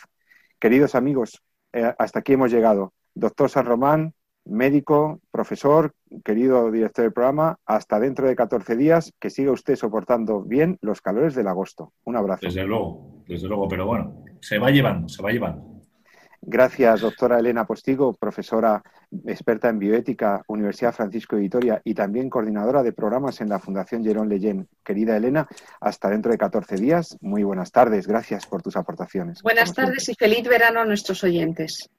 Queridos 0.58 0.94
amigos, 0.94 1.42
eh, 1.72 1.92
hasta 1.98 2.20
aquí 2.20 2.32
hemos 2.32 2.50
llegado. 2.50 2.92
Doctor 3.14 3.50
San 3.50 3.66
Román, 3.66 4.14
médico, 4.44 5.20
profesor, 5.30 5.94
querido 6.24 6.70
director 6.70 7.04
del 7.04 7.12
programa, 7.12 7.58
hasta 7.66 7.98
dentro 8.00 8.26
de 8.28 8.36
14 8.36 8.76
días, 8.76 9.12
que 9.20 9.30
siga 9.30 9.52
usted 9.52 9.76
soportando 9.76 10.42
bien 10.42 10.78
los 10.80 11.00
calores 11.00 11.34
del 11.34 11.48
agosto. 11.48 11.92
Un 12.04 12.16
abrazo. 12.16 12.46
Desde 12.46 12.64
luego, 12.64 13.22
desde 13.26 13.48
luego, 13.48 13.68
pero 13.68 13.86
bueno, 13.86 14.24
se 14.40 14.58
va 14.58 14.70
llevando, 14.70 15.08
se 15.08 15.22
va 15.22 15.30
llevando. 15.30 15.79
Gracias, 16.42 17.02
doctora 17.02 17.38
Elena 17.38 17.66
Postigo, 17.66 18.14
profesora 18.14 18.82
experta 19.26 19.68
en 19.68 19.78
bioética, 19.78 20.42
Universidad 20.48 20.94
Francisco 20.94 21.36
de 21.36 21.42
Vitoria 21.42 21.82
y 21.84 21.92
también 21.92 22.30
coordinadora 22.30 22.82
de 22.82 22.94
programas 22.94 23.42
en 23.42 23.50
la 23.50 23.58
Fundación 23.58 24.02
Jerón 24.02 24.30
Leyen. 24.30 24.66
Querida 24.82 25.16
Elena, 25.16 25.46
hasta 25.80 26.08
dentro 26.08 26.32
de 26.32 26.38
14 26.38 26.76
días. 26.76 27.18
Muy 27.20 27.42
buenas 27.42 27.70
tardes. 27.70 28.06
Gracias 28.06 28.46
por 28.46 28.62
tus 28.62 28.76
aportaciones. 28.76 29.42
Buenas 29.42 29.74
tardes 29.74 30.08
y 30.08 30.14
feliz 30.14 30.48
verano 30.48 30.80
a 30.80 30.86
nuestros 30.86 31.22
oyentes. 31.24 31.90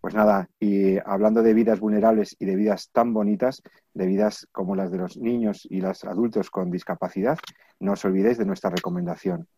Pues 0.00 0.14
nada, 0.14 0.48
y 0.58 0.96
hablando 1.04 1.42
de 1.42 1.52
vidas 1.52 1.78
vulnerables 1.78 2.34
y 2.38 2.46
de 2.46 2.56
vidas 2.56 2.90
tan 2.92 3.12
bonitas, 3.12 3.62
de 3.92 4.06
vidas 4.06 4.46
como 4.52 4.74
las 4.74 4.90
de 4.90 4.98
los 4.98 5.18
niños 5.18 5.66
y 5.68 5.80
los 5.80 6.04
adultos 6.04 6.48
con 6.48 6.70
discapacidad, 6.70 7.38
no 7.80 7.92
os 7.92 8.04
olvidéis 8.04 8.38
de 8.38 8.46
nuestra 8.46 8.70
recomendación. 8.70 9.48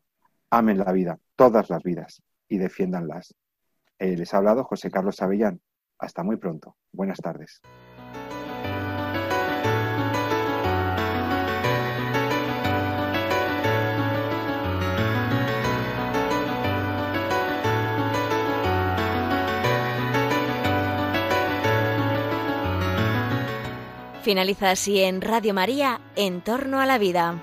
Amen 0.51 0.79
la 0.79 0.91
vida, 0.91 1.19
todas 1.37 1.71
las 1.71 1.83
vidas, 1.83 2.23
y 2.49 2.59
defiéndanlas. 2.59 3.35
Eh, 3.99 4.17
les 4.17 4.33
ha 4.33 4.39
hablado 4.39 4.65
José 4.65 4.91
Carlos 4.91 5.21
Avellán. 5.23 5.61
Hasta 5.99 6.23
muy 6.23 6.37
pronto. 6.37 6.77
Buenas 6.93 7.19
tardes. 7.19 7.61
Finaliza 24.23 24.71
así 24.71 25.01
en 25.01 25.23
Radio 25.23 25.55
María, 25.55 26.03
En 26.15 26.43
torno 26.43 26.81
a 26.81 26.87
la 26.87 26.99
vida. 26.99 27.43